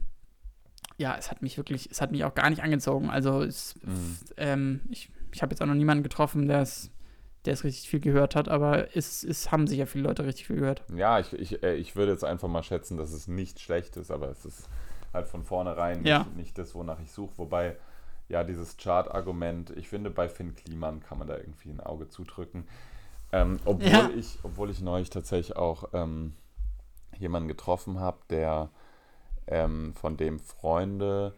[0.98, 3.76] ja, es hat mich wirklich, es hat mich auch gar nicht angezogen, also es,
[4.38, 6.92] ähm, ich, ich habe jetzt auch noch niemanden getroffen, der es
[7.46, 10.58] der es richtig viel gehört hat, aber es, es haben sicher viele Leute richtig viel
[10.58, 10.84] gehört.
[10.96, 14.12] ja, ich, ich, äh, ich würde jetzt einfach mal schätzen, dass es nicht schlecht ist,
[14.12, 14.68] aber es ist
[15.14, 16.20] halt von vornherein Ja.
[16.20, 17.32] nicht, nicht das, wonach ich suche.
[17.38, 17.76] Wobei,
[18.28, 22.68] ja, dieses Chart-Argument, ich finde, bei Finn Kliman kann man da irgendwie ein Auge zudrücken.
[23.32, 24.10] Ähm, obwohl, Ja.
[24.16, 26.34] ich, obwohl ich neulich tatsächlich auch ähm,
[27.18, 28.70] jemanden getroffen habe, der
[29.48, 31.34] ähm, von dem Freunde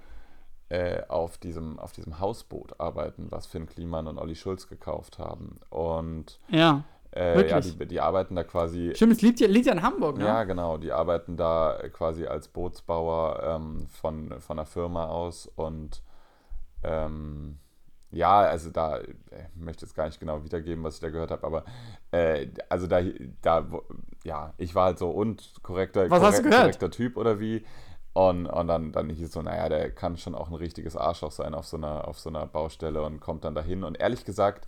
[0.71, 5.59] äh, auf, diesem, auf diesem Hausboot arbeiten, was Finn Kliman und Olli Schulz gekauft haben.
[5.69, 6.85] Und Ja.
[7.13, 7.77] äh, ja, Wirklich?
[7.77, 10.25] die, die arbeiten da quasi Stimmt, es liegt ja, liegt ja in Hamburg, ne?
[10.25, 10.77] ja, genau.
[10.77, 16.01] Die arbeiten da quasi als Bootsbauer ähm, von, von einer Firma aus und
[16.83, 17.57] ähm,
[18.13, 19.13] ja, also da, äh,
[19.53, 21.65] ich möchte jetzt gar nicht genau wiedergeben, was ich da gehört habe, aber
[22.11, 23.01] äh, also da,
[23.41, 23.67] da,
[24.23, 26.61] ja, ich war halt so und korrekter, Was gehört?
[26.61, 27.65] korrekter Typ oder wie.
[28.13, 31.31] Und, und dann, dann hieß es so, naja, der kann schon auch ein richtiges Arschloch
[31.31, 33.83] sein auf so einer, auf so einer Baustelle und kommt dann dahin.
[33.83, 34.67] Und ehrlich gesagt,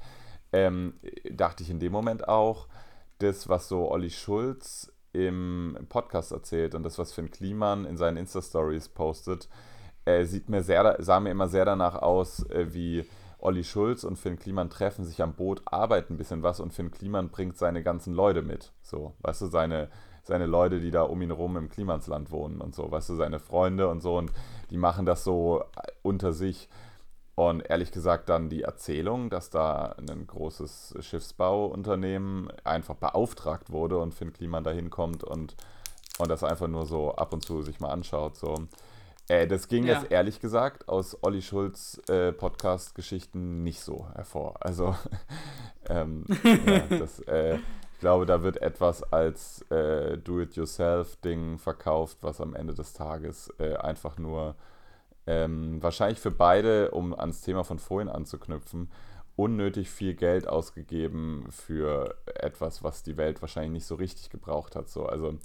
[0.54, 0.94] ähm,
[1.30, 2.68] dachte ich in dem Moment auch,
[3.20, 8.18] das, was so Olli Schulz im Podcast erzählt und das, was Finn Kliman in seinen
[8.18, 9.50] Insta-Stories postet,
[10.06, 13.06] äh, sieht mir sehr, sah mir immer sehr danach aus, äh, wie
[13.40, 16.92] Olli Schulz und Finn Kliman treffen sich am Boot, arbeiten ein bisschen was und Finn
[16.92, 18.72] Kliman bringt seine ganzen Leute mit.
[18.82, 19.90] So, weißt du, seine,
[20.24, 23.40] seine Leute, die da um ihn rum im Klimansland wohnen und so, weißt du, seine
[23.40, 24.32] Freunde und so und
[24.70, 25.64] die machen das so
[26.02, 26.70] unter sich.
[27.36, 34.14] Und ehrlich gesagt dann die Erzählung, dass da ein großes Schiffsbauunternehmen einfach beauftragt wurde und
[34.14, 35.56] Finn Kliman da hinkommt und,
[36.20, 38.38] und das einfach nur so ab und zu sich mal anschaut.
[38.38, 38.68] So.
[39.30, 39.94] Äh, das ging Ja.
[39.94, 44.56] jetzt ehrlich gesagt aus Olli Schulz äh, Podcast-Geschichten nicht so hervor.
[44.60, 44.96] Also
[45.90, 47.58] ähm, ja, das, äh,
[48.04, 54.18] glaube, da wird etwas als äh, Do-it-yourself-Ding verkauft, was am Ende des Tages äh, einfach
[54.18, 54.56] nur
[55.26, 58.92] ähm, wahrscheinlich für beide, um ans Thema von vorhin anzuknüpfen,
[59.38, 64.90] unnötig viel Geld ausgegeben für etwas, was die Welt wahrscheinlich nicht so richtig gebraucht hat.
[64.90, 65.36] So, also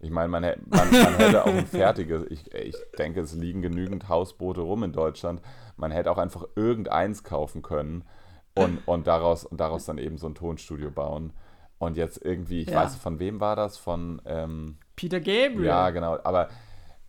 [0.00, 4.08] ich meine, man, man, man hätte auch ein fertiges, ich, ich denke, es liegen genügend
[4.08, 5.42] Hausboote rum in Deutschland.
[5.76, 8.04] Man hätte auch einfach irgendeins kaufen können
[8.54, 11.34] und, und, daraus, und daraus dann eben so ein Tonstudio bauen.
[11.78, 12.82] Und jetzt irgendwie, ich Ja.
[12.84, 13.76] weiß, von wem war das?
[13.76, 15.64] Von ähm, Peter Gabriel.
[15.64, 16.18] ja, genau.
[16.24, 16.48] Aber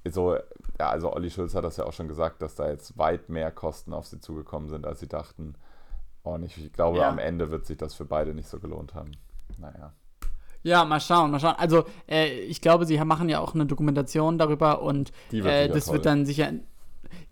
[0.06, 0.36] so,
[0.80, 3.52] ja, also Olli Schulz hat das ja auch schon gesagt, dass da jetzt weit mehr
[3.52, 5.56] Kosten auf sie zugekommen sind, als sie dachten.
[6.24, 7.10] Und ich, ich glaube, Ja.
[7.10, 9.12] am Ende wird sich das für beide nicht so gelohnt haben.
[9.58, 9.94] Naja.
[10.64, 11.56] Ja, mal schauen, mal schauen.
[11.58, 15.94] Also, äh, ich glaube, sie machen ja auch eine Dokumentation darüber und äh, das toll.
[15.96, 16.52] wird dann sicher.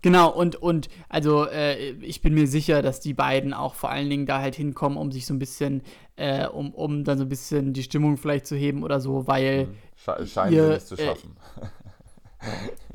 [0.02, 4.08] Genau, und, und also äh, ich bin mir sicher, dass die beiden auch vor allen
[4.08, 5.82] Dingen da halt hinkommen, um sich so ein bisschen,
[6.16, 9.68] äh, um, um dann so ein bisschen die Stimmung vielleicht zu heben oder so, weil
[9.96, 11.36] Sche scheinen Ihr, sie nicht zu äh, schaffen.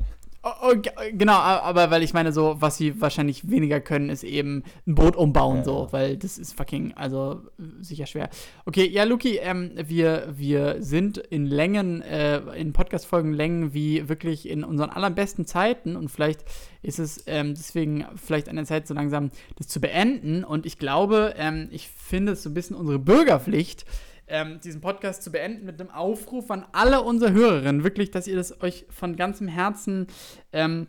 [0.44, 4.24] Oh, oh, ge- genau, aber weil ich meine, so, was sie wahrscheinlich weniger können, ist
[4.24, 7.42] eben ein Boot umbauen, Ja, so, weil das ist fucking, also
[7.80, 8.28] sicher schwer.
[8.64, 14.48] Okay, ja, Luki, ähm, wir, wir sind in Längen, äh, in Podcast-Folgen Längen wie wirklich
[14.48, 16.44] in unseren allerbesten Zeiten und vielleicht
[16.82, 20.76] ist es ähm, deswegen vielleicht an der Zeit, so langsam das zu beenden und ich
[20.76, 23.84] glaube, ähm, ich finde es so ein bisschen unsere Bürgerpflicht,
[24.32, 27.84] ähm, diesen Podcast zu beenden mit einem Aufruf an alle unsere Hörerinnen.
[27.84, 30.06] Wirklich, dass ihr das euch von ganzem Herzen
[30.52, 30.88] ähm,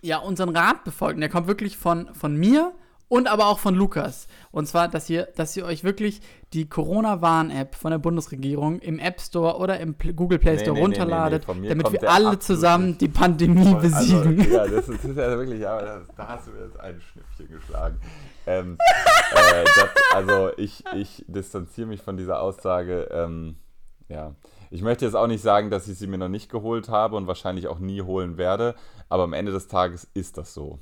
[0.00, 1.20] ja, unseren Rat befolgt.
[1.20, 2.72] Der kommt wirklich von, von mir
[3.08, 4.26] und aber auch von Lukas.
[4.50, 6.22] Und zwar, dass ihr, dass ihr euch wirklich
[6.54, 10.82] die Corona-Warn-App von der Bundesregierung im App Store oder im Google Play Store nee, nee,
[10.82, 14.40] runterladet, nee, damit wir alle zusammen die Pandemie besiegen.
[14.40, 16.80] Also, ja, das ist, das ist ja wirklich, aber das, da hast du mir jetzt
[16.80, 18.00] ein Schnippchen geschlagen.
[18.46, 18.78] Ähm,
[19.32, 23.08] äh, das, also ich, ich distanziere mich von dieser Aussage.
[23.10, 23.56] Ähm,
[24.08, 24.34] ja,
[24.70, 27.26] ich möchte jetzt auch nicht sagen, dass ich sie mir noch nicht geholt habe und
[27.26, 28.74] wahrscheinlich auch nie holen werde,
[29.08, 30.78] aber am Ende des Tages ist das so.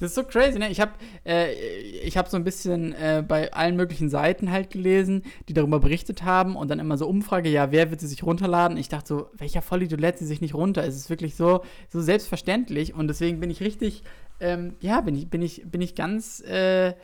[0.00, 0.70] Das ist so crazy, ne?
[0.70, 0.92] Ich habe
[1.22, 6.24] äh, hab so ein bisschen äh, bei allen möglichen Seiten halt gelesen, die darüber berichtet
[6.24, 8.76] haben und dann immer so Umfrage, ja, wer wird sie sich runterladen?
[8.76, 10.84] Ich dachte so, welcher Vollidiot lädt sie sich nicht runter?
[10.84, 14.02] Es ist wirklich so, so selbstverständlich und deswegen bin ich richtig,
[14.40, 16.94] ähm, ja, bin ich, bin ich, bin ich ganz, äh,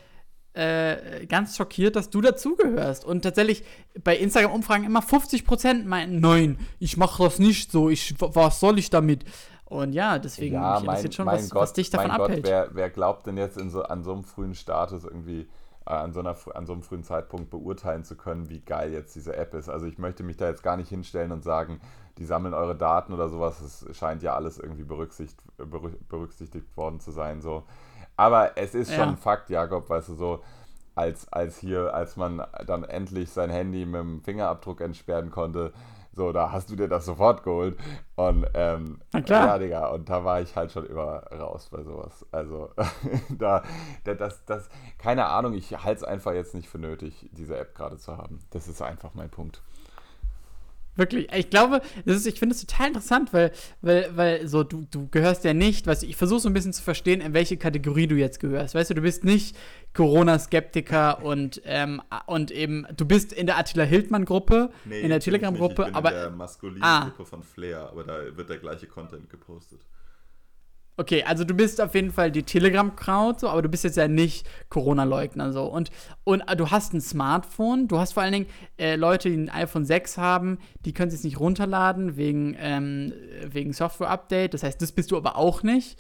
[0.52, 3.05] äh, ganz schockiert, dass du dazugehörst.
[3.05, 3.65] Und tatsächlich
[4.02, 8.90] bei Instagram-Umfragen immer 50% meinten, nein, ich mache das nicht so, ich, was soll ich
[8.90, 9.24] damit?
[9.65, 12.44] Und ja, deswegen ja, mich interessiert schon, was, Gott, was dich davon mein Gott, abhält.
[12.44, 15.48] wer, wer glaubt denn jetzt in so, an so einem frühen Status irgendwie,
[15.86, 19.15] äh, an, so einer, an so einem frühen Zeitpunkt beurteilen zu können, wie geil jetzt
[19.15, 19.69] diese App ist?
[19.69, 21.81] Also ich möchte mich da jetzt gar nicht hinstellen und sagen,
[22.19, 23.61] die sammeln eure Daten oder sowas.
[23.61, 27.41] Es scheint ja alles irgendwie berücksichtigt, berü- berücksichtigt worden zu sein.
[27.41, 27.65] So.
[28.16, 28.97] Aber es ist Ja.
[28.97, 30.41] schon ein Fakt, Jakob, weißt du, so
[30.95, 35.73] als, als hier, als man dann endlich sein Handy mit dem Fingerabdruck entsperren konnte,
[36.12, 37.78] so, da hast du dir das sofort geholt.
[38.16, 42.27] Und ähm, ja, Digga, und da war ich halt schon immer raus bei sowas.
[42.32, 42.70] Also,
[43.31, 43.62] da,
[44.05, 44.69] da das, das,
[44.99, 48.41] keine Ahnung, ich halte es einfach jetzt nicht für nötig, diese App gerade zu haben.
[48.51, 49.62] Das ist einfach mein Punkt.
[51.01, 54.86] Wirklich, ich glaube, das ist, ich finde es total interessant, weil, weil, weil so, du,
[54.90, 57.56] du gehörst ja nicht, weißt du, ich versuche so ein bisschen zu verstehen, in welche
[57.56, 58.74] Kategorie du jetzt gehörst.
[58.74, 59.56] Weißt du, du bist nicht
[59.94, 66.31] Corona-Skeptiker und, ähm, und eben, du bist in der Attila Hildmann-Gruppe, in der Telegram-Gruppe, aber.
[66.31, 67.05] maskulinen Ah.
[67.05, 69.81] Gruppe von Flair, aber da wird der gleiche Content gepostet.
[71.01, 74.06] Okay, also du bist auf jeden Fall die Telegram-Crowd, so, aber du bist jetzt ja
[74.06, 75.64] nicht Corona-Leugner so.
[75.64, 75.90] Und,
[76.24, 78.47] und äh, du hast ein Smartphone, du hast vor allen Dingen
[78.77, 83.14] äh, Leute, die ein iPhone 6 haben, die können es nicht runterladen wegen, ähm,
[83.47, 84.52] wegen Software-Update.
[84.52, 85.98] Das heißt, das bist du aber auch nicht.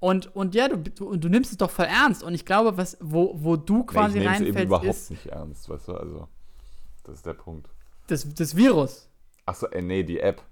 [0.00, 2.22] Und, und ja, du, du, du nimmst es doch voll ernst.
[2.22, 5.10] Und ich glaube, was, wo, wo du quasi nee, ich es eben reinfällst, überhaupt ist
[5.12, 6.28] nicht ernst, weißt du, also,
[7.04, 7.70] das ist der Punkt.
[8.06, 9.08] das, das Virus.
[9.46, 10.42] Achso, äh, nee, die App.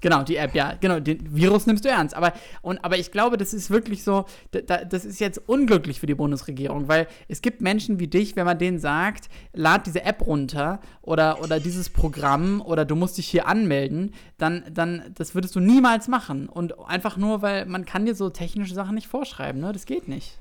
[0.00, 2.14] Genau, die App, ja, genau, den Virus nimmst du ernst.
[2.14, 6.00] Aber, und, aber ich glaube, das ist wirklich so, da, da, das ist jetzt unglücklich
[6.00, 10.04] für die Bundesregierung, weil es gibt Menschen wie dich, wenn man denen sagt, lad diese
[10.04, 15.34] App runter oder, oder dieses Programm oder du musst dich hier anmelden, dann, dann, das
[15.34, 16.48] würdest du niemals machen.
[16.48, 19.72] Und einfach nur, weil man kann dir so technische Sachen nicht vorschreiben, ne?
[19.72, 20.38] Das geht nicht.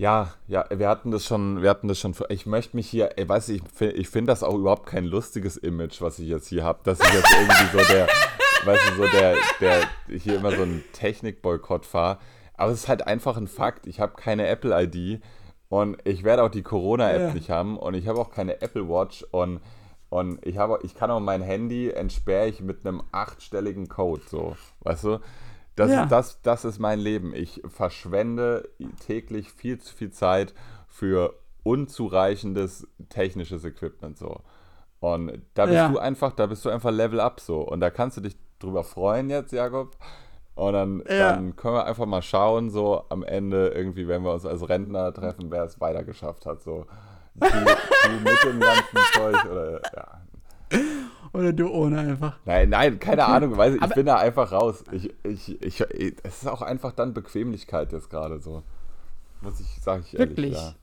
[0.00, 2.14] Ja, ja, wir hatten das schon, wir hatten das schon.
[2.30, 6.00] Ich möchte mich hier, ey, weiß ich, ich finde das auch überhaupt kein lustiges Image,
[6.00, 8.08] was ich jetzt hier habe, dass ich jetzt irgendwie so der,
[8.64, 9.82] weißt du, so der, der
[10.18, 12.18] hier immer so einen Technik-Boykott fahre.
[12.54, 13.86] Aber es ist halt einfach ein Fakt.
[13.86, 15.22] Ich habe keine Apple-ID
[15.68, 17.32] und ich werde auch die Corona-App Ja.
[17.34, 19.60] nicht haben und ich habe auch keine Apple Watch und
[20.12, 24.56] und ich habe, ich kann auch mein Handy entsperre ich mit einem achtstelligen Code, so,
[24.80, 25.20] weißt du?
[25.76, 26.02] Das, Ja.
[26.02, 27.32] ist, das, das ist mein Leben.
[27.32, 28.68] Ich verschwende
[29.06, 30.52] täglich viel zu viel Zeit
[30.88, 34.40] für unzureichendes technisches Equipment so.
[34.98, 35.88] Und da bist Ja.
[35.88, 37.60] du einfach, da bist du einfach Level up so.
[37.60, 39.96] Und da kannst du dich drüber freuen jetzt, Jakob.
[40.54, 41.32] Und dann, Ja.
[41.32, 45.12] dann können wir einfach mal schauen, so am Ende irgendwie, wenn wir uns als Rentner
[45.12, 46.62] treffen, wer es weiter geschafft hat.
[46.62, 46.86] So.
[47.34, 50.20] Du, du mit dem ganzen Zeug oder ja.
[51.32, 52.38] Oder du ohne einfach.
[52.44, 54.82] Nein, nein, keine Ahnung, weiß ich, ich bin da einfach raus.
[54.90, 55.80] Ich, ich, ich,
[56.24, 58.62] es ist auch einfach dann Bequemlichkeit jetzt gerade so.
[59.40, 60.28] Muss ich, sag ich ehrlich.
[60.36, 60.54] Wirklich?
[60.54, 60.74] Ja.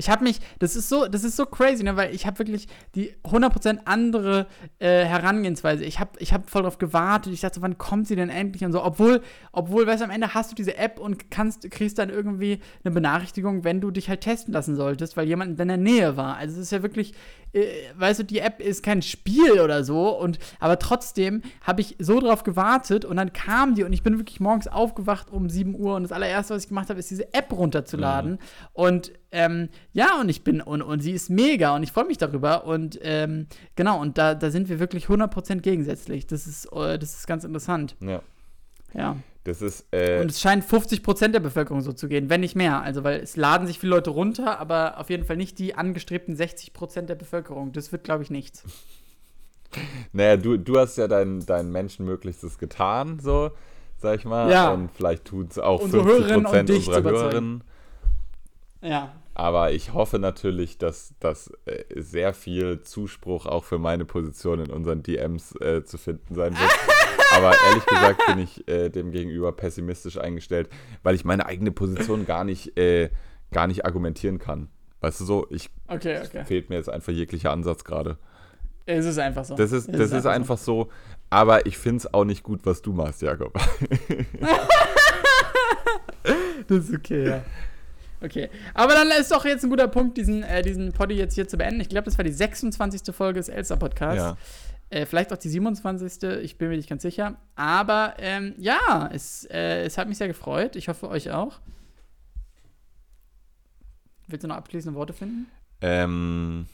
[0.00, 2.68] Ich habe mich, das ist so, das ist so crazy, ne, weil ich habe wirklich
[2.94, 4.46] die 100% andere
[4.78, 5.84] äh, Herangehensweise.
[5.84, 7.32] Ich habe ich hab voll drauf gewartet.
[7.32, 8.82] Ich dachte, so, wann kommt sie denn endlich und so.
[8.82, 9.20] Obwohl,
[9.52, 12.92] obwohl, weißt du, am Ende hast du diese App und kannst, kriegst dann irgendwie eine
[12.92, 16.36] Benachrichtigung, wenn du dich halt testen lassen solltest, weil jemand in deiner Nähe war.
[16.36, 17.12] Also es ist ja wirklich,
[17.52, 17.66] äh,
[17.96, 22.20] weißt du, die App ist kein Spiel oder so und aber trotzdem habe ich so
[22.20, 25.96] drauf gewartet und dann kam die und ich bin wirklich morgens aufgewacht um 7 Uhr
[25.96, 28.38] und das allererste, was ich gemacht habe, ist diese App runterzuladen
[28.72, 32.18] und ähm, ja, und ich bin, und, und sie ist mega und ich freue mich
[32.18, 32.64] darüber.
[32.64, 33.46] Und ähm,
[33.76, 36.26] genau, und da, da sind wir wirklich 100% gegensätzlich.
[36.26, 37.96] Das ist, äh, das ist ganz interessant.
[38.00, 38.22] ja.
[38.94, 39.16] Ja.
[39.44, 42.82] Das ist, äh, Und es scheint 50% der Bevölkerung so zu gehen, wenn nicht mehr.
[42.82, 46.36] Also, weil es laden sich viele Leute runter, aber auf jeden Fall nicht die angestrebten
[46.36, 47.72] 60% der Bevölkerung.
[47.72, 48.64] Das wird, glaube ich, nichts.
[50.12, 53.52] naja, du, du hast ja dein, dein Menschenmöglichstes getan, so,
[53.96, 54.50] sag ich mal.
[54.50, 54.72] Ja.
[54.72, 57.02] Und vielleicht tut es auch Unsere 50 Hörerinnen und Prozent unserer.
[57.02, 57.64] Hörerinnen.
[58.82, 59.12] Ja.
[59.34, 64.70] Aber ich hoffe natürlich, dass, dass äh, sehr viel Zuspruch auch für meine Position in
[64.70, 66.70] unseren DMs äh, zu finden sein wird.
[67.32, 70.68] Aber ehrlich gesagt bin ich äh, dem gegenüber pessimistisch eingestellt,
[71.02, 73.10] weil ich meine eigene Position gar nicht, äh,
[73.52, 74.68] gar nicht argumentieren kann.
[75.00, 76.44] Weißt du so, ich Okay, okay.
[76.44, 78.18] fehlt mir jetzt einfach jeglicher Ansatz gerade.
[78.84, 79.54] Es ist einfach so.
[79.54, 80.88] Das ist, das ist einfach so.
[81.30, 83.54] Aber ich finde es auch nicht gut, was du machst, Jakob.
[86.68, 87.42] Das ist okay, ja.
[88.22, 88.50] Okay.
[88.74, 91.56] Aber dann ist doch jetzt ein guter Punkt, diesen, äh, diesen Poddy jetzt hier zu
[91.56, 91.80] beenden.
[91.80, 93.14] Ich glaube, das war die 26.
[93.14, 94.18] Folge des Elster-Podcasts.
[94.18, 94.36] ja.
[94.90, 96.24] Äh, vielleicht auch die 27.
[96.42, 97.36] Ich bin mir nicht ganz sicher.
[97.54, 100.74] Aber ähm, ja, es, äh, es hat mich sehr gefreut.
[100.74, 101.60] Ich hoffe, euch auch.
[104.26, 105.46] Willst du noch abschließende Worte finden?
[105.80, 106.66] Ähm,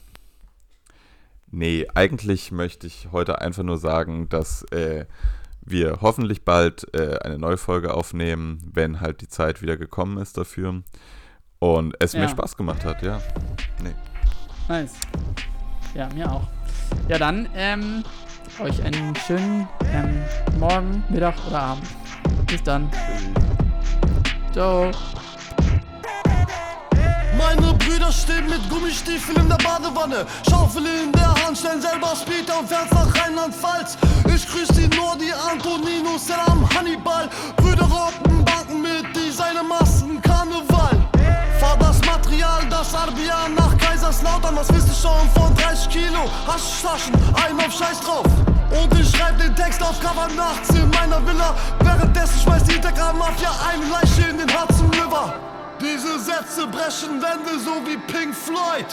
[1.51, 5.05] nee, eigentlich möchte ich heute einfach nur sagen, dass äh,
[5.61, 10.39] wir hoffentlich bald äh, eine neue Folge aufnehmen, wenn halt die Zeit wieder gekommen ist
[10.39, 10.83] dafür.
[11.59, 12.29] Und es mir Ja.
[12.29, 13.21] Spaß gemacht hat, ja.
[13.83, 13.95] Nee.
[14.69, 14.93] Nice.
[15.95, 16.43] Ja, mir auch.
[17.09, 18.05] Ja, dann ähm,
[18.61, 20.23] euch einen schönen ähm,
[20.59, 21.87] Morgen, Mittag oder Abend.
[22.47, 22.91] Bis dann.
[24.53, 24.91] Ciao.
[27.39, 30.27] Meine Brüder stehen mit Gummistiefeln in der Badewanne.
[30.49, 33.99] Schaufel in der Hand, stellen selber Speeder und fährt's nach Rheinland-Pfalz.
[34.35, 37.29] Ich grüß die Nordi, Antonino, Selam, Hannibal.
[37.57, 41.09] Brüder rocken Banken mit Designermasken, Karneval.
[41.67, 44.55] Fahr das Material, das Arbia nach Kaiserslautern.
[44.55, 46.31] Was wisst ihr schon von 30 Kilo?
[46.47, 48.25] Haschtaschen, ein auf Scheiß drauf.
[48.71, 51.57] Und ich schreib den Text auf Cover nachts in meiner Villa.
[51.81, 55.35] Währenddessen schmeißt die Integra-Mafia eine Leiche in den Hudson River.
[55.81, 58.87] Diese Sätze brechen Wände so wie Pink Floyd.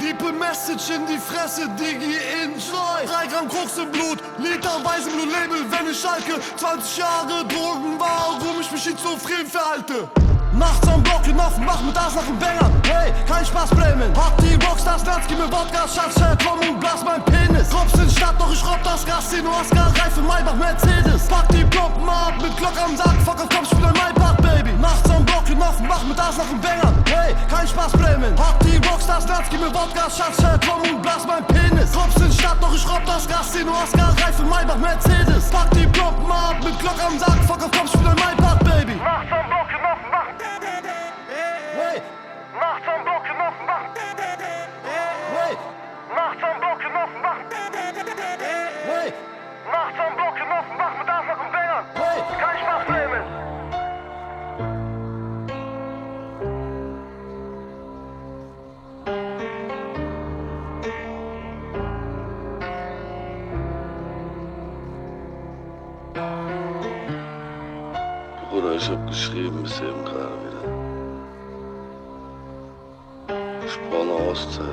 [0.00, 3.04] Diepe Message in die Fresse, Digi enjoy.
[3.06, 6.40] Drei Gramm Koks im Blut, literweise Blue Label, wenn ich schalke.
[6.56, 10.08] 20 Jahre Drogen, warum ich mich schizophren verhalte.
[10.54, 12.70] Nachts am Block hinauf, mach mit Arsch nach dem Banger.
[12.86, 14.12] Hey, kein Spaß, Bremen.
[14.12, 16.14] Party Rockstars, Nerds, gib mir Wodka, Schatz,
[16.46, 17.74] komm und blas mein Penis.
[17.74, 21.26] Robs in Stadt, doch ich robb das Casino, Oscar, Reife, Maybach, Mercedes.
[21.26, 24.72] Pack die Plomben ab, mit Glock am Sack, fuck auf, komm, spiel ein Maybach, Baby.
[24.80, 26.92] Nachts am Block hinauf, mach mit Arsch nach dem Banger.
[27.10, 28.36] Hey, kein Spaß, Bremen.
[28.36, 31.90] Party Rockstars, Nerds, gib mir Wodka, Schatz, komm und blas mein Penis.
[31.96, 35.50] Robs in Stadt, doch ich robb das Casino, Oscar, Reife, Maybach, Mercedes.
[35.50, 38.94] Pack die Plomben ab, mit Glock am Sack, fuck auf, komm, spiel ein Maybach, Baby.
[39.02, 39.43] Nachts
[68.76, 70.64] Ich hab geschrieben bis eben gerade wieder.
[73.64, 74.64] Ich brauche eine Auszeit.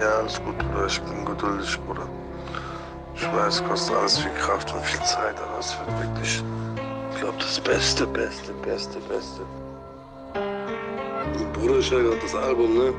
[0.00, 0.86] Ja, alles gut, Bruder.
[0.86, 2.08] Ich bin geduldig, Bruder.
[3.16, 6.44] Ich weiß, kostet alles viel Kraft und viel Zeit, aber es wird wirklich,
[7.12, 9.40] ich glaube, das Beste, Beste, Beste, Beste.
[11.54, 12.94] Bruder, ich höre gerade das Album, ne?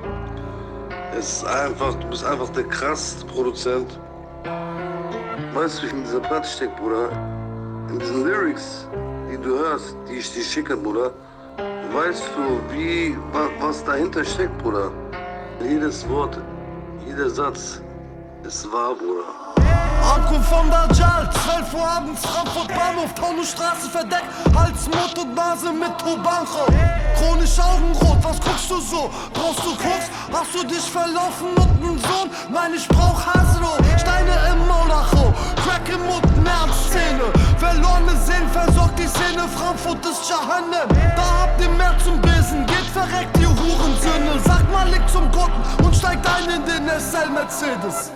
[1.17, 3.97] Es ist einfach, du bist einfach der krasseste Produzent.
[5.53, 7.09] Weißt du, wie in dieser Platte steckt, Bruder?
[7.97, 8.87] Diesen Lyrics,
[9.31, 11.11] die du hörst, die ich dir schicke, Bruder,
[11.93, 14.91] weißt du, wie, wa, was dahinter steckt, Bruder.
[15.61, 16.37] Jedes Wort,
[17.07, 17.81] jeder Satz
[18.43, 19.68] ist wahr, Bruder.
[20.09, 24.25] Ankunft von Dajjal, 12 Uhr abends, Frankfurt Bahnhof, Taunusstraße verdeckt,
[24.57, 26.65] Hals, Mund und Nase mit Tubancho.
[27.15, 29.11] Chronisch Augenrot, was guckst du so?
[29.33, 30.09] Brauchst du Koks?
[30.33, 32.31] Hast du dich verlaufen und nen Sohn?
[32.49, 35.31] Nein, ich brauch Hasro, Steine im Maulacho,
[35.61, 37.29] Crack im Mund, Nervszene.
[37.59, 40.89] Verlorene Seelen versorgt die Szene, Frankfurt ist Jahannem.
[41.15, 44.39] Da habt ihr mehr zum Besen, geht verreckt, ihr Hurensöhne.
[44.43, 48.11] Sag mal, liegt zum Gucken und steigt ein in den SL Mercedes.